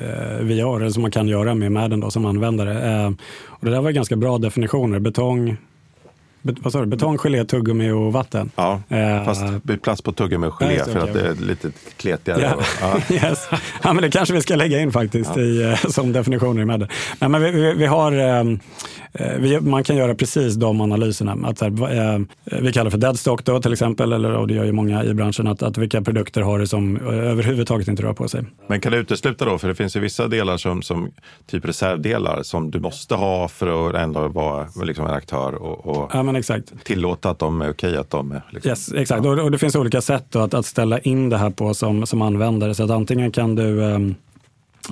eh 0.08 0.38
vi 0.40 0.54
gör, 0.54 0.80
eller 0.80 0.90
som 0.90 1.02
man 1.02 1.10
kan 1.10 1.28
göra 1.28 1.54
med 1.54 1.72
Madden 1.72 2.00
då, 2.00 2.10
som 2.10 2.24
användare. 2.24 3.02
Eh, 3.02 3.12
och 3.46 3.64
det 3.64 3.70
där 3.70 3.80
var 3.80 3.90
ganska 3.90 4.16
bra 4.16 4.38
definitioner. 4.38 4.98
Betong, 4.98 5.56
vad 6.44 6.72
sa 6.72 6.80
du? 6.80 6.86
Betong, 6.86 7.18
gelé, 7.18 7.44
tuggummi 7.44 7.90
och 7.90 8.12
vatten? 8.12 8.50
Ja, 8.56 8.80
eh, 8.88 9.24
fast 9.24 9.42
det 9.62 9.76
plats 9.76 10.02
på 10.02 10.12
tuggummi 10.12 10.46
och 10.46 10.54
gelé 10.54 10.84
för 10.84 10.90
okay, 10.90 11.02
att 11.02 11.12
det 11.12 11.20
är 11.20 11.34
lite 11.34 11.70
kletigare. 11.96 12.40
Yeah. 12.40 12.58
ja. 12.80 12.98
yes. 13.14 13.48
ja, 13.82 13.92
men 13.92 14.02
det 14.02 14.10
kanske 14.10 14.34
vi 14.34 14.40
ska 14.40 14.56
lägga 14.56 14.80
in 14.80 14.92
faktiskt 14.92 15.30
ja. 15.36 15.42
i, 15.42 15.62
eh, 15.62 15.76
som 15.76 16.12
definitioner 16.12 16.62
i 16.62 16.64
Medde. 16.64 16.88
Nej, 17.18 17.30
men 17.30 17.42
vi, 17.42 17.50
vi, 17.50 17.72
vi 17.72 17.86
har, 17.86 18.12
ehm, 18.12 18.60
eh, 19.12 19.36
vi, 19.38 19.60
man 19.60 19.84
kan 19.84 19.96
göra 19.96 20.14
precis 20.14 20.54
de 20.54 20.80
analyserna. 20.80 21.48
Att, 21.48 21.60
här, 21.60 22.14
eh, 22.14 22.20
vi 22.60 22.72
kallar 22.72 22.90
för 22.90 22.98
deadstock 22.98 23.44
då 23.44 23.60
till 23.60 23.72
exempel, 23.72 24.12
eller, 24.12 24.32
och 24.32 24.48
det 24.48 24.54
gör 24.54 24.64
ju 24.64 24.72
många 24.72 25.04
i 25.04 25.14
branschen, 25.14 25.46
att, 25.46 25.62
att 25.62 25.78
vilka 25.78 26.02
produkter 26.02 26.40
har 26.40 26.58
det 26.58 26.66
som 26.66 26.96
eh, 26.96 27.02
överhuvudtaget 27.06 27.88
inte 27.88 28.02
rör 28.02 28.12
på 28.12 28.28
sig. 28.28 28.44
Men 28.66 28.80
kan 28.80 28.92
du 28.92 28.98
utesluta 28.98 29.44
då, 29.44 29.58
för 29.58 29.68
det 29.68 29.74
finns 29.74 29.96
ju 29.96 30.00
vissa 30.00 30.28
delar 30.28 30.56
som, 30.56 30.82
som 30.82 31.10
typ 31.46 31.64
reservdelar 31.64 32.42
som 32.42 32.70
du 32.70 32.80
måste 32.80 33.14
ha 33.14 33.48
för 33.48 33.88
att 33.88 33.94
ändå 33.94 34.28
vara 34.28 34.66
liksom 34.82 35.06
en 35.06 35.12
aktör 35.12 35.54
och, 35.54 35.86
och 35.86 36.10
ja, 36.12 36.22
men 36.22 36.33
exakt. 36.36 36.84
tillåta 36.84 37.30
att 37.30 37.38
de 37.38 37.62
är 37.62 37.70
okej 37.70 37.96
att 37.96 38.10
de 38.10 38.32
är... 38.32 38.42
Liksom. 38.50 38.68
Yes, 38.68 38.92
exakt, 38.92 39.24
ja. 39.24 39.30
och, 39.30 39.38
och, 39.38 39.50
det 39.50 39.58
finns 39.58 39.76
olika 39.76 40.00
sätt 40.00 40.36
att, 40.36 40.54
att 40.54 40.66
ställa 40.66 40.98
in 40.98 41.28
det 41.28 41.36
här 41.36 41.50
på 41.50 41.74
som, 41.74 42.06
som 42.06 42.22
användare. 42.22 42.74
Så 42.74 42.84
att 42.84 42.90
antingen 42.90 43.30
kan 43.30 43.54
du 43.54 43.80
um, 43.80 44.14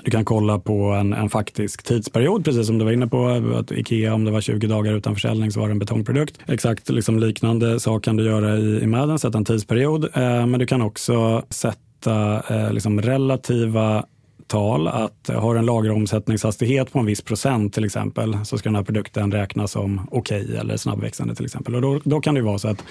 du 0.04 0.10
kan 0.10 0.24
kolla 0.24 0.58
på 0.58 0.84
en, 0.84 1.12
en, 1.12 1.30
faktisk 1.30 1.82
tidsperiod, 1.82 2.44
precis 2.44 2.66
som 2.66 2.78
du 2.78 2.84
var 2.84 2.92
inne 2.92 3.06
på. 3.06 3.28
Att 3.58 3.72
Ikea, 3.72 4.14
om 4.14 4.24
det 4.24 4.30
var 4.30 4.40
20 4.40 4.66
dagar 4.66 4.94
utan 4.94 5.14
försäljning 5.14 5.50
så 5.50 5.60
var 5.60 5.68
det 5.68 5.72
en 5.72 5.78
betongprodukt. 5.78 6.38
Exakt 6.46 6.88
liksom 6.88 7.18
liknande 7.18 7.80
sak 7.80 8.04
kan 8.04 8.16
du 8.16 8.24
göra 8.24 8.56
i, 8.56 8.80
i 8.82 8.86
Madden, 8.86 9.18
sätta 9.18 9.38
en 9.38 9.44
tidsperiod. 9.44 10.04
Eh, 10.04 10.46
men 10.46 10.52
du 10.52 10.66
kan 10.66 10.82
också 10.82 11.42
sätta 11.50 12.42
eh, 12.48 12.72
liksom 12.72 13.02
relativa 13.02 14.04
tal 14.52 14.88
att 14.88 15.30
har 15.34 15.56
en 15.56 15.66
lageromsättningshastighet 15.66 16.92
på 16.92 16.98
en 16.98 17.06
viss 17.06 17.22
procent 17.22 17.74
till 17.74 17.84
exempel 17.84 18.38
så 18.44 18.58
ska 18.58 18.68
den 18.68 18.76
här 18.76 18.82
produkten 18.82 19.32
räknas 19.32 19.70
som 19.70 20.08
okej 20.10 20.42
okay 20.42 20.56
eller 20.56 20.76
snabbväxande 20.76 21.34
till 21.34 21.44
exempel. 21.44 21.74
Och 21.74 21.82
då, 21.82 22.00
då 22.04 22.20
kan 22.20 22.34
det 22.34 22.42
vara 22.42 22.58
så 22.58 22.68
att 22.68 22.84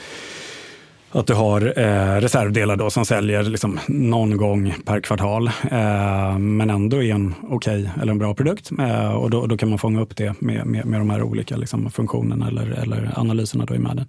att 1.12 1.28
du 1.28 1.34
har 1.34 1.80
eh, 1.80 2.22
reservdelar 2.22 2.76
då 2.76 2.90
som 2.90 3.06
säljer 3.06 3.44
liksom 3.44 3.80
någon 3.88 4.38
gång 4.38 4.74
per 4.86 5.00
kvartal, 5.00 5.48
eh, 5.48 6.38
men 6.38 6.70
ändå 6.70 7.04
är 7.04 7.14
en 7.14 7.36
okej 7.44 7.82
okay, 7.82 8.02
eller 8.02 8.12
en 8.12 8.18
bra 8.18 8.34
produkt. 8.34 8.72
Eh, 8.80 9.14
och 9.14 9.30
då, 9.30 9.46
då, 9.46 9.58
kan 9.58 9.70
man 9.70 9.80
fånga 9.80 10.02
upp 10.02 10.18
det 10.18 10.42
med, 10.42 10.66
med, 10.66 10.86
med 10.86 11.00
de 11.00 11.10
här 11.10 11.24
olika 11.24 11.58
liksom, 11.58 11.92
funktionerna 11.92 12.48
eller, 12.48 12.68
eller 12.68 13.12
analyserna 13.16 13.66
då 13.66 13.76
i 13.76 13.80
Madden. 13.80 14.06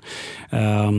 Eh, 0.51 0.91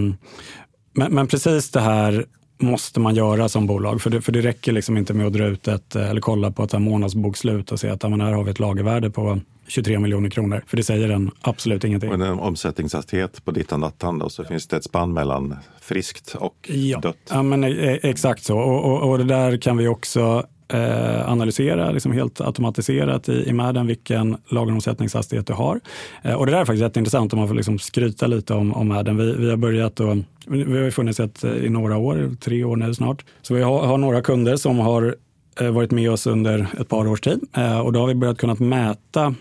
men, 0.94 1.14
men 1.14 1.28
precis 1.28 1.72
det 1.72 1.82
här 1.82 2.26
måste 2.58 3.00
man 3.00 3.16
göra 3.16 3.50
som 3.50 3.68
bolag. 3.68 4.02
För 4.02 4.10
det, 4.10 4.22
för 4.22 4.32
det 4.32 4.42
räcker 4.42 4.72
liksom 4.72 4.98
inte 4.98 5.14
med 5.14 5.28
att 5.28 5.34
dra 5.34 5.46
ut 5.46 5.68
ett, 5.68 5.96
eller 5.96 6.22
kolla 6.22 6.52
på 6.52 6.64
ett 6.64 6.82
månadsbokslut 6.82 7.72
och 7.72 7.80
se 7.80 7.90
att 7.90 8.04
här 8.04 8.34
har 8.34 8.44
vi 8.44 8.52
ett 8.52 8.60
lagervärde 8.60 9.10
på 9.10 9.40
23 9.68 10.00
miljoner 10.00 10.30
kronor. 10.30 10.64
För 10.68 10.78
det 10.78 10.84
säger 10.84 11.08
den 11.08 11.32
absolut 11.42 11.84
ingenting. 11.84 12.10
Och 12.10 12.16
en 12.16 12.40
omsättningshastighet 12.40 13.46
på 13.46 13.52
dittan 13.52 13.82
dattan 13.82 14.22
och 14.22 14.32
så 14.32 14.44
finns 14.44 14.68
det 14.68 14.78
ett 14.78 14.84
spann 14.84 15.14
mellan 15.14 15.56
friskt 15.82 16.36
och 16.40 16.70
ja. 16.70 17.00
dött. 17.00 17.18
Ja, 17.30 17.44
men 17.44 17.64
e, 17.64 17.68
e, 17.70 18.00
exakt 18.04 18.44
så. 18.44 18.58
Och, 18.58 18.86
och, 18.86 19.10
och, 19.10 19.18
det 19.18 19.24
där 19.24 19.58
kan 19.58 19.78
vi 19.78 19.88
också 19.88 20.46
eh, 20.68 21.30
analysera 21.30 21.92
liksom 21.92 22.12
helt 22.12 22.42
automatiserat 22.42 23.30
i, 23.30 23.50
i 23.50 23.54
Madden 23.54 23.88
vilken 23.88 24.38
lageromsättningshastighet 24.48 25.48
du 25.48 25.54
har. 25.54 25.80
Eh, 26.22 26.34
och 26.34 26.46
det 26.46 26.52
där 26.52 26.62
är 26.62 26.66
faktiskt 26.66 26.98
intressant 26.98 27.34
om 27.34 27.40
man 27.40 27.48
får 27.48 27.56
liksom 27.56 27.80
skryta 27.80 28.28
lite 28.28 28.54
om, 28.54 28.74
om 28.74 28.88
Madden. 28.88 29.18
Vi, 29.18 29.36
vi 29.36 29.50
har 29.50 29.58
börjat 29.58 29.96
då, 29.96 30.18
vi 30.48 30.84
har 30.84 30.92
funnits 30.92 31.20
ett, 31.20 31.44
eh, 31.44 31.52
i 31.52 31.70
några 31.70 31.98
år, 31.98 32.36
tre 32.40 32.64
år 32.64 32.76
nu 32.76 32.94
snart. 32.94 33.26
Så 33.42 33.54
vi 33.54 33.62
har, 33.62 33.86
har 33.86 33.98
några 33.98 34.22
kunder 34.22 34.56
som 34.56 34.80
har 34.80 35.16
eh, 35.60 35.72
varit 35.72 35.92
med 35.92 36.12
oss 36.12 36.28
under 36.28 36.68
ett 36.80 36.90
par 36.90 37.08
års 37.08 37.22
tid 37.22 37.40
eh, 37.58 37.80
och 37.80 37.94
då 37.94 38.00
har 38.00 38.08
vi 38.08 38.16
börjat 38.16 38.38
kunna 38.38 38.56
mäta 38.60 39.36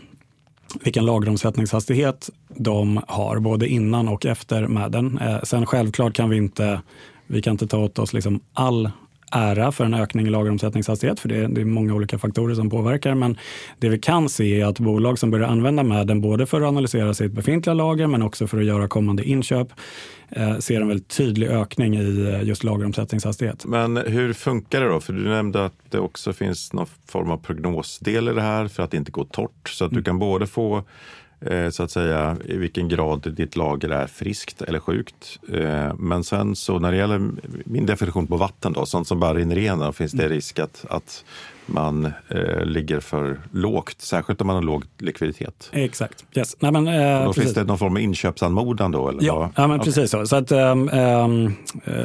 vilken 0.84 1.06
lageromsättningshastighet 1.06 2.30
de 2.48 3.00
har, 3.06 3.38
både 3.38 3.68
innan 3.68 4.08
och 4.08 4.26
efter 4.26 4.66
Madden. 4.66 5.18
Eh, 5.18 5.42
sen 5.42 5.66
självklart 5.66 6.14
kan 6.14 6.30
vi 6.30 6.36
inte, 6.36 6.82
vi 7.26 7.42
kan 7.42 7.50
inte 7.50 7.66
ta 7.66 7.78
åt 7.78 7.98
oss 7.98 8.12
liksom 8.12 8.40
all 8.52 8.90
ära 9.32 9.72
för 9.72 9.84
en 9.84 9.94
ökning 9.94 10.26
i 10.26 10.30
lageromsättningshastighet, 10.30 11.20
för 11.20 11.28
det 11.28 11.36
är, 11.36 11.48
det 11.48 11.60
är 11.60 11.64
många 11.64 11.94
olika 11.94 12.18
faktorer 12.18 12.54
som 12.54 12.70
påverkar. 12.70 13.14
Men 13.14 13.38
det 13.78 13.88
vi 13.88 13.98
kan 13.98 14.28
se 14.28 14.60
är 14.60 14.66
att 14.66 14.78
bolag 14.78 15.18
som 15.18 15.30
börjar 15.30 15.48
använda 15.48 15.82
Madden 15.82 16.20
både 16.20 16.46
för 16.46 16.60
att 16.60 16.68
analysera 16.68 17.14
sitt 17.14 17.32
befintliga 17.32 17.74
lager, 17.74 18.06
men 18.06 18.22
också 18.22 18.46
för 18.46 18.58
att 18.58 18.64
göra 18.64 18.88
kommande 18.88 19.24
inköp, 19.24 19.68
eh, 20.28 20.58
ser 20.58 20.80
en 20.80 20.88
väldigt 20.88 21.08
tydlig 21.08 21.48
ökning 21.48 21.96
i 21.96 22.28
eh, 22.28 22.42
just 22.42 22.64
lageromsättningshastighet. 22.64 23.64
Men 23.64 23.96
hur 23.96 24.32
funkar 24.32 24.80
det 24.80 24.88
då? 24.88 25.00
För 25.00 25.12
du 25.12 25.22
nämnde 25.28 25.64
att 25.64 25.74
det 25.90 25.98
också 25.98 26.32
finns 26.32 26.72
någon 26.72 26.86
form 27.08 27.30
av 27.30 27.36
prognosdel 27.36 28.28
i 28.28 28.32
det 28.32 28.42
här 28.42 28.68
för 28.68 28.82
att 28.82 28.90
det 28.90 28.96
inte 28.96 29.12
går 29.12 29.24
torrt. 29.24 29.68
Så 29.68 29.84
att 29.84 29.90
du 29.90 29.96
mm. 29.96 30.04
kan 30.04 30.18
både 30.18 30.46
få 30.46 30.84
så 31.70 31.82
att 31.82 31.90
säga 31.90 32.36
i 32.44 32.56
vilken 32.56 32.88
grad 32.88 33.34
ditt 33.36 33.56
lager 33.56 33.88
är 33.88 34.06
friskt 34.06 34.62
eller 34.62 34.78
sjukt. 34.78 35.38
Eh, 35.52 35.94
men 35.98 36.24
sen 36.24 36.56
så 36.56 36.78
när 36.78 36.92
det 36.92 36.98
gäller 36.98 37.30
min 37.64 37.86
definition 37.86 38.26
på 38.26 38.36
vatten, 38.36 38.72
då, 38.72 38.86
sånt 38.86 39.08
som 39.08 39.20
bara 39.20 39.34
rinner 39.34 39.58
igenom, 39.58 39.92
finns 39.92 40.12
det 40.12 40.24
mm. 40.24 40.34
risk 40.34 40.58
att, 40.58 40.84
att 40.90 41.24
man 41.66 42.12
eh, 42.28 42.64
ligger 42.64 43.00
för 43.00 43.40
lågt, 43.52 44.00
särskilt 44.00 44.40
om 44.40 44.46
man 44.46 44.56
har 44.56 44.62
låg 44.62 44.84
likviditet. 44.98 45.70
Exakt. 45.72 46.24
Yes. 46.36 46.56
Nej, 46.60 46.72
men, 46.72 46.88
eh, 46.88 47.24
då 47.24 47.32
finns 47.32 47.54
det 47.54 47.64
någon 47.64 47.78
form 47.78 47.96
av 47.96 48.00
inköpsanmodan 48.00 48.90
då? 48.90 49.08
Eller 49.08 49.22
ja, 49.22 49.50
ja 49.56 49.66
men 49.66 49.80
okay. 49.80 49.92
precis 49.92 50.10
så. 50.10 50.26
så 50.26 50.36
att, 50.36 50.52
eh, 50.52 50.76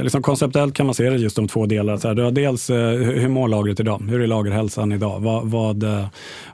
liksom 0.02 0.22
konceptuellt 0.22 0.76
kan 0.76 0.86
man 0.86 0.96
se 0.96 1.10
det 1.10 1.18
just 1.18 1.40
om 1.40 1.48
två 1.48 1.66
delar. 1.66 1.98
Så 1.98 2.08
här, 2.08 2.16
du 2.16 2.24
har 2.24 2.32
dels 2.32 2.70
eh, 2.70 2.90
hur 2.98 3.30
mår 3.30 3.48
lagret 3.48 3.80
idag? 3.80 4.02
Hur 4.10 4.22
är 4.22 4.28
lagerhälsan 4.28 4.92
idag? 4.92 5.20
Vad, 5.20 5.46
vad, 5.46 5.84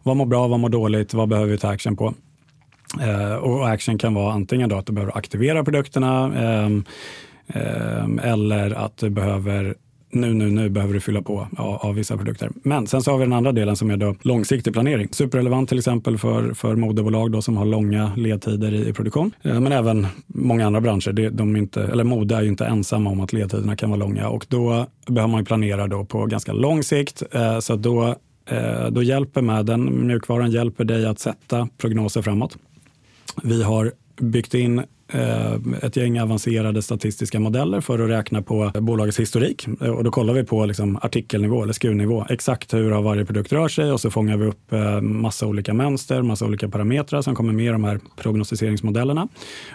vad 0.03 0.17
mår 0.17 0.25
bra? 0.25 0.47
Vad 0.47 0.59
mår 0.59 0.69
dåligt? 0.69 1.13
Vad 1.13 1.29
behöver 1.29 1.51
vi 1.51 1.57
ta 1.57 1.69
action 1.69 1.95
på? 1.95 2.13
Eh, 3.01 3.35
och 3.35 3.69
action 3.69 3.97
kan 3.97 4.13
vara 4.13 4.33
antingen 4.33 4.69
då 4.69 4.75
att 4.75 4.85
du 4.85 4.93
behöver 4.93 5.17
aktivera 5.17 5.63
produkterna 5.63 6.31
eh, 6.35 6.65
eh, 7.47 8.31
eller 8.31 8.71
att 8.71 8.97
du 8.97 9.09
behöver 9.09 9.75
nu, 10.13 10.33
nu, 10.33 10.49
nu 10.49 10.69
behöver 10.69 10.93
du 10.93 10.99
fylla 10.99 11.21
på 11.21 11.47
av, 11.57 11.75
av, 11.75 11.95
vissa 11.95 12.17
produkter. 12.17 12.49
Men 12.63 12.87
sen 12.87 13.01
så 13.01 13.11
har 13.11 13.17
vi 13.17 13.23
den 13.23 13.33
andra 13.33 13.51
delen 13.51 13.75
som 13.75 13.91
är 13.91 13.97
då 13.97 14.15
långsiktig 14.21 14.73
planering. 14.73 15.09
Superrelevant 15.11 15.69
till 15.69 15.77
exempel 15.77 16.17
för, 16.17 16.53
för 16.53 16.75
modebolag 16.75 17.31
då 17.31 17.41
som 17.41 17.57
har 17.57 17.65
långa 17.65 18.11
ledtider 18.17 18.73
i, 18.73 18.89
i 18.89 18.93
produktion. 18.93 19.31
Eh, 19.41 19.59
men 19.59 19.71
även 19.71 20.07
många 20.27 20.67
andra 20.67 20.81
branscher. 20.81 21.11
Det, 21.11 21.29
de 21.29 21.55
inte, 21.55 21.83
eller 21.83 22.03
mode 22.03 22.35
är 22.35 22.41
ju 22.41 22.47
inte 22.47 22.65
ensamma 22.65 23.09
om 23.09 23.21
att 23.21 23.33
ledtiderna 23.33 23.75
kan 23.75 23.89
vara 23.89 23.99
långa 23.99 24.29
och 24.29 24.45
då 24.49 24.85
behöver 25.07 25.31
man 25.31 25.45
planera 25.45 25.87
då 25.87 26.05
på 26.05 26.25
ganska 26.25 26.53
lång 26.53 26.83
sikt. 26.83 27.23
Eh, 27.31 27.59
så 27.59 27.75
då, 27.75 28.15
eh, 28.45 28.87
då 28.89 29.03
hjälper 29.03 29.41
med 29.41 29.65
den, 29.65 30.07
mjukvaran 30.07 30.51
hjälper 30.51 30.83
dig 30.83 31.05
att 31.05 31.19
sätta 31.19 31.67
prognoser 31.77 32.21
framåt. 32.21 32.57
Vi 33.43 33.63
har 33.63 33.91
byggt 34.21 34.53
in 34.53 34.79
eh, 35.13 35.53
ett 35.81 35.95
gäng 35.95 36.19
avancerade 36.19 36.81
statistiska 36.81 37.39
modeller 37.39 37.81
för 37.81 37.99
att 37.99 38.09
räkna 38.09 38.41
på 38.41 38.71
bolagets 38.75 39.19
historik. 39.19 39.67
Eh, 39.81 39.89
och 39.89 40.03
då 40.03 40.11
kollar 40.11 40.33
vi 40.33 40.43
på 40.43 40.65
liksom 40.65 40.99
artikelnivå 41.01 41.63
eller 41.63 41.73
SKU-nivå. 41.73 42.25
Exakt 42.29 42.73
hur 42.73 42.91
har 42.91 43.01
varje 43.01 43.25
produkt 43.25 43.53
rör 43.53 43.67
sig 43.67 43.91
och 43.91 44.01
så 44.01 44.11
fångar 44.11 44.37
vi 44.37 44.45
upp 44.45 44.73
eh, 44.73 45.01
massa 45.01 45.47
olika 45.47 45.73
mönster, 45.73 46.21
massa 46.21 46.45
olika 46.45 46.69
parametrar 46.69 47.21
som 47.21 47.35
kommer 47.35 47.53
med 47.53 47.65
i 47.65 47.69
de 47.69 47.83
här 47.83 47.99
prognostiseringsmodellerna. 48.15 49.27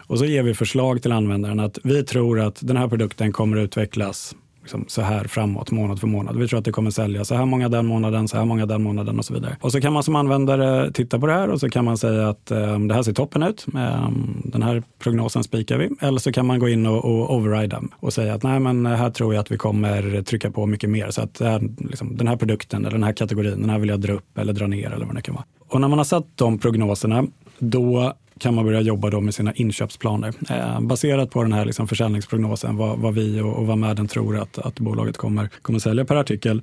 Och 0.07 0.19
så 0.19 0.25
ger 0.25 0.43
vi 0.43 0.55
förslag 0.55 1.03
till 1.03 1.13
användaren 1.13 1.61
att 1.61 1.79
vi 1.85 2.05
tror 2.05 2.41
att 2.41 2.59
den 2.61 2.77
här 2.77 2.89
produkten 2.89 3.33
kommer 3.33 3.57
utvecklas 3.57 4.35
liksom 4.69 4.85
så 4.89 5.03
här 5.03 5.25
framåt, 5.25 5.71
månad 5.71 6.01
för 6.01 6.07
månad. 6.07 6.37
Vi 6.39 6.49
tror 6.49 6.59
att 6.59 6.65
det 6.65 6.73
kommer 6.73 6.91
sälja 6.91 7.25
så 7.25 7.35
här 7.35 7.47
många 7.47 7.69
den 7.69 7.87
månaden, 7.87 8.29
så 8.29 8.37
här 8.37 8.45
många 8.45 8.67
den 8.67 8.83
månaden 8.83 9.19
och 9.19 9.25
så 9.25 9.35
vidare. 9.35 9.57
Och 9.61 9.73
så 9.73 9.81
kan 9.81 9.93
man 9.93 10.03
som 10.03 10.17
användare 10.17 10.93
titta 10.93 11.19
på 11.19 11.27
det 11.27 11.33
här 11.33 11.51
och 11.51 11.61
så 11.61 11.69
kan 11.71 11.85
man 11.85 11.99
säga 11.99 12.29
att 12.29 12.51
um, 12.51 12.89
det 12.89 12.95
här 12.95 13.03
ser 13.03 13.13
toppen 13.13 13.43
ut. 13.43 13.67
Um, 13.75 14.43
den 14.45 14.63
här 14.63 14.83
prognosen 14.99 15.45
spikar 15.45 15.79
vi. 15.79 15.91
Eller 16.01 16.19
så 16.19 16.33
kan 16.33 16.47
man 16.47 16.59
gå 16.59 16.69
in 16.69 16.87
och, 16.87 17.05
och 17.05 17.37
override 17.37 17.81
och 18.01 18.13
säga 18.13 18.35
att 18.35 18.43
nej, 18.43 18.61
men 18.61 18.87
här 18.87 19.11
tror 19.11 19.35
jag 19.35 19.41
att 19.41 19.51
vi 19.51 19.57
kommer 19.57 20.23
trycka 20.23 20.51
på 20.51 20.67
mycket 20.67 20.91
mer. 20.91 21.11
Så 21.11 21.23
att 21.23 21.41
här, 21.41 21.63
liksom, 21.79 22.17
den 22.17 22.29
här 22.29 22.37
produkten 22.37 22.81
eller 22.81 22.91
den 22.91 23.05
här 23.05 23.13
kategorin, 23.13 23.61
den 23.61 23.71
här 23.71 23.79
vill 23.79 23.89
jag 23.89 24.01
dra 24.01 24.13
upp 24.13 24.39
eller 24.39 24.53
dra 24.53 24.67
ner 24.67 24.91
eller 24.91 25.07
vad 25.07 25.15
det 25.15 25.23
kan 25.23 25.35
vara. 25.35 25.45
Och 25.69 25.81
när 25.81 25.89
man 25.89 25.99
har 25.99 26.05
satt 26.05 26.27
de 26.35 26.59
prognoserna, 26.59 27.27
då 27.59 28.15
kan 28.39 28.55
man 28.55 28.65
börja 28.65 28.81
jobba 28.81 29.11
då 29.11 29.21
med 29.21 29.35
sina 29.35 29.53
inköpsplaner. 29.53 30.35
Eh, 30.51 30.81
baserat 30.81 31.31
på 31.31 31.43
den 31.43 31.53
här 31.53 31.65
liksom 31.65 31.89
försäljningsprognosen, 31.89 32.77
vad, 32.77 32.99
vad 32.99 33.15
vi 33.15 33.41
och, 33.41 33.57
och 33.57 33.67
vad 33.67 33.79
Madden 33.79 34.09
tror 34.09 34.39
att, 34.39 34.59
att 34.59 34.81
bolaget 34.81 35.17
kommer, 35.17 35.49
kommer 35.63 35.79
sälja 35.79 36.05
per 36.05 36.17
artikel. 36.17 36.63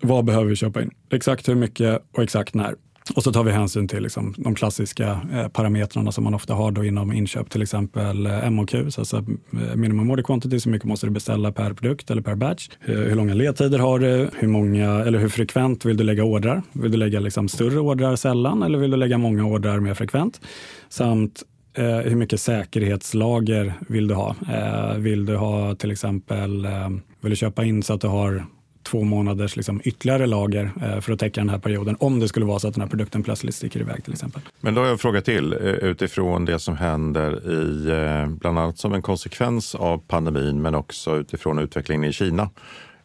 Vad 0.00 0.24
behöver 0.24 0.46
vi 0.46 0.56
köpa 0.56 0.82
in? 0.82 0.90
Exakt 1.10 1.48
hur 1.48 1.54
mycket 1.54 2.02
och 2.12 2.22
exakt 2.22 2.54
när. 2.54 2.74
Och 3.14 3.22
så 3.22 3.32
tar 3.32 3.44
vi 3.44 3.50
hänsyn 3.50 3.88
till 3.88 4.02
liksom 4.02 4.34
de 4.36 4.54
klassiska 4.54 5.20
eh, 5.32 5.48
parametrarna 5.48 6.12
som 6.12 6.24
man 6.24 6.34
ofta 6.34 6.54
har 6.54 6.70
då 6.70 6.84
inom 6.84 7.12
inköp, 7.12 7.50
till 7.50 7.62
exempel 7.62 8.26
eh, 8.26 8.50
MOQ, 8.50 8.74
alltså 8.74 9.16
eh, 9.16 9.76
minimum 9.76 10.10
order 10.10 10.22
quantity, 10.22 10.60
så 10.60 10.68
mycket 10.68 10.88
måste 10.88 11.06
du 11.06 11.10
beställa 11.10 11.52
per 11.52 11.72
produkt 11.72 12.10
eller 12.10 12.22
per 12.22 12.34
batch. 12.34 12.68
Hur 12.80 13.14
långa 13.14 13.34
ledtider 13.34 13.78
har 13.78 13.98
du? 13.98 14.30
Hur, 14.38 14.48
många, 14.48 14.90
eller 14.90 15.18
hur 15.18 15.28
frekvent 15.28 15.84
vill 15.84 15.96
du 15.96 16.04
lägga 16.04 16.24
ordrar? 16.24 16.62
Vill 16.72 16.90
du 16.90 16.98
lägga 16.98 17.20
liksom 17.20 17.48
större 17.48 17.80
ordrar 17.80 18.16
sällan 18.16 18.62
eller 18.62 18.78
vill 18.78 18.90
du 18.90 18.96
lägga 18.96 19.18
många 19.18 19.44
ordrar 19.44 19.80
mer 19.80 19.94
frekvent? 19.94 20.40
Samt 20.88 21.42
eh, 21.76 21.84
hur 21.84 22.16
mycket 22.16 22.40
säkerhetslager 22.40 23.74
vill 23.88 24.08
du 24.08 24.14
ha? 24.14 24.36
Eh, 24.52 24.96
vill 24.98 25.26
du 25.26 25.36
ha 25.36 25.74
till 25.74 25.90
exempel, 25.90 26.64
eh, 26.64 26.88
vill 27.20 27.30
du 27.30 27.36
köpa 27.36 27.64
in 27.64 27.82
så 27.82 27.94
att 27.94 28.00
du 28.00 28.08
har 28.08 28.46
två 28.82 29.04
månaders 29.04 29.56
liksom, 29.56 29.80
ytterligare 29.84 30.26
lager 30.26 30.72
eh, 30.82 31.00
för 31.00 31.12
att 31.12 31.18
täcka 31.18 31.40
den 31.40 31.50
här 31.50 31.58
perioden 31.58 31.96
om 32.00 32.20
det 32.20 32.28
skulle 32.28 32.46
vara 32.46 32.58
så 32.58 32.68
att 32.68 32.74
den 32.74 32.82
här 32.82 32.88
produkten 32.88 33.22
plötsligt 33.22 33.54
sticker 33.54 33.80
iväg 33.80 34.04
till 34.04 34.12
exempel. 34.12 34.42
Men 34.60 34.74
då 34.74 34.80
har 34.80 34.86
jag 34.86 34.92
en 34.92 34.98
fråga 34.98 35.20
till 35.20 35.52
eh, 35.52 35.58
utifrån 35.60 36.44
det 36.44 36.58
som 36.58 36.76
händer 36.76 37.50
i 37.52 37.90
eh, 37.90 38.28
bland 38.28 38.58
annat 38.58 38.78
som 38.78 38.92
en 38.92 39.02
konsekvens 39.02 39.74
av 39.74 39.98
pandemin 39.98 40.62
men 40.62 40.74
också 40.74 41.16
utifrån 41.16 41.58
utvecklingen 41.58 42.04
i 42.04 42.12
Kina 42.12 42.50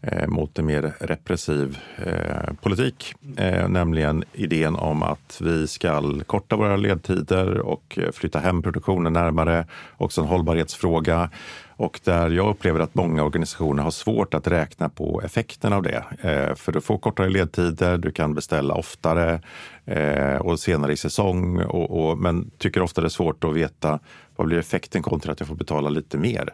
eh, 0.02 0.28
mot 0.28 0.60
en 0.60 0.66
mer 0.66 0.94
repressiv 1.00 1.78
eh, 2.06 2.54
politik. 2.62 3.14
Eh, 3.38 3.70
nämligen 3.70 4.24
idén 4.34 4.76
om 4.76 5.04
att 5.04 5.42
vi 5.44 5.68
ska 5.68 6.20
korta 6.26 6.56
våra 6.56 6.78
ledtider 6.78 7.58
och 7.58 8.00
flytta 8.14 8.40
hem 8.40 8.62
produktionen 8.62 9.14
närmare. 9.14 9.66
Också 9.98 10.22
en 10.22 10.28
hållbarhetsfråga 10.28 11.30
och 11.78 12.00
där 12.04 12.30
jag 12.30 12.50
upplever 12.50 12.80
att 12.80 12.96
många 12.96 13.24
organisationer 13.24 13.84
har 13.84 13.92
svårt 13.92 14.34
att 14.34 14.48
räkna 14.48 14.90
på 14.90 15.22
effekten 15.26 15.74
av 15.74 15.84
det. 15.84 16.04
Eh, 16.22 16.56
för 16.56 16.72
du 16.72 16.82
får 16.82 16.98
kortare 16.98 17.30
ledtider, 17.30 17.98
du 17.98 18.12
kan 18.12 18.34
beställa 18.34 18.74
oftare 18.74 19.42
eh, 19.86 20.36
och 20.36 20.60
senare 20.60 20.94
i 20.94 20.98
säsong, 20.98 21.62
och, 21.62 22.10
och, 22.10 22.18
men 22.18 22.52
tycker 22.58 22.82
ofta 22.82 23.02
det 23.02 23.08
är 23.08 23.10
svårt 23.10 23.44
att 23.44 23.56
veta 23.56 24.00
vad 24.36 24.48
blir 24.48 24.58
effekten 24.58 25.02
kontra 25.02 25.32
att 25.32 25.40
jag 25.40 25.48
får 25.48 25.56
betala 25.56 25.90
lite 25.90 26.18
mer? 26.18 26.54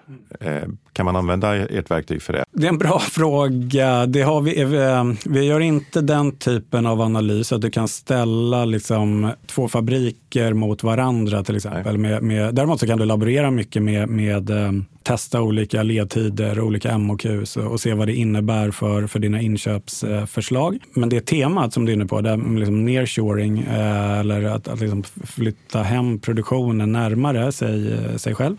Eh, 0.94 0.96
kan 0.96 1.06
man 1.06 1.16
använda 1.16 1.56
ert 1.56 1.92
verktyg 1.92 2.22
för 2.22 2.34
det? 2.34 2.46
Det 2.52 2.66
är 2.66 2.70
en 2.70 2.78
bra 2.78 3.00
fråga. 3.12 4.06
Det 4.06 4.22
har 4.22 4.42
vi, 4.42 4.62
eh, 4.62 5.04
vi 5.26 5.46
gör 5.46 5.60
inte 5.60 6.02
den 6.02 6.32
typen 6.32 6.86
av 6.86 7.02
analys 7.02 7.52
att 7.52 7.62
du 7.62 7.72
kan 7.72 7.88
ställa 7.88 8.66
liksom 8.66 9.32
två 9.48 9.68
fabriker 9.68 10.54
mot 10.54 10.84
varandra 10.84 11.44
till 11.44 11.56
exempel. 11.56 11.98
Med, 11.98 12.24
med, 12.24 12.56
däremot 12.56 12.80
så 12.80 12.88
kan 12.88 13.00
du 13.00 13.06
laborera 13.06 13.52
mycket 13.52 13.82
med, 13.82 14.10
med 14.10 14.50
eh, 14.50 14.72
testa 15.04 15.42
olika 15.42 15.84
ledtider 15.84 16.60
olika 16.60 16.98
MOQs 16.98 17.58
och 17.58 17.80
se 17.80 17.94
vad 17.94 18.08
det 18.08 18.16
innebär 18.16 18.72
för, 18.72 19.08
för 19.08 19.20
dina 19.20 19.42
inköpsförslag. 19.42 20.78
Men 20.94 21.10
det 21.10 21.26
temat 21.26 21.74
som 21.74 21.86
du 21.86 21.92
är 21.92 21.96
inne 21.96 22.06
på, 22.06 22.22
det 22.22 22.36
liksom 22.36 22.86
nearshoring 22.86 23.66
eller 23.70 24.44
att, 24.44 24.68
att 24.68 24.80
liksom 24.80 25.04
flytta 25.24 25.82
hem 25.84 26.20
produktionen 26.20 26.92
närmare 26.92 27.52
sig, 27.52 27.98
sig 28.20 28.36
själv. 28.36 28.58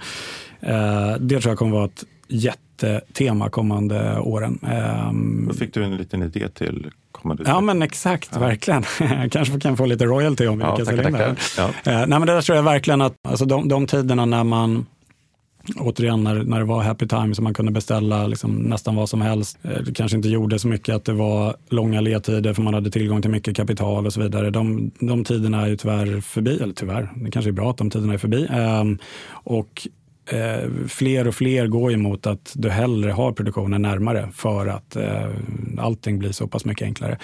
Det 1.20 1.40
tror 1.40 1.50
jag 1.50 1.59
kommer 1.59 1.72
vara 1.72 1.85
ett 1.85 2.05
jättetema 2.29 3.50
kommande 3.50 4.18
åren. 4.18 4.59
Då 5.48 5.55
fick 5.55 5.74
du 5.74 5.85
en 5.85 5.96
liten 5.96 6.22
idé 6.22 6.48
till 6.48 6.90
kommande 7.12 7.44
Ja, 7.46 7.61
men 7.61 7.83
exakt, 7.83 8.31
ja. 8.33 8.40
verkligen. 8.40 8.83
kanske 9.31 9.61
kan 9.61 9.77
få 9.77 9.87
lite 9.87 10.05
royalty 10.05 10.46
om 10.46 10.59
vi 10.59 10.64
ja, 10.64 10.77
lyckas 10.77 10.88
det. 10.88 11.37
Ja. 11.57 11.70
Nej, 11.85 12.07
men 12.07 12.27
det 12.27 12.35
där 12.35 12.42
tror 12.42 12.57
jag 12.57 12.62
verkligen 12.62 13.00
att 13.00 13.14
alltså 13.29 13.44
de, 13.44 13.68
de 13.68 13.87
tiderna 13.87 14.24
när 14.24 14.44
man 14.44 14.87
återigen 15.77 16.24
när, 16.24 16.42
när 16.42 16.59
det 16.59 16.64
var 16.64 16.83
happy 16.83 17.09
time 17.09 17.35
så 17.35 17.42
man 17.42 17.55
kunde 17.55 17.72
beställa 17.72 18.27
liksom 18.27 18.55
nästan 18.57 18.96
vad 18.96 19.09
som 19.09 19.20
helst. 19.20 19.59
Det 19.62 19.94
kanske 19.94 20.16
inte 20.16 20.29
gjorde 20.29 20.59
så 20.59 20.68
mycket 20.68 20.94
att 20.94 21.05
det 21.05 21.12
var 21.12 21.57
långa 21.68 22.00
ledtider 22.00 22.55
för 22.55 22.62
man 22.62 22.74
hade 22.74 22.90
tillgång 22.90 23.22
till 23.22 23.31
mycket 23.31 23.57
kapital 23.57 24.07
och 24.07 24.12
så 24.12 24.20
vidare. 24.20 24.50
De, 24.50 24.90
de 25.00 25.24
tiderna 25.24 25.62
är 25.62 25.66
ju 25.66 25.77
tyvärr 25.77 26.20
förbi, 26.20 26.59
eller 26.62 26.74
tyvärr, 26.74 27.12
det 27.16 27.31
kanske 27.31 27.50
är 27.50 27.53
bra 27.53 27.70
att 27.70 27.77
de 27.77 27.90
tiderna 27.90 28.14
är 28.14 28.18
förbi. 28.18 28.46
Um, 28.46 28.98
och 29.31 29.88
eh, 30.26 30.70
fler 30.88 31.28
och 31.28 31.34
fler 31.34 31.66
går 31.66 31.90
ju 31.90 31.96
mot 31.96 32.26
att 32.26 32.52
du 32.54 32.70
hellre 32.70 33.10
har 33.10 33.32
produktionen 33.32 33.82
närmare 33.82 34.28
för 34.34 34.66
att 34.66 34.96
eh, 34.96 35.30
allting 35.78 36.18
blir 36.18 36.32
så 36.32 36.48
pass 36.48 36.64
mycket 36.64 36.84
enklare. 36.84 37.18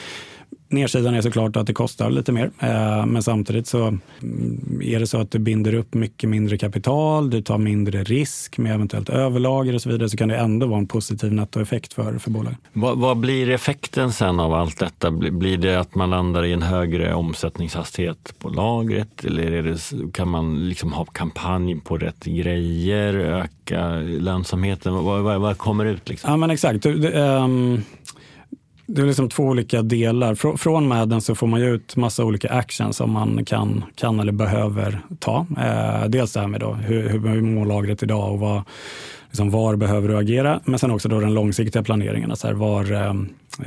Nedsidan 0.72 1.14
är 1.14 1.20
såklart 1.20 1.56
att 1.56 1.66
det 1.66 1.72
kostar 1.72 2.10
lite 2.10 2.32
mer, 2.32 2.50
eh, 2.58 3.06
men 3.06 3.22
samtidigt 3.22 3.66
så 3.66 3.86
mm, 4.22 4.80
är 4.82 5.00
det 5.00 5.06
så 5.06 5.20
att 5.20 5.30
du 5.30 5.38
binder 5.38 5.74
upp 5.74 5.94
mycket 5.94 6.30
mindre 6.30 6.58
kapital, 6.58 7.30
du 7.30 7.42
tar 7.42 7.58
mindre 7.58 8.04
risk 8.04 8.58
med 8.58 8.74
eventuellt 8.74 9.08
överlager 9.08 9.74
och 9.74 9.82
så 9.82 9.88
vidare, 9.88 10.08
så 10.08 10.16
kan 10.16 10.28
det 10.28 10.36
ändå 10.36 10.66
vara 10.66 10.78
en 10.78 10.86
positiv 10.86 11.32
nettoeffekt 11.32 11.92
för, 11.92 12.18
för 12.18 12.30
bolaget. 12.30 12.58
Vad, 12.72 12.98
vad 12.98 13.16
blir 13.16 13.50
effekten 13.50 14.12
sen 14.12 14.40
av 14.40 14.54
allt 14.54 14.78
detta? 14.78 15.10
Blir 15.10 15.58
det 15.58 15.80
att 15.80 15.94
man 15.94 16.10
landar 16.10 16.44
i 16.44 16.52
en 16.52 16.62
högre 16.62 17.14
omsättningshastighet 17.14 18.34
på 18.38 18.48
lagret? 18.48 19.24
Eller 19.24 19.62
det, 19.62 20.12
kan 20.12 20.28
man 20.28 20.68
liksom 20.68 20.92
ha 20.92 21.04
kampanj 21.04 21.80
på 21.80 21.98
rätt 21.98 22.24
grejer, 22.24 23.14
öka 23.14 23.90
lönsamheten? 24.00 24.94
Vad, 24.94 25.22
vad, 25.22 25.40
vad 25.40 25.58
kommer 25.58 25.84
ut? 25.84 26.08
Liksom? 26.08 26.30
Ja, 26.30 26.36
men 26.36 26.50
exakt. 26.50 26.82
Det, 26.82 26.94
det, 26.94 27.20
um 27.20 27.82
det 28.94 29.02
är 29.02 29.06
liksom 29.06 29.28
två 29.28 29.42
olika 29.42 29.82
delar. 29.82 30.56
Från 30.56 30.88
Madden 30.88 31.20
så 31.20 31.34
får 31.34 31.46
man 31.46 31.60
ju 31.60 31.74
ut 31.74 31.96
massa 31.96 32.24
olika 32.24 32.48
actions 32.48 32.96
som 32.96 33.12
man 33.12 33.44
kan, 33.44 33.84
kan 33.94 34.20
eller 34.20 34.32
behöver 34.32 35.00
ta. 35.18 35.46
Eh, 35.58 36.08
dels 36.08 36.32
det 36.32 36.40
här 36.40 36.46
med 36.46 36.60
då, 36.60 36.72
hur, 36.72 37.08
hur 37.08 37.40
mår 37.42 37.66
lagret 37.66 38.02
idag 38.02 38.32
och 38.32 38.38
vad, 38.38 38.62
liksom 39.28 39.50
var 39.50 39.76
behöver 39.76 40.08
du 40.08 40.16
agera? 40.16 40.60
Men 40.64 40.78
sen 40.78 40.90
också 40.90 41.08
då 41.08 41.20
den 41.20 41.34
långsiktiga 41.34 41.82
planeringen. 41.82 42.36
Så 42.36 42.46
här, 42.46 42.54
var, 42.54 42.92
eh, 42.92 43.14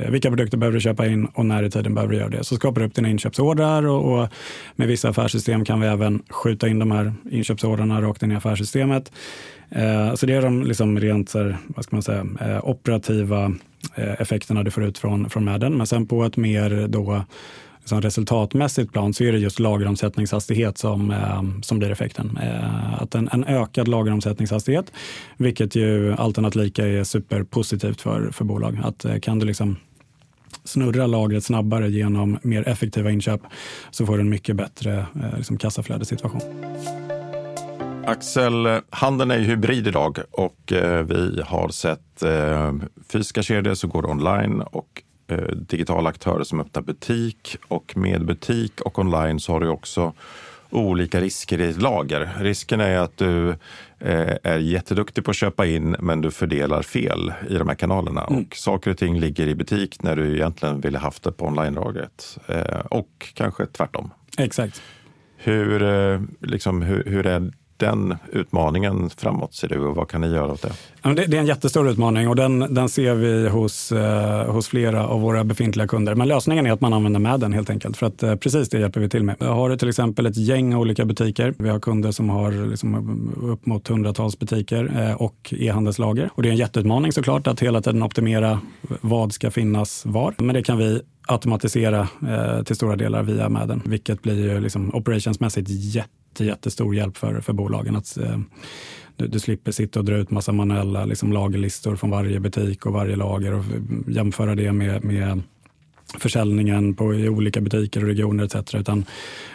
Eh, 0.00 0.10
vilka 0.10 0.28
produkter 0.28 0.58
behöver 0.58 0.74
du 0.74 0.80
köpa 0.80 1.06
in 1.06 1.26
och 1.26 1.46
när 1.46 1.62
i 1.62 1.70
tiden 1.70 1.94
behöver 1.94 2.12
du 2.12 2.18
göra 2.18 2.28
det? 2.28 2.44
Så 2.44 2.56
skapar 2.56 2.80
du 2.80 2.86
upp 2.86 2.94
dina 2.94 3.08
inköpsordrar 3.08 3.86
och, 3.86 4.22
och, 4.22 4.28
med 4.76 4.88
vissa 4.88 5.08
affärssystem 5.08 5.64
kan 5.64 5.80
vi 5.80 5.86
även 5.86 6.22
skjuta 6.30 6.68
in 6.68 6.78
de 6.78 6.90
här 6.90 7.14
inköpsordrarna 7.30 8.02
rakt 8.02 8.22
in 8.22 8.32
i 8.32 8.36
affärssystemet. 8.36 9.12
Eh, 9.70 10.14
så 10.14 10.26
det 10.26 10.34
är 10.34 10.42
de 10.42 10.62
liksom 10.62 11.00
rent 11.00 11.28
så 11.28 11.54
vad 11.66 11.84
ska 11.84 11.96
man 11.96 12.02
säga, 12.02 12.26
eh, 12.40 12.64
operativa 12.64 13.52
eh, 13.94 14.20
effekterna 14.20 14.62
du 14.62 14.70
får 14.70 14.84
ut 14.84 14.98
från, 14.98 15.30
från 15.30 15.44
Madden. 15.44 15.76
Men 15.76 15.86
sen 15.86 16.06
på 16.06 16.24
ett 16.24 16.36
mer 16.36 16.86
då 16.88 17.24
liksom 17.84 18.02
resultatmässigt 18.02 18.92
plan 18.92 19.14
så 19.14 19.24
är 19.24 19.32
det 19.32 19.38
just 19.38 19.58
lageromsättningshastighet 19.58 20.78
som, 20.78 21.10
eh, 21.10 21.42
som 21.62 21.78
blir 21.78 21.90
effekten. 21.90 22.38
Eh, 22.42 23.02
att 23.02 23.14
en, 23.14 23.28
en 23.32 23.44
ökad 23.44 23.88
lageromsättningshastighet, 23.88 24.92
vilket 25.36 25.74
ju 25.74 26.14
allt 26.14 26.38
annat 26.38 26.54
lika 26.54 26.88
är 26.88 27.04
superpositivt 27.04 28.00
för, 28.00 28.30
för 28.30 28.44
bolag. 28.44 28.78
Att 28.84 29.04
eh, 29.04 29.18
kan 29.18 29.38
du 29.38 29.46
liksom 29.46 29.76
snurra 30.64 31.06
lagret 31.06 31.44
snabbare 31.44 31.90
genom 31.90 32.38
mer 32.42 32.68
effektiva 32.68 33.10
inköp 33.10 33.40
så 33.90 34.06
får 34.06 34.14
du 34.14 34.20
en 34.20 34.28
mycket 34.28 34.56
bättre 34.56 35.06
eh, 35.14 35.36
liksom 35.36 35.58
kassaflödessituation. 35.58 36.40
Axel, 38.06 38.80
handeln 38.90 39.30
är 39.30 39.38
ju 39.38 39.44
hybrid 39.44 39.86
idag 39.86 40.18
och 40.30 40.72
eh, 40.72 41.04
vi 41.04 41.42
har 41.46 41.68
sett 41.68 42.22
eh, 42.22 42.74
fysiska 43.12 43.42
kedjor 43.42 43.74
som 43.74 43.90
går 43.90 44.10
online 44.10 44.60
och 44.60 45.02
eh, 45.28 45.38
digitala 45.56 46.08
aktörer 46.08 46.44
som 46.44 46.60
öppnar 46.60 46.82
butik. 46.82 47.56
Och 47.68 47.96
med 47.96 48.26
butik 48.26 48.80
och 48.80 48.98
online 48.98 49.40
så 49.40 49.52
har 49.52 49.60
du 49.60 49.68
också 49.68 50.12
olika 50.70 51.20
risker 51.20 51.60
i 51.60 51.72
lager. 51.72 52.32
Risken 52.40 52.80
är 52.80 52.98
att 52.98 53.16
du 53.16 53.56
är 54.42 54.58
jätteduktig 54.58 55.24
på 55.24 55.30
att 55.30 55.36
köpa 55.36 55.66
in 55.66 55.96
men 56.00 56.20
du 56.20 56.30
fördelar 56.30 56.82
fel 56.82 57.32
i 57.48 57.54
de 57.54 57.68
här 57.68 57.74
kanalerna. 57.74 58.24
Mm. 58.24 58.42
Och 58.42 58.56
saker 58.56 58.90
och 58.90 58.98
ting 58.98 59.20
ligger 59.20 59.46
i 59.46 59.54
butik 59.54 60.02
när 60.02 60.16
du 60.16 60.34
egentligen 60.34 60.80
ville 60.80 60.98
haft 60.98 61.22
det 61.22 61.32
på 61.32 61.46
online-lagret. 61.46 62.38
Och 62.88 63.32
kanske 63.34 63.66
tvärtom. 63.66 64.10
Exakt. 64.38 64.82
Hur, 65.36 65.80
liksom, 66.46 66.82
hur, 66.82 67.04
hur 67.04 67.26
är 67.26 67.52
den 67.84 68.16
utmaningen 68.32 69.10
framåt 69.10 69.54
ser 69.54 69.68
du 69.68 69.78
och 69.78 69.96
vad 69.96 70.08
kan 70.08 70.20
ni 70.20 70.28
göra 70.28 70.52
åt 70.52 70.62
det? 70.62 70.72
Det 71.14 71.36
är 71.36 71.40
en 71.40 71.46
jättestor 71.46 71.88
utmaning 71.88 72.28
och 72.28 72.36
den, 72.36 72.58
den 72.58 72.88
ser 72.88 73.14
vi 73.14 73.48
hos, 73.48 73.92
eh, 73.92 74.52
hos 74.52 74.68
flera 74.68 75.06
av 75.08 75.20
våra 75.20 75.44
befintliga 75.44 75.86
kunder. 75.86 76.14
Men 76.14 76.28
lösningen 76.28 76.66
är 76.66 76.72
att 76.72 76.80
man 76.80 76.92
använder 76.92 77.20
med 77.20 77.40
den 77.40 77.52
helt 77.52 77.70
enkelt. 77.70 77.96
För 77.96 78.06
att 78.06 78.22
eh, 78.22 78.36
precis 78.36 78.68
det 78.68 78.78
hjälper 78.78 79.00
vi 79.00 79.08
till 79.08 79.22
med. 79.22 79.36
Har 79.40 79.70
du 79.70 79.76
till 79.76 79.88
exempel 79.88 80.26
ett 80.26 80.36
gäng 80.36 80.74
olika 80.74 81.04
butiker. 81.04 81.54
Vi 81.58 81.68
har 81.68 81.80
kunder 81.80 82.10
som 82.10 82.28
har 82.30 82.70
liksom 82.70 83.32
upp 83.42 83.66
mot 83.66 83.88
hundratals 83.88 84.38
butiker 84.38 84.92
eh, 84.96 85.14
och 85.14 85.54
e-handelslager. 85.58 86.30
Och 86.34 86.42
det 86.42 86.48
är 86.48 86.50
en 86.50 86.58
jätteutmaning 86.58 87.12
såklart 87.12 87.46
att 87.46 87.60
hela 87.60 87.82
tiden 87.82 88.02
optimera 88.02 88.60
vad 89.00 89.32
ska 89.32 89.50
finnas 89.50 90.06
var. 90.06 90.34
Men 90.38 90.54
det 90.54 90.62
kan 90.62 90.78
vi 90.78 91.00
automatisera 91.26 92.08
till 92.64 92.76
stora 92.76 92.96
delar 92.96 93.22
via 93.22 93.48
Madden, 93.48 93.82
vilket 93.84 94.22
blir 94.22 94.34
ju 94.34 94.60
liksom 94.60 94.94
operationsmässigt 94.94 95.68
jätte 95.70 96.23
jättestor 96.40 96.94
hjälp 96.94 97.16
för, 97.16 97.40
för 97.40 97.52
bolagen. 97.52 97.96
Att, 97.96 98.16
eh, 98.16 98.38
du, 99.16 99.26
du, 99.26 99.38
slipper 99.38 99.72
sitta 99.72 99.98
och 99.98 100.04
dra 100.04 100.16
ut 100.16 100.30
massa 100.30 100.52
manuella 100.52 101.04
liksom, 101.04 101.32
lagerlistor 101.32 101.96
från 101.96 102.10
varje 102.10 102.40
butik 102.40 102.86
och 102.86 102.92
varje 102.92 103.16
lager 103.16 103.54
och 103.54 103.64
mm, 103.64 104.04
jämföra 104.08 104.54
det 104.54 104.72
med, 104.72 105.04
med 105.04 105.42
försäljningen 106.18 106.94
på, 106.94 107.14
i 107.14 107.28
olika 107.28 107.60
butiker 107.60 108.00
och 108.00 108.06
regioner 108.06 108.44
etc. 108.44 108.74
Utan 108.74 109.04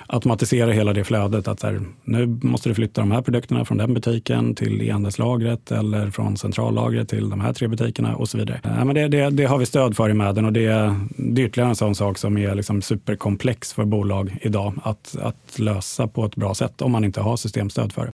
automatisera 0.07 0.71
hela 0.71 0.93
det 0.93 1.03
flödet. 1.03 1.47
Att 1.47 1.63
här, 1.63 1.81
nu 2.03 2.39
måste 2.41 2.69
du 2.69 2.75
flytta 2.75 3.01
de 3.01 3.11
här 3.11 3.21
produkterna 3.21 3.65
från 3.65 3.77
den 3.77 3.93
butiken 3.93 4.55
till 4.55 4.81
e-handelslagret 4.81 5.71
eller 5.71 6.11
från 6.11 6.37
centrallagret 6.37 7.09
till 7.09 7.29
de 7.29 7.41
här 7.41 7.53
tre 7.53 7.67
butikerna 7.67 8.15
och 8.15 8.29
så 8.29 8.37
vidare. 8.37 8.59
Ja, 8.63 8.85
men 8.85 8.95
det, 8.95 9.07
det, 9.07 9.29
det 9.29 9.45
har 9.45 9.57
vi 9.57 9.65
stöd 9.65 9.95
för 9.95 10.09
i 10.09 10.13
Mäden 10.13 10.45
och 10.45 10.53
det, 10.53 10.95
det 11.17 11.41
är 11.41 11.45
ytterligare 11.45 11.69
en 11.69 11.75
sån 11.75 11.95
sak 11.95 12.17
som 12.17 12.37
är 12.37 12.55
liksom 12.55 12.81
superkomplex 12.81 13.73
för 13.73 13.85
bolag 13.85 14.37
idag 14.41 14.73
att, 14.83 15.15
att 15.21 15.59
lösa 15.59 16.07
på 16.07 16.25
ett 16.25 16.35
bra 16.35 16.55
sätt 16.55 16.81
om 16.81 16.91
man 16.91 17.05
inte 17.05 17.21
har 17.21 17.37
systemstöd 17.37 17.93
för 17.93 18.05
det. 18.05 18.11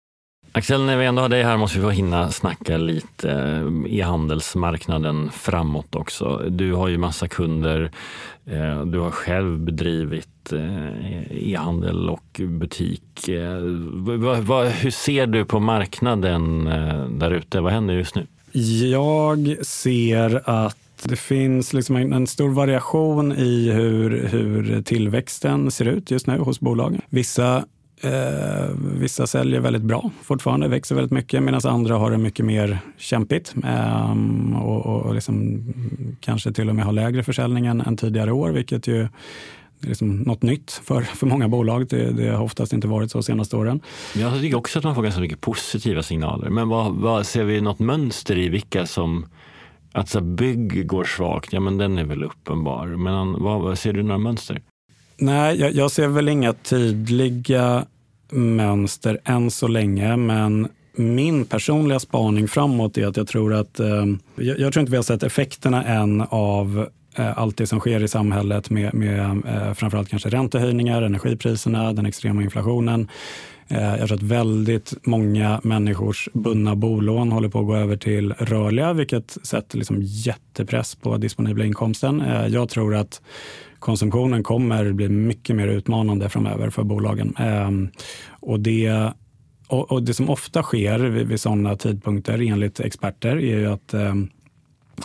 Axel, 0.56 0.84
när 0.84 0.96
vi 0.96 1.06
ändå 1.06 1.22
har 1.22 1.28
dig 1.28 1.42
här 1.42 1.56
måste 1.56 1.78
vi 1.78 1.84
få 1.84 1.90
hinna 1.90 2.30
snacka 2.30 2.76
lite 2.76 3.30
eh, 3.30 3.98
e-handelsmarknaden 3.98 5.30
framåt 5.30 5.94
också. 5.94 6.42
Du 6.48 6.72
har 6.72 6.88
ju 6.88 6.98
massa 6.98 7.28
kunder. 7.28 7.90
Eh, 8.46 8.84
du 8.84 8.98
har 8.98 9.10
själv 9.10 9.58
bedrivit 9.58 10.52
eh, 10.52 11.48
e-handel 11.48 12.10
och 12.10 12.40
butik. 12.48 13.02
Hur 13.26 14.90
ser 14.90 15.26
du 15.26 15.44
på 15.44 15.60
marknaden 15.60 16.64
där 17.18 17.30
ute? 17.30 17.60
Vad 17.60 17.72
händer 17.72 17.94
just 17.94 18.14
nu? 18.14 18.26
Jag 18.92 19.56
ser 19.66 20.50
att 20.50 20.76
det 21.02 21.16
finns 21.16 21.72
liksom 21.72 21.96
en, 21.96 22.26
stor 22.26 22.50
variation 22.50 23.32
i 23.32 23.70
hur, 23.70 24.28
hur 24.28 24.82
tillväxten 24.82 25.70
ser 25.70 25.84
ut 25.84 26.10
just 26.10 26.26
nu 26.26 26.38
hos 26.38 26.60
bolagen. 26.60 27.00
Vissa 27.08 27.64
Eh, 28.04 28.68
vissa 28.78 29.26
säljer 29.26 29.60
väldigt 29.60 29.82
bra 29.82 30.10
fortfarande, 30.22 30.68
växer 30.68 30.94
väldigt 30.94 31.12
mycket 31.12 31.42
medan 31.42 31.60
andra 31.64 31.96
har 31.96 32.10
det 32.10 32.18
mycket 32.18 32.46
mer 32.46 32.78
kämpigt 32.98 33.54
eh, 33.64 34.12
och, 34.62 34.86
och 34.86 35.14
liksom, 35.14 35.62
kanske 36.20 36.52
till 36.52 36.68
och 36.68 36.76
med 36.76 36.84
har 36.84 36.92
lägre 36.92 37.22
försäljning 37.22 37.66
än, 37.66 37.80
än 37.80 37.96
tidigare 37.96 38.32
år, 38.32 38.50
vilket 38.50 38.86
ju 38.86 39.08
är 39.84 39.88
liksom 39.88 40.16
något 40.16 40.42
nytt 40.42 40.80
för, 40.84 41.02
för 41.02 41.26
många 41.26 41.48
bolag. 41.48 41.86
Det, 41.88 42.12
det 42.12 42.28
har 42.28 42.44
oftast 42.44 42.72
inte 42.72 42.88
varit 42.88 43.10
så 43.10 43.18
de 43.18 43.22
senaste 43.22 43.56
åren. 43.56 43.80
Jag 44.14 44.40
tycker 44.40 44.56
också 44.56 44.78
att 44.78 44.84
man 44.84 44.94
får 44.94 45.02
ganska 45.02 45.20
mycket 45.20 45.40
positiva 45.40 46.02
signaler. 46.02 46.50
Men 46.50 46.68
vad, 46.68 46.94
vad 46.94 47.26
ser 47.26 47.44
vi 47.44 47.60
något 47.60 47.78
mönster 47.78 48.38
i 48.38 48.48
vilka 48.48 48.86
som 48.86 49.26
Alltså 49.96 50.20
bygg 50.20 50.86
går 50.86 51.04
svagt, 51.04 51.52
ja 51.52 51.60
men 51.60 51.78
den 51.78 51.98
är 51.98 52.04
väl 52.04 52.24
uppenbar. 52.24 52.86
Men 52.86 53.42
vad, 53.42 53.60
vad 53.60 53.78
ser 53.78 53.92
du 53.92 54.02
några 54.02 54.18
mönster? 54.18 54.62
Nej, 55.16 55.60
jag, 55.60 55.72
jag, 55.72 55.90
ser 55.90 56.08
väl 56.08 56.28
inga 56.28 56.52
tydliga 56.52 57.86
mönster 58.34 59.20
än 59.24 59.50
så 59.50 59.68
länge, 59.68 60.16
men 60.16 60.68
min 60.96 61.44
personliga 61.44 62.00
spaning 62.00 62.48
framåt 62.48 62.98
är 62.98 63.06
att 63.06 63.16
jag 63.16 63.26
tror 63.26 63.54
att, 63.54 63.80
eh, 63.80 64.04
jag, 64.36 64.58
jag, 64.58 64.72
tror 64.72 64.80
inte 64.80 64.90
vi 64.90 64.96
har 64.96 65.02
sett 65.02 65.22
effekterna 65.22 65.84
än 65.84 66.20
av 66.28 66.88
eh, 67.16 67.38
allt 67.38 67.56
det 67.56 67.66
som 67.66 67.80
sker 67.80 68.02
i 68.02 68.08
samhället 68.08 68.70
med, 68.70 68.94
med 68.94 69.42
eh, 69.46 69.74
framförallt 69.74 70.08
kanske 70.08 70.28
räntehöjningar, 70.28 71.02
energipriserna, 71.02 71.92
den 71.92 72.06
extrema 72.06 72.42
inflationen. 72.42 73.08
Eh, 73.68 73.96
jag 73.96 74.08
tror 74.08 74.14
att 74.14 74.22
väldigt 74.22 75.06
många 75.06 75.60
människors 75.64 76.28
bundna 76.32 76.76
bolån 76.76 77.32
håller 77.32 77.48
på 77.48 77.60
att 77.60 77.66
gå 77.66 77.76
över 77.76 77.96
till 77.96 78.32
rörliga, 78.32 78.92
vilket 78.92 79.38
sätter 79.42 79.78
liksom 79.78 80.02
jättepress 80.02 80.94
på 80.94 81.16
disponibla 81.16 81.64
inkomsten. 81.64 82.20
Eh, 82.20 82.46
jag 82.46 82.68
tror 82.68 82.94
att 82.94 83.22
konsumtionen 83.84 84.42
kommer 84.42 84.92
bli 84.92 85.08
mycket 85.08 85.56
mer 85.56 85.68
utmanande 85.68 86.28
framöver 86.28 86.70
för 86.70 86.82
bolagen. 86.82 87.36
Ehm, 87.38 87.88
och 88.40 88.60
det, 88.60 89.12
och, 89.68 90.02
det 90.02 90.14
som 90.14 90.30
ofta 90.30 90.62
sker 90.62 90.98
vid, 90.98 91.26
vid 91.26 91.40
sådana 91.40 91.76
tidpunkter 91.76 92.50
enligt 92.50 92.80
experter 92.80 93.36
är 93.36 93.58
ju 93.58 93.66
att 93.66 93.94
ehm, 93.94 94.28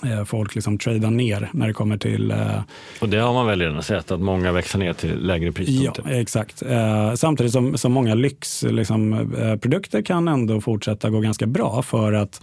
eh, 0.04 0.24
folk 0.24 0.56
liksom 0.56 0.78
tradar 0.78 1.12
ner 1.12 1.50
när 1.54 1.68
det 1.68 1.74
kommer 1.74 1.98
till... 1.98 2.32
Eh, 2.32 2.62
och 3.02 3.10
det 3.10 3.18
har 3.18 3.34
man 3.34 3.48
väl 3.48 3.62
redan 3.62 3.84
sett, 3.84 4.12
att 4.12 4.22
många 4.22 4.52
växlar 4.52 4.80
ner 4.80 4.94
till 4.94 5.20
lägre 5.20 5.52
prispunkter? 5.52 6.04
Ja, 6.06 6.12
exakt. 6.12 6.62
Eh, 6.62 7.14
samtidigt 7.14 7.54
som, 7.54 7.78
som 7.78 7.92
många 7.92 8.16
lyxprodukter 8.16 9.98
liksom, 9.98 10.04
kan 10.06 10.28
ändå 10.28 10.62
fortsätta 10.62 11.10
gå 11.10 11.20
ganska 11.20 11.48
bra 11.48 11.82
för 11.82 12.14
att 12.14 12.42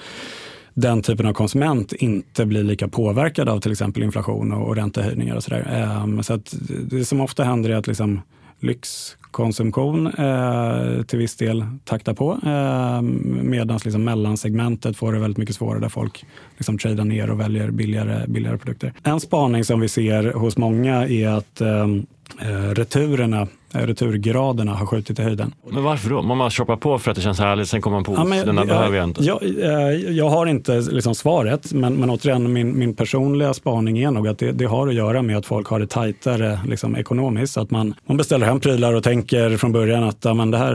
den 0.77 1.03
typen 1.03 1.27
av 1.27 1.33
konsument 1.33 1.93
inte 1.93 2.47
blir 2.47 2.63
lika 2.63 2.89
påverkad 2.89 3.49
av 3.49 3.61
till 3.61 3.73
exempel 3.73 4.03
inflation 4.03 4.53
och, 4.53 4.77
räntehöjningar 4.77 5.37
och 5.37 5.43
sådär. 5.43 5.91
Um, 6.05 6.23
så 6.23 6.35
att 6.35 6.55
det 6.91 7.05
som 7.05 7.21
ofta 7.21 7.45
händer 7.45 7.71
är 7.71 7.77
att 7.77 7.87
liksom 7.87 8.21
lyxkonsumtion 8.61 10.07
eh, 10.07 11.03
till 11.03 11.19
viss 11.19 11.37
del 11.37 11.65
taktar 11.85 12.15
på. 12.15 12.33
Eh, 12.33 13.03
Medan 13.43 13.79
liksom 13.85 14.05
mellansegmentet 14.05 14.97
får 14.97 15.13
det 15.13 15.19
väldigt 15.19 15.39
mycket 15.39 15.57
svårare 15.57 15.81
där 15.81 15.89
folk 15.89 16.25
liksom 16.57 16.79
tradar 16.79 17.05
ner 17.05 17.31
och 17.31 17.41
väljer 17.41 17.71
billigare, 17.71 18.27
billigare 18.27 18.59
produkter. 18.59 18.93
En 19.03 19.21
spaning 19.21 19.65
som 19.65 19.81
vi 19.81 19.89
ser 19.89 20.33
hos 20.33 20.57
många 20.57 21.09
är 21.09 21.29
att 21.29 21.61
ehm, 21.61 22.07
eh 22.41 22.71
returerna 22.75 23.49
returgraderna 23.77 24.75
har 24.75 24.87
skjutit 24.87 25.19
i 25.19 25.23
höjden. 25.23 25.55
Men 25.71 25.83
varför 25.83 26.11
då? 26.11 26.23
Man 26.23 26.39
bara 26.39 26.51
shoppar 26.51 26.77
på 26.77 26.99
för 26.99 27.11
att 27.11 27.17
det 27.17 27.23
känns 27.23 27.39
härligt, 27.39 27.69
sen 27.69 27.81
kommer 27.81 27.97
man 27.97 28.05
på 28.05 28.13
ja, 28.13 28.25
men, 28.25 28.47
den 28.47 28.59
här 28.59 28.65
jag, 28.65 28.77
behöver 28.79 28.97
jag 28.97 29.05
inte. 29.05 29.25
Jag, 29.25 29.43
eh, 29.43 30.11
jag 30.11 30.29
har 30.29 30.47
inte 30.47 30.81
liksom 30.81 31.15
svaret, 31.15 31.73
men, 31.73 31.95
men 31.95 32.11
återigen 32.11 32.53
min, 32.53 32.79
min 32.79 32.95
personliga 32.95 33.55
spaning 33.55 33.99
är 33.99 34.11
nog 34.11 34.29
att 34.29 34.39
det, 34.39 34.53
det 34.53 34.65
har 34.65 34.89
att 34.89 34.95
göra 34.95 35.23
med 35.23 35.37
att 35.37 35.47
folk 35.47 35.67
har 35.67 35.81
det 35.81 35.87
tajtare 35.87 36.61
liksom, 36.69 36.97
ekonomiskt. 36.97 37.53
Så 37.53 37.61
att 37.61 37.71
man, 37.71 37.95
man 38.07 38.17
beställer 38.17 38.47
hem 38.47 38.61
prylar 38.61 38.93
och 38.93 39.03
tänker 39.03 39.57
från 39.57 39.73
början 39.73 40.05
att 40.05 40.25
ja, 40.25 40.35
men 40.35 40.51
det 40.51 40.59
här 40.59 40.75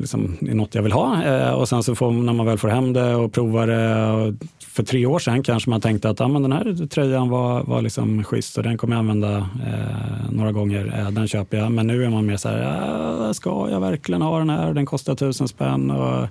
liksom, 0.00 0.36
är 0.40 0.54
något 0.54 0.74
jag 0.74 0.82
vill 0.82 0.92
ha. 0.92 1.24
Eh, 1.24 1.50
och 1.50 1.68
sen 1.68 1.82
så 1.82 1.94
får, 1.94 2.10
när 2.10 2.32
man 2.32 2.46
väl 2.46 2.58
får 2.58 2.68
hem 2.68 2.92
det 2.92 3.14
och 3.14 3.32
provar 3.32 3.66
det 3.66 4.10
och 4.10 4.34
för 4.76 4.82
tre 4.82 5.06
år 5.06 5.18
sedan 5.18 5.42
kanske 5.42 5.70
man 5.70 5.80
tänkte 5.80 6.10
att 6.10 6.20
ja, 6.20 6.28
men 6.28 6.42
den 6.42 6.52
här 6.52 6.86
tröjan 6.86 7.28
var, 7.28 7.62
var 7.62 7.82
liksom 7.82 8.24
schysst 8.24 8.58
och 8.58 8.62
den 8.62 8.78
kommer 8.78 8.94
jag 8.94 8.98
använda 8.98 9.36
eh, 9.36 10.30
några 10.30 10.52
gånger. 10.52 10.94
Eh, 10.98 11.10
den 11.10 11.28
köper 11.28 11.56
jag. 11.56 11.72
Men 11.72 11.86
nu 11.86 12.04
är 12.04 12.10
man 12.10 12.15
man 12.16 12.26
mer 12.26 12.36
så 12.36 12.48
här, 12.48 13.32
ska 13.32 13.70
jag 13.70 13.80
verkligen 13.80 14.22
ha 14.22 14.38
den 14.38 14.50
här? 14.50 14.74
Den 14.74 14.86
kostar 14.86 15.14
tusen 15.14 15.48
spänn. 15.48 15.90
Och, 15.90 16.22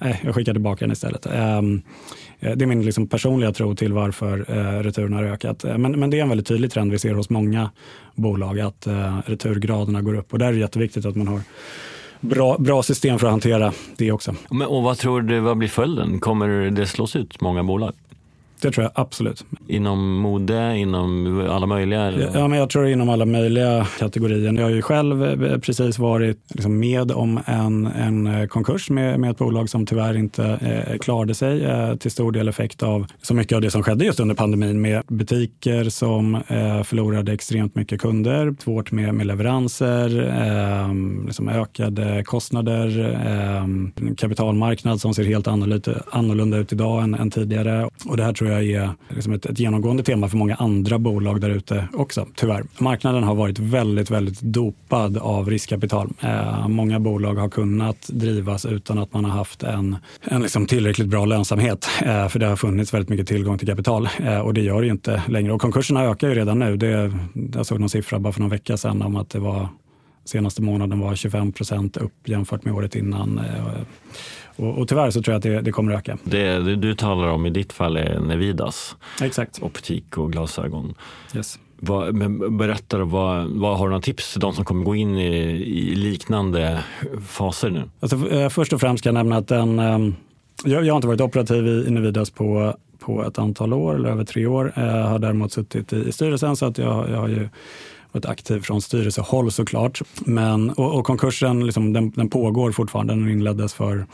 eh, 0.00 0.16
jag 0.24 0.34
skickar 0.34 0.52
tillbaka 0.52 0.84
den 0.84 0.92
istället. 0.92 1.26
Ehm, 1.26 1.82
eh, 2.40 2.52
det 2.56 2.64
är 2.64 2.66
min 2.66 2.84
liksom 2.84 3.06
personliga 3.06 3.52
tro 3.52 3.74
till 3.74 3.92
varför 3.92 4.44
eh, 4.48 4.82
returerna 4.82 5.16
har 5.16 5.24
ökat. 5.24 5.64
Eh, 5.64 5.78
men, 5.78 6.00
men 6.00 6.10
det 6.10 6.18
är 6.18 6.22
en 6.22 6.28
väldigt 6.28 6.46
tydlig 6.46 6.70
trend 6.70 6.92
vi 6.92 6.98
ser 6.98 7.14
hos 7.14 7.30
många 7.30 7.70
bolag 8.14 8.60
att 8.60 8.88
returgraderna 9.24 10.02
går 10.02 10.14
upp. 10.14 10.32
Och 10.32 10.38
där 10.38 10.46
är 10.46 10.52
det 10.52 10.58
jätteviktigt 10.58 11.06
att 11.06 11.16
man 11.16 11.28
har 11.28 11.40
bra, 12.20 12.56
bra 12.58 12.82
system 12.82 13.18
för 13.18 13.26
att 13.26 13.30
hantera 13.30 13.72
det 13.96 14.12
också. 14.12 14.34
Men, 14.50 14.66
och 14.66 14.82
vad 14.82 14.98
tror 14.98 15.22
du, 15.22 15.40
vad 15.40 15.56
blir 15.56 15.68
följden? 15.68 16.20
Kommer 16.20 16.70
det 16.70 16.86
slås 16.86 17.16
ut 17.16 17.40
många 17.40 17.64
bolag? 17.64 17.92
Det 18.62 18.70
tror 18.70 18.84
jag 18.84 18.92
absolut. 18.94 19.44
Inom 19.68 20.16
mode, 20.16 20.76
inom 20.76 21.40
alla 21.50 21.66
möjliga? 21.66 22.02
Eller? 22.02 22.30
Ja, 22.34 22.48
men 22.48 22.58
jag 22.58 22.70
tror 22.70 22.86
inom 22.86 23.08
alla 23.08 23.26
möjliga 23.26 23.86
kategorier. 23.98 24.52
Jag 24.52 24.62
har 24.62 24.70
ju 24.70 24.82
själv 24.82 25.44
eh, 25.44 25.58
precis 25.58 25.98
varit 25.98 26.38
liksom 26.48 26.78
med 26.78 27.12
om 27.12 27.40
en, 27.46 27.86
en 27.86 28.26
eh, 28.26 28.46
konkurs 28.46 28.90
med, 28.90 29.20
med 29.20 29.30
ett 29.30 29.38
bolag 29.38 29.68
som 29.70 29.86
tyvärr 29.86 30.16
inte 30.16 30.44
eh, 30.44 30.98
klarade 30.98 31.34
sig. 31.34 31.64
Eh, 31.64 31.94
till 31.96 32.10
stor 32.10 32.32
del 32.32 32.48
effekt 32.48 32.82
av 32.82 33.06
så 33.22 33.34
mycket 33.34 33.56
av 33.56 33.60
det 33.60 33.70
som 33.70 33.82
skedde 33.82 34.04
just 34.04 34.20
under 34.20 34.34
pandemin 34.34 34.80
med 34.80 35.02
butiker 35.08 35.84
som 35.84 36.34
eh, 36.34 36.82
förlorade 36.82 37.32
extremt 37.32 37.74
mycket 37.74 38.00
kunder, 38.00 38.54
svårt 38.58 38.92
med, 38.92 39.14
med 39.14 39.26
leveranser, 39.26 40.28
eh, 40.28 40.94
liksom 41.26 41.48
ökade 41.48 42.24
kostnader, 42.24 43.16
eh, 43.26 43.66
kapitalmarknad 44.16 45.00
som 45.00 45.14
ser 45.14 45.24
helt 45.24 45.46
annorlunda, 45.46 45.92
annorlunda 46.10 46.56
ut 46.56 46.72
idag 46.72 47.02
än, 47.02 47.14
än 47.14 47.30
tidigare. 47.30 47.88
Och 48.06 48.16
det 48.16 48.22
här 48.22 48.32
tror 48.32 48.49
jag 48.50 48.64
är 48.64 48.90
liksom 49.08 49.32
ett, 49.32 49.46
ett 49.46 49.58
genomgående 49.58 50.02
tema 50.02 50.28
för 50.28 50.36
många 50.36 50.54
andra 50.54 50.98
bolag 50.98 51.40
där 51.40 51.50
ute 51.50 51.88
också, 51.92 52.26
tyvärr. 52.34 52.64
Marknaden 52.78 53.22
har 53.22 53.34
varit 53.34 53.58
väldigt, 53.58 54.10
väldigt 54.10 54.40
dopad 54.40 55.18
av 55.18 55.50
riskkapital. 55.50 56.12
Eh, 56.20 56.68
många 56.68 57.00
bolag 57.00 57.34
har 57.34 57.48
kunnat 57.48 58.08
drivas 58.08 58.66
utan 58.66 58.98
att 58.98 59.12
man 59.12 59.24
har 59.24 59.32
haft 59.32 59.62
en, 59.62 59.96
en 60.22 60.42
liksom 60.42 60.66
tillräckligt 60.66 61.08
bra 61.08 61.24
lönsamhet, 61.24 61.88
eh, 62.02 62.28
för 62.28 62.38
det 62.38 62.46
har 62.46 62.56
funnits 62.56 62.94
väldigt 62.94 63.08
mycket 63.08 63.28
tillgång 63.28 63.58
till 63.58 63.68
kapital 63.68 64.08
eh, 64.18 64.38
och 64.38 64.54
det 64.54 64.60
gör 64.60 64.80
det 64.80 64.86
ju 64.86 64.92
inte 64.92 65.22
längre. 65.28 65.52
Och 65.52 65.60
konkurserna 65.60 66.04
ökar 66.04 66.28
ju 66.28 66.34
redan 66.34 66.58
nu. 66.58 66.76
Det, 66.76 67.12
jag 67.54 67.66
såg 67.66 67.80
någon 67.80 67.88
siffra 67.88 68.18
bara 68.18 68.32
för 68.32 68.40
någon 68.40 68.50
vecka 68.50 68.76
sedan 68.76 69.02
om 69.02 69.16
att 69.16 69.30
det 69.30 69.38
var 69.38 69.68
senaste 70.24 70.62
månaden 70.62 71.00
var 71.00 71.14
25 71.14 71.52
procent 71.52 71.96
upp 71.96 72.28
jämfört 72.28 72.64
med 72.64 72.74
året 72.74 72.96
innan. 72.96 73.38
Eh, 73.38 73.80
och, 74.56 74.78
och 74.78 74.88
tyvärr 74.88 75.10
så 75.10 75.22
tror 75.22 75.32
jag 75.32 75.38
att 75.38 75.42
det, 75.42 75.60
det 75.60 75.72
kommer 75.72 75.92
öka. 75.92 76.18
Det, 76.24 76.58
det, 76.58 76.76
du 76.76 76.94
talar 76.94 77.28
om 77.28 77.46
i 77.46 77.50
ditt 77.50 77.72
fall 77.72 77.96
är 77.96 78.20
Nevidas 78.20 78.96
Exakt. 79.22 79.62
optik 79.62 80.18
och 80.18 80.32
glasögon. 80.32 80.94
Yes. 81.34 81.58
Vad, 81.82 82.14
men 82.14 82.58
berätta 82.58 82.98
då, 82.98 83.04
vad, 83.04 83.46
vad 83.46 83.78
har 83.78 83.86
du 83.86 83.90
några 83.90 84.02
tips 84.02 84.32
till 84.32 84.40
de 84.40 84.52
som 84.52 84.64
kommer 84.64 84.84
gå 84.84 84.94
in 84.94 85.16
i, 85.18 85.32
i 85.90 85.94
liknande 85.94 86.84
faser 87.28 87.70
nu? 87.70 87.82
Alltså, 88.00 88.30
eh, 88.30 88.48
först 88.48 88.72
och 88.72 88.80
främst 88.80 89.04
kan 89.04 89.14
jag 89.14 89.24
nämna 89.24 89.36
att 89.36 89.48
den, 89.48 89.78
ehm, 89.78 90.14
jag, 90.64 90.84
jag 90.84 90.92
har 90.92 90.96
inte 90.96 91.08
varit 91.08 91.20
operativ 91.20 91.66
i, 91.66 91.86
i 91.86 91.90
Nevidas 91.90 92.30
på, 92.30 92.76
på 92.98 93.24
ett 93.24 93.38
antal 93.38 93.72
år, 93.72 93.94
eller 93.94 94.08
över 94.08 94.24
tre 94.24 94.46
år. 94.46 94.72
Jag 94.76 94.98
eh, 94.98 95.06
har 95.06 95.18
däremot 95.18 95.52
suttit 95.52 95.92
i, 95.92 95.96
i 95.96 96.12
styrelsen 96.12 96.56
så 96.56 96.66
att 96.66 96.78
jag, 96.78 97.10
jag 97.10 97.16
har 97.16 97.28
ju 97.28 97.48
varit 98.12 98.26
aktiv 98.26 98.60
från 98.60 98.82
styrelsehåll 98.82 99.52
såklart. 99.52 100.02
Men, 100.24 100.70
och, 100.70 100.98
och 100.98 101.06
konkursen 101.06 101.66
liksom, 101.66 101.92
den, 101.92 102.10
den, 102.10 102.30
pågår 102.30 102.72
fortfarande. 102.72 103.14
Den 103.14 103.28
inleddes 103.28 103.74
för 103.74 104.06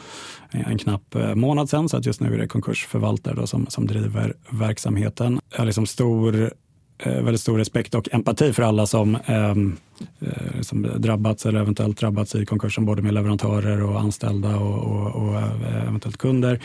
eh, 0.52 0.70
en 0.70 0.78
knapp 0.78 1.14
eh, 1.14 1.34
månad 1.34 1.70
sedan 1.70 1.88
så 1.88 1.96
att 1.96 2.06
just 2.06 2.20
nu 2.20 2.34
är 2.34 2.38
det 2.38 2.48
konkursförvaltare 2.48 3.34
då 3.34 3.46
som, 3.46 3.66
som 3.66 3.86
driver 3.86 4.34
verksamheten. 4.50 5.40
Jag 5.50 5.58
har 5.58 5.66
liksom 5.66 5.86
stor 5.86 6.50
eh, 6.98 7.22
väldigt 7.22 7.40
stor 7.40 7.58
respekt 7.58 7.94
och 7.94 8.08
empati 8.12 8.52
för 8.52 8.62
alla 8.62 8.86
som, 8.86 9.18
ehm, 9.26 9.76
eh, 10.20 10.60
som 10.60 10.82
drabbats 10.96 11.46
eller 11.46 11.60
eventuellt 11.60 11.98
drabbats 11.98 12.34
i 12.34 12.46
konkursen, 12.46 12.84
både 12.84 13.02
med 13.02 13.14
leverantörer 13.14 13.82
och 13.82 14.00
anställda 14.00 14.56
och, 14.56 14.84
och, 14.84 15.22
och 15.22 15.42
eventuellt 15.88 16.16
kunder. 16.16 16.60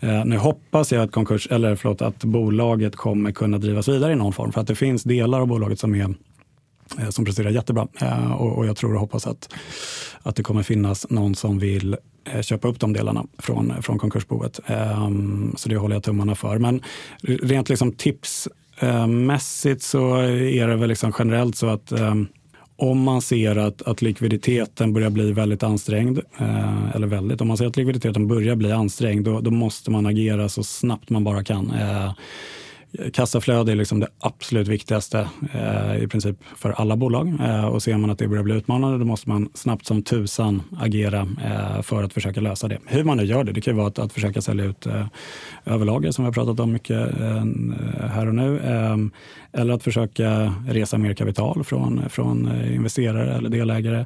Eh, 0.00 0.24
nu 0.24 0.36
hoppas 0.36 0.92
jag 0.92 1.02
att, 1.02 1.12
konkurs, 1.12 1.48
eller 1.50 1.76
förlåt, 1.76 2.02
att 2.02 2.24
bolaget 2.24 2.96
kommer 2.96 3.32
kunna 3.32 3.58
drivas 3.58 3.88
vidare 3.88 4.12
i 4.12 4.16
någon 4.16 4.32
form, 4.32 4.52
för 4.52 4.60
att 4.60 4.66
det 4.66 4.74
finns 4.74 5.02
delar 5.02 5.40
av 5.40 5.46
bolaget 5.46 5.80
som 5.80 5.94
är 5.94 6.14
Eh, 6.98 7.08
som 7.08 7.24
presterar 7.24 7.50
jättebra. 7.50 7.88
Eh, 8.00 8.32
och, 8.32 8.66
jag 8.66 8.76
tror 8.76 8.94
och 8.94 9.00
hoppas 9.00 9.26
att, 9.26 9.54
att 10.22 10.36
det 10.36 10.42
kommer 10.42 10.62
finnas 10.62 11.10
någon 11.10 11.34
som 11.34 11.58
vill 11.58 11.96
eh, 12.24 12.42
köpa 12.42 12.68
upp 12.68 12.80
de 12.80 12.92
delarna 12.92 13.26
från, 13.38 13.82
från 13.82 13.98
konkursboet. 13.98 14.60
Ehm, 14.66 15.54
så 15.56 15.68
det 15.68 15.76
håller 15.76 15.96
jag 15.96 16.02
tummarna 16.02 16.34
för. 16.34 16.58
Men 16.58 16.82
rent 17.22 17.68
liksom 17.68 17.92
tipsmässigt 17.92 19.82
så 19.82 20.16
är 20.16 20.68
det 20.68 20.76
väl 20.76 20.88
liksom 20.88 21.12
generellt 21.18 21.56
så 21.56 21.66
att 21.66 21.92
ehm, 21.92 22.26
om 22.76 23.02
man 23.02 23.22
ser 23.22 23.56
att, 23.56 23.82
att 23.82 24.02
likviditeten 24.02 24.92
börjar 24.92 25.10
bli 25.10 25.32
väldigt 25.32 25.62
ansträngd, 25.62 26.18
eller 26.94 27.06
väldigt, 27.06 27.40
om 27.40 27.48
man 27.48 27.56
ser 27.56 27.66
att 27.66 27.76
likviditeten 27.76 28.26
börjar 28.26 28.56
bli 28.56 28.72
ansträngd, 28.72 29.24
då, 29.24 29.40
då 29.40 29.50
måste 29.50 29.90
man 29.90 30.06
agera 30.06 30.48
så 30.48 30.62
snabbt 30.62 31.10
man 31.10 31.24
bara 31.24 31.44
kan. 31.44 31.72
Kassaflöde 33.12 33.72
är 33.72 33.76
liksom 33.76 34.00
det 34.00 34.08
absolut 34.20 34.68
viktigaste 34.68 35.28
eh, 35.54 36.02
i 36.02 36.08
princip 36.08 36.36
för 36.56 36.70
alla 36.70 36.96
bolag. 36.96 37.34
Eh, 37.40 37.64
och 37.64 37.82
ser 37.82 37.96
man 37.96 38.10
att 38.10 38.18
det 38.18 38.28
börjar 38.28 38.42
bli 38.42 38.54
utmanande 38.54 38.98
då 38.98 39.04
måste 39.04 39.28
man 39.28 39.48
snabbt 39.54 39.86
som 39.86 40.02
tusan 40.02 40.62
agera 40.78 41.28
eh, 41.44 41.82
för 41.82 42.02
att 42.02 42.12
försöka 42.12 42.40
lösa 42.40 42.68
det. 42.68 42.78
Hur 42.86 43.04
man 43.04 43.16
nu 43.16 43.24
gör 43.24 43.44
det, 43.44 43.52
det 43.52 43.60
kan 43.60 43.74
ju 43.74 43.78
vara 43.78 43.88
att, 43.88 43.98
att 43.98 44.12
försöka 44.12 44.42
sälja 44.42 44.64
ut 44.64 44.86
eh, 44.86 45.06
överlager 45.64 46.10
som 46.10 46.24
vi 46.24 46.26
har 46.26 46.32
pratat 46.32 46.60
om 46.60 46.72
mycket 46.72 47.20
eh, 47.20 47.36
eh, 47.36 47.42
här 48.10 48.26
och 48.26 48.34
nu. 48.34 48.58
Eh, 48.58 48.96
eller 49.60 49.74
att 49.74 49.82
försöka 49.82 50.54
resa 50.68 50.98
mer 50.98 51.14
kapital 51.14 51.64
från, 51.64 52.08
från 52.08 52.48
eh, 52.48 52.74
investerare 52.74 53.34
eller 53.34 53.50
delägare. 53.50 54.04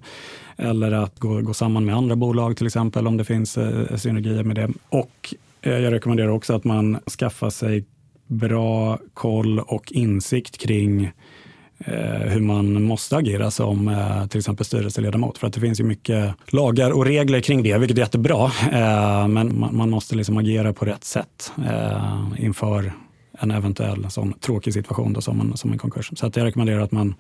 Eller 0.57 0.93
att 0.93 1.19
gå, 1.19 1.41
gå 1.41 1.55
samman 1.55 1.85
med 1.85 1.97
andra 1.97 2.17
bolag 2.17 2.57
till 2.57 2.67
exempel 2.67 3.07
om 3.07 3.17
det 3.17 3.25
finns 3.25 3.59
eh, 3.59 3.97
synergier 3.97 4.45
med 4.45 4.57
det. 4.57 4.71
Och 4.89 5.35
jag 5.61 5.93
rekommenderar 5.93 6.29
också 6.29 6.55
att 6.55 6.65
man 6.65 6.99
skaffar 7.19 7.51
sig 7.51 7.85
bra 8.33 8.99
koll 9.15 9.59
och 9.59 9.93
insikt 9.93 10.59
kring 10.59 11.05
eh, 11.79 12.29
hur 12.29 12.41
man 12.41 12.83
måste 12.83 13.17
agera 13.17 13.51
som 13.51 13.89
eh, 13.89 14.27
till 14.27 14.39
exempel 14.39 14.67
styrelseledamot. 14.67 15.39
För 15.39 15.47
att 15.47 15.53
det 15.53 15.61
finns 15.61 15.81
ju 15.81 15.85
mycket 15.85 16.35
lagar 16.47 16.91
och 16.91 17.05
regler 17.05 17.41
kring 17.41 17.63
det, 17.63 17.79
vilket 17.79 17.99
är 17.99 18.03
jättebra. 18.03 18.45
Eh, 18.73 19.29
men 19.29 19.61
man, 19.61 19.77
man 19.77 19.91
måste 19.91 20.17
liksom 20.17 20.37
agera 20.37 20.73
på 20.73 20.85
rätt 20.85 21.05
sätt 21.05 21.53
eh, 21.69 22.23
inför 22.39 22.93
en 23.43 23.51
eventuell 23.51 24.11
sån 24.11 24.33
tråkig 24.33 24.73
situation 24.73 25.13
då, 25.13 25.21
som, 25.21 25.41
en, 25.41 25.57
som 25.57 25.73
en 25.73 25.79
konkurs. 25.79 26.11
Så 26.15 26.27
att 26.27 26.37
jag 26.37 26.45
rekommenderar 26.45 26.81
att 26.81 26.93
man, 26.93 27.15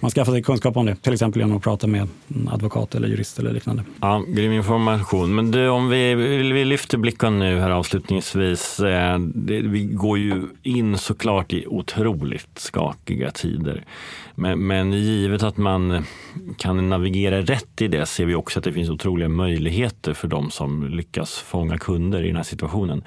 man 0.00 0.10
skaffar 0.10 0.32
sig 0.32 0.42
kunskap 0.42 0.76
om 0.76 0.86
det, 0.86 0.94
till 0.94 1.12
exempel 1.12 1.40
genom 1.40 1.56
att 1.56 1.62
prata 1.62 1.86
med 1.86 2.08
en 2.28 2.48
advokat 2.48 2.94
eller 2.94 3.08
jurist 3.08 3.38
eller 3.38 3.52
liknande. 3.52 3.84
Ja, 4.00 4.24
grym 4.28 4.52
information. 4.52 5.34
Men 5.34 5.50
du, 5.50 5.68
om 5.68 5.88
vi, 5.88 6.14
vi 6.14 6.64
lyfter 6.64 6.98
blicken 6.98 7.38
nu 7.38 7.58
här 7.60 7.70
avslutningsvis. 7.70 8.80
Eh, 8.80 9.18
det, 9.18 9.60
vi 9.60 9.84
går 9.84 10.18
ju 10.18 10.42
in 10.62 10.98
såklart 10.98 11.52
i 11.52 11.66
otroligt 11.66 12.58
skakiga 12.58 13.30
tider. 13.30 13.84
Men, 14.34 14.66
men 14.66 14.92
givet 14.92 15.42
att 15.42 15.56
man 15.56 16.04
kan 16.56 16.88
navigera 16.88 17.40
rätt 17.40 17.82
i 17.82 17.88
det 17.88 18.06
ser 18.06 18.24
vi 18.24 18.34
också 18.34 18.58
att 18.58 18.64
det 18.64 18.72
finns 18.72 18.90
otroliga 18.90 19.28
möjligheter 19.28 20.14
för 20.14 20.28
de 20.28 20.50
som 20.50 20.88
lyckas 20.88 21.34
fånga 21.34 21.78
kunder 21.78 22.22
i 22.22 22.26
den 22.26 22.36
här 22.36 22.42
situationen. 22.42 23.02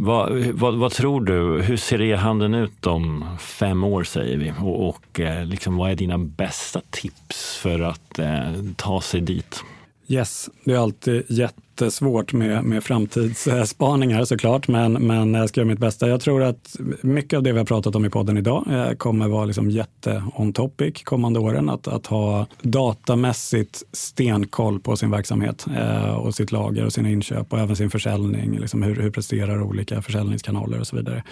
Vad, 0.00 0.38
vad, 0.38 0.78
vad, 0.78 0.92
tror 0.92 1.20
du? 1.20 1.62
Hur 1.62 1.76
ser 1.76 2.00
e-handeln 2.00 2.54
ut 2.54 2.86
om 2.86 3.24
fem 3.38 3.84
år 3.84 4.04
säger 4.04 4.36
vi? 4.36 4.52
Och, 4.60 4.88
och 4.88 5.20
eh, 5.20 5.44
liksom, 5.44 5.76
vad 5.76 5.90
är 5.90 5.94
dina 5.94 6.18
bästa 6.18 6.80
tips 6.90 7.56
för 7.56 7.80
att 7.80 8.18
eh, 8.18 8.52
ta 8.76 9.00
sig 9.00 9.20
dit? 9.20 9.64
Yes, 10.10 10.50
det 10.64 10.72
är 10.72 10.78
alltid 10.78 11.22
jättesvårt 11.28 12.32
med, 12.32 12.64
med 12.64 12.84
framtidsspaningar 12.84 14.24
såklart, 14.24 14.68
men, 14.68 14.92
men 14.92 15.34
jag 15.34 15.48
ska 15.48 15.60
göra 15.60 15.68
mitt 15.68 15.78
bästa. 15.78 16.08
Jag 16.08 16.20
tror 16.20 16.42
att 16.42 16.76
mycket 17.02 17.36
av 17.36 17.42
det 17.42 17.52
vi 17.52 17.58
har 17.58 17.64
pratat 17.64 17.96
om 17.96 18.04
i 18.04 18.10
podden 18.10 18.38
idag 18.38 18.64
eh, 18.70 18.92
kommer 18.92 19.28
vara 19.28 19.44
liksom 19.44 19.70
jätte 19.70 20.24
on 20.34 20.52
topic 20.52 21.02
kommande 21.04 21.38
åren. 21.40 21.68
Att, 21.68 21.88
att 21.88 22.06
ha 22.06 22.46
datamässigt 22.62 23.82
stenkoll 23.92 24.80
på 24.80 24.96
sin 24.96 25.10
verksamhet 25.10 25.66
eh, 25.76 26.14
och 26.14 26.34
sitt 26.34 26.52
lager 26.52 26.84
och 26.84 26.92
sina 26.92 27.10
inköp 27.10 27.52
och 27.52 27.58
även 27.58 27.76
sin 27.76 27.90
försäljning. 27.90 28.58
Liksom 28.58 28.82
hur, 28.82 28.94
hur 28.94 29.10
presterar 29.10 29.62
olika 29.62 30.02
försäljningskanaler 30.02 30.80
och 30.80 30.86
så 30.86 30.96
vidare. 30.96 31.22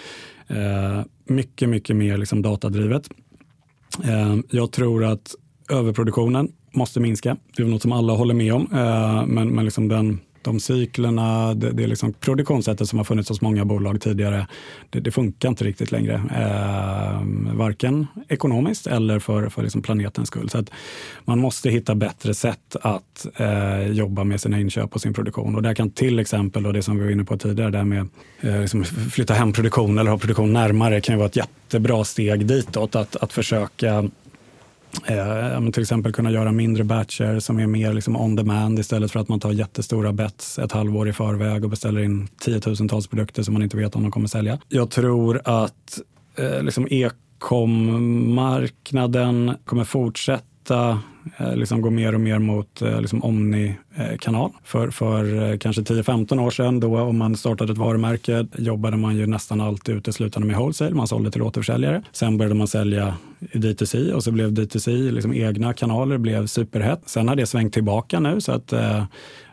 Eh, 0.47 1.01
mycket, 1.25 1.69
mycket 1.69 1.95
mer 1.95 2.17
liksom 2.17 2.41
datadrivet. 2.41 3.09
Jag 4.49 4.71
tror 4.71 5.03
att 5.05 5.35
överproduktionen 5.69 6.51
måste 6.71 6.99
minska. 6.99 7.37
Det 7.55 7.63
är 7.63 7.67
något 7.67 7.81
som 7.81 7.91
alla 7.91 8.13
håller 8.13 8.33
med 8.33 8.53
om. 8.53 8.67
Eh, 8.73 9.25
men, 9.25 9.49
men 9.49 9.65
liksom 9.65 9.87
den, 9.87 10.19
de 10.47 10.59
cyklerna, 10.59 11.53
det, 11.53 11.71
det 11.71 11.83
är 11.83 11.87
liksom 11.87 12.13
produktionssättet 12.13 12.89
som 12.89 12.99
har 12.99 13.03
funnits 13.03 13.29
hos 13.29 13.41
många 13.41 13.65
bolag 13.65 14.01
tidigare, 14.01 14.47
det, 14.89 14.99
det 14.99 15.11
funkar 15.11 15.49
inte 15.49 15.63
riktigt 15.63 15.91
längre. 15.91 16.13
Eh, 16.13 17.21
varken 17.57 18.07
ekonomiskt 18.27 18.87
eller 18.87 19.19
för, 19.19 19.49
för 19.49 19.63
liksom 19.63 19.81
planetens 19.81 20.27
skull. 20.27 20.49
Så 20.49 20.57
att 20.57 20.69
man 21.25 21.39
måste 21.39 21.69
hitta 21.69 21.95
bättre 21.95 22.33
sätt 22.33 22.75
att 22.81 23.27
eh, 23.35 23.87
jobba 23.87 24.23
med 24.23 24.41
sina 24.41 24.59
inköp 24.59 24.95
och 24.95 25.01
sin 25.01 25.13
produktion. 25.13 25.55
Och 25.55 25.61
där 25.61 25.73
kan 25.73 25.89
till 25.89 26.19
exempel, 26.19 26.65
och 26.65 26.73
det 26.73 26.81
som 26.81 26.97
vi 26.97 27.03
var 27.03 27.11
inne 27.11 27.23
på 27.23 27.37
tidigare, 27.37 27.71
där 27.71 27.83
med 27.83 28.07
eh, 28.41 28.61
liksom 28.61 28.83
flytta 28.83 29.33
hem 29.33 29.53
produktion 29.53 29.97
eller 29.97 30.11
ha 30.11 30.17
produktion 30.17 30.53
närmare 30.53 31.01
kan 31.01 31.15
ju 31.15 31.17
vara 31.17 31.29
ett 31.29 31.35
jättebra 31.35 32.03
steg 32.03 32.45
ditåt. 32.45 32.95
Att, 32.95 33.15
att 33.15 33.33
försöka 33.33 34.09
Eh, 35.05 35.69
till 35.71 35.81
exempel 35.81 36.13
kunna 36.13 36.31
göra 36.31 36.51
mindre 36.51 36.83
batcher 36.83 37.39
som 37.39 37.59
är 37.59 37.67
mer 37.67 37.93
liksom 37.93 38.15
on 38.15 38.35
demand 38.35 38.79
istället 38.79 39.11
för 39.11 39.19
att 39.19 39.29
man 39.29 39.39
tar 39.39 39.51
jättestora 39.51 40.13
bets 40.13 40.59
ett 40.59 40.71
halvår 40.71 41.09
i 41.09 41.13
förväg 41.13 41.63
och 41.63 41.69
beställer 41.69 42.01
in 42.01 42.27
tiotusentals 42.39 43.07
produkter 43.07 43.43
som 43.43 43.53
man 43.53 43.63
inte 43.63 43.77
vet 43.77 43.95
om 43.95 44.01
de 44.01 44.11
kommer 44.11 44.27
sälja. 44.27 44.59
Jag 44.69 44.89
tror 44.89 45.41
att 45.43 45.99
eh, 46.35 46.63
liksom 46.63 46.87
e-com-marknaden 46.91 49.53
kommer 49.65 49.83
fortsätta 49.83 50.43
detta 50.67 50.99
eh, 51.37 51.55
liksom 51.55 51.81
går 51.81 51.89
mer 51.89 52.13
och 52.13 52.21
mer 52.21 52.39
mot 52.39 52.81
eh, 52.81 53.01
liksom 53.01 53.23
Omni-kanal. 53.23 54.49
Eh, 54.49 54.57
för, 54.63 54.89
för 54.89 55.57
kanske 55.57 55.81
10-15 55.81 56.39
år 56.39 56.51
sedan, 56.51 56.79
då 56.79 56.99
om 56.99 57.17
man 57.17 57.35
startade 57.35 57.71
ett 57.71 57.77
varumärke, 57.77 58.47
jobbade 58.57 58.97
man 58.97 59.17
ju 59.17 59.27
nästan 59.27 59.61
alltid 59.61 59.95
uteslutande 59.95 60.47
med 60.47 60.57
wholesale. 60.57 60.95
Man 60.95 61.07
sålde 61.07 61.31
till 61.31 61.41
återförsäljare. 61.41 62.03
Sen 62.11 62.37
började 62.37 62.55
man 62.55 62.67
sälja 62.67 63.13
i 63.51 63.57
D2C 63.57 64.11
och 64.11 64.23
så 64.23 64.31
blev 64.31 64.51
D2C, 64.51 65.11
liksom 65.11 65.33
egna 65.33 65.73
kanaler, 65.73 66.17
blev 66.17 66.47
superhett. 66.47 67.01
Sen 67.05 67.27
har 67.27 67.35
det 67.35 67.45
svängt 67.45 67.73
tillbaka 67.73 68.19
nu 68.19 68.41
så 68.41 68.51
att 68.51 68.73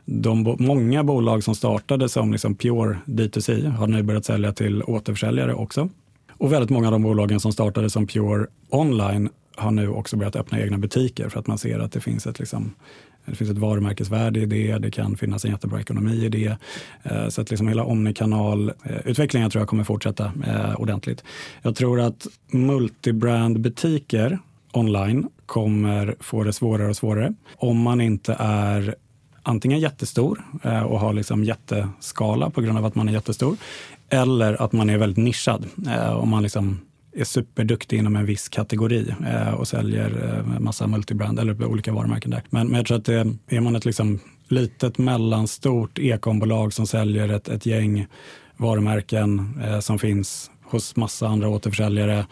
de 0.04 0.56
många 0.58 1.04
bolag 1.04 1.44
som 1.44 1.54
startade 1.54 2.08
som 2.08 2.32
liksom 2.32 2.54
pure 2.54 2.98
D2C 3.06 3.68
har 3.68 3.86
nu 3.86 4.02
börjat 4.02 4.24
sälja 4.24 4.52
till 4.52 4.82
återförsäljare 4.82 5.54
också. 5.54 5.88
Och 6.38 6.52
väldigt 6.52 6.70
många 6.70 6.86
av 6.86 6.92
de 6.92 7.02
bolagen 7.02 7.40
som 7.40 7.52
startade 7.52 7.90
som 7.90 8.06
pure 8.06 8.46
online 8.70 9.28
har 9.56 9.70
nu 9.70 9.88
också 9.88 10.16
börjat 10.16 10.36
öppna 10.36 10.60
egna 10.60 10.78
butiker 10.78 11.28
för 11.28 11.40
att 11.40 11.46
man 11.46 11.58
ser 11.58 11.78
att 11.78 11.92
det 11.92 12.00
finns 12.00 12.26
ett, 12.26 12.38
liksom, 12.38 12.74
det 13.24 13.34
finns 13.34 13.50
ett 13.50 13.58
varumärkesvärde 13.58 14.40
i 14.40 14.46
det, 14.46 14.78
det 14.78 14.90
kan 14.90 15.16
finnas 15.16 15.44
en 15.44 15.50
jättebra 15.50 15.80
ekonomi 15.80 16.24
i 16.24 16.28
det. 16.28 16.56
Eh, 17.02 17.28
så 17.28 17.40
att 17.40 17.50
liksom 17.50 17.68
hela 17.68 17.84
omnikanal-utvecklingen 17.84 19.46
eh, 19.46 19.50
tror 19.50 19.60
jag 19.60 19.68
kommer 19.68 19.84
fortsätta 19.84 20.32
eh, 20.46 20.80
ordentligt. 20.80 21.24
Jag 21.62 21.76
tror 21.76 22.00
att 22.00 22.26
multibrand-butiker 22.50 24.38
online 24.72 25.28
kommer 25.46 26.16
få 26.20 26.44
det 26.44 26.52
svårare 26.52 26.88
och 26.88 26.96
svårare 26.96 27.34
om 27.56 27.80
man 27.80 28.00
inte 28.00 28.36
är 28.38 28.94
antingen 29.42 29.80
jättestor 29.80 30.44
och 30.86 31.00
har 31.00 31.12
liksom 31.12 31.44
jätteskala 31.44 32.50
på 32.50 32.60
grund 32.60 32.78
av 32.78 32.84
att 32.84 32.94
man 32.94 33.08
är 33.08 33.12
jättestor 33.12 33.56
eller 34.08 34.62
att 34.62 34.72
man 34.72 34.90
är 34.90 34.98
väldigt 34.98 35.24
nischad. 35.24 35.66
Om 36.16 36.28
man 36.28 36.42
liksom 36.42 36.80
är 37.16 37.24
superduktig 37.24 37.98
inom 37.98 38.16
en 38.16 38.26
viss 38.26 38.48
kategori 38.48 39.14
eh, 39.26 39.54
och 39.54 39.68
säljer 39.68 40.34
eh, 40.38 40.60
massa 40.60 40.86
multibrand 40.86 41.38
eller 41.38 41.64
olika 41.64 41.92
varumärken 41.92 42.30
där. 42.30 42.42
Men, 42.50 42.66
men 42.66 42.76
jag 42.76 42.86
tror 42.86 42.98
att 42.98 43.04
det, 43.04 43.36
är 43.48 43.60
man 43.60 43.76
ett 43.76 43.84
liksom 43.84 44.20
litet 44.48 44.98
mellanstort 44.98 45.98
ekombolag 45.98 46.72
som 46.72 46.86
säljer 46.86 47.28
ett, 47.28 47.48
ett 47.48 47.66
gäng 47.66 48.06
varumärken 48.56 49.60
eh, 49.64 49.80
som 49.80 49.98
finns 49.98 50.50
hos 50.62 50.96
massa 50.96 51.28
andra 51.28 51.48
återförsäljare 51.48 52.26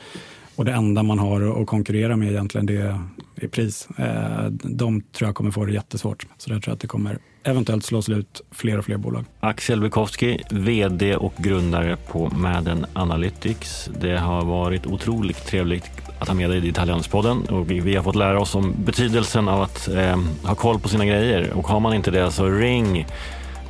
och 0.56 0.64
det 0.64 0.72
enda 0.72 1.02
man 1.02 1.18
har 1.18 1.62
att 1.62 1.66
konkurrera 1.66 2.16
med 2.16 2.30
egentligen 2.30 2.66
det 2.66 2.98
är 3.34 3.48
pris. 3.48 3.88
Eh, 3.98 4.46
de 4.50 5.00
tror 5.00 5.28
jag 5.28 5.34
kommer 5.34 5.50
få 5.50 5.64
det 5.64 5.72
jättesvårt. 5.72 6.26
Så 6.38 6.52
jag 6.52 6.62
tror 6.62 6.74
att 6.74 6.80
det 6.80 6.86
kommer 6.86 7.18
eventuellt 7.44 7.84
slås 7.84 8.08
ut 8.08 8.40
fler 8.50 8.78
och 8.78 8.84
fler 8.84 8.96
bolag. 8.96 9.24
Axel 9.40 9.80
Bukowski, 9.80 10.40
VD 10.50 11.16
och 11.16 11.34
grundare 11.36 11.96
på 11.96 12.28
Madden 12.28 12.86
Analytics. 12.92 13.90
Det 14.00 14.18
har 14.18 14.44
varit 14.44 14.86
otroligt 14.86 15.46
trevligt 15.46 15.90
att 16.18 16.28
ha 16.28 16.34
med 16.34 16.50
dig 16.50 16.58
i 16.58 16.60
Detaljhandelspodden 16.60 17.44
och 17.44 17.70
vi 17.70 17.96
har 17.96 18.02
fått 18.02 18.14
lära 18.14 18.40
oss 18.40 18.54
om 18.54 18.74
betydelsen 18.84 19.48
av 19.48 19.62
att 19.62 19.88
eh, 19.88 20.18
ha 20.44 20.54
koll 20.54 20.80
på 20.80 20.88
sina 20.88 21.06
grejer 21.06 21.52
och 21.52 21.66
har 21.66 21.80
man 21.80 21.94
inte 21.94 22.10
det 22.10 22.30
så 22.30 22.46
ring 22.46 23.06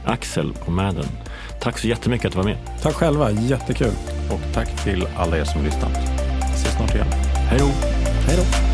Axel 0.05 0.53
på 0.65 0.71
Madden. 0.71 1.07
Tack 1.61 1.79
så 1.79 1.89
jättemycket 1.89 2.27
att 2.27 2.33
du 2.33 2.37
var 2.37 2.45
med. 2.45 2.57
Tack 2.83 2.95
själva, 2.95 3.31
jättekul. 3.31 3.93
Och 4.31 4.55
tack 4.55 4.85
till 4.85 5.07
alla 5.17 5.39
er 5.39 5.45
som 5.45 5.65
lyssnat. 5.65 5.93
Vi 5.93 6.55
ses 6.55 6.77
snart 6.77 6.95
igen. 6.95 7.07
Hej 7.51 7.59
då. 7.59 7.67
Hej 8.27 8.37
då. 8.37 8.72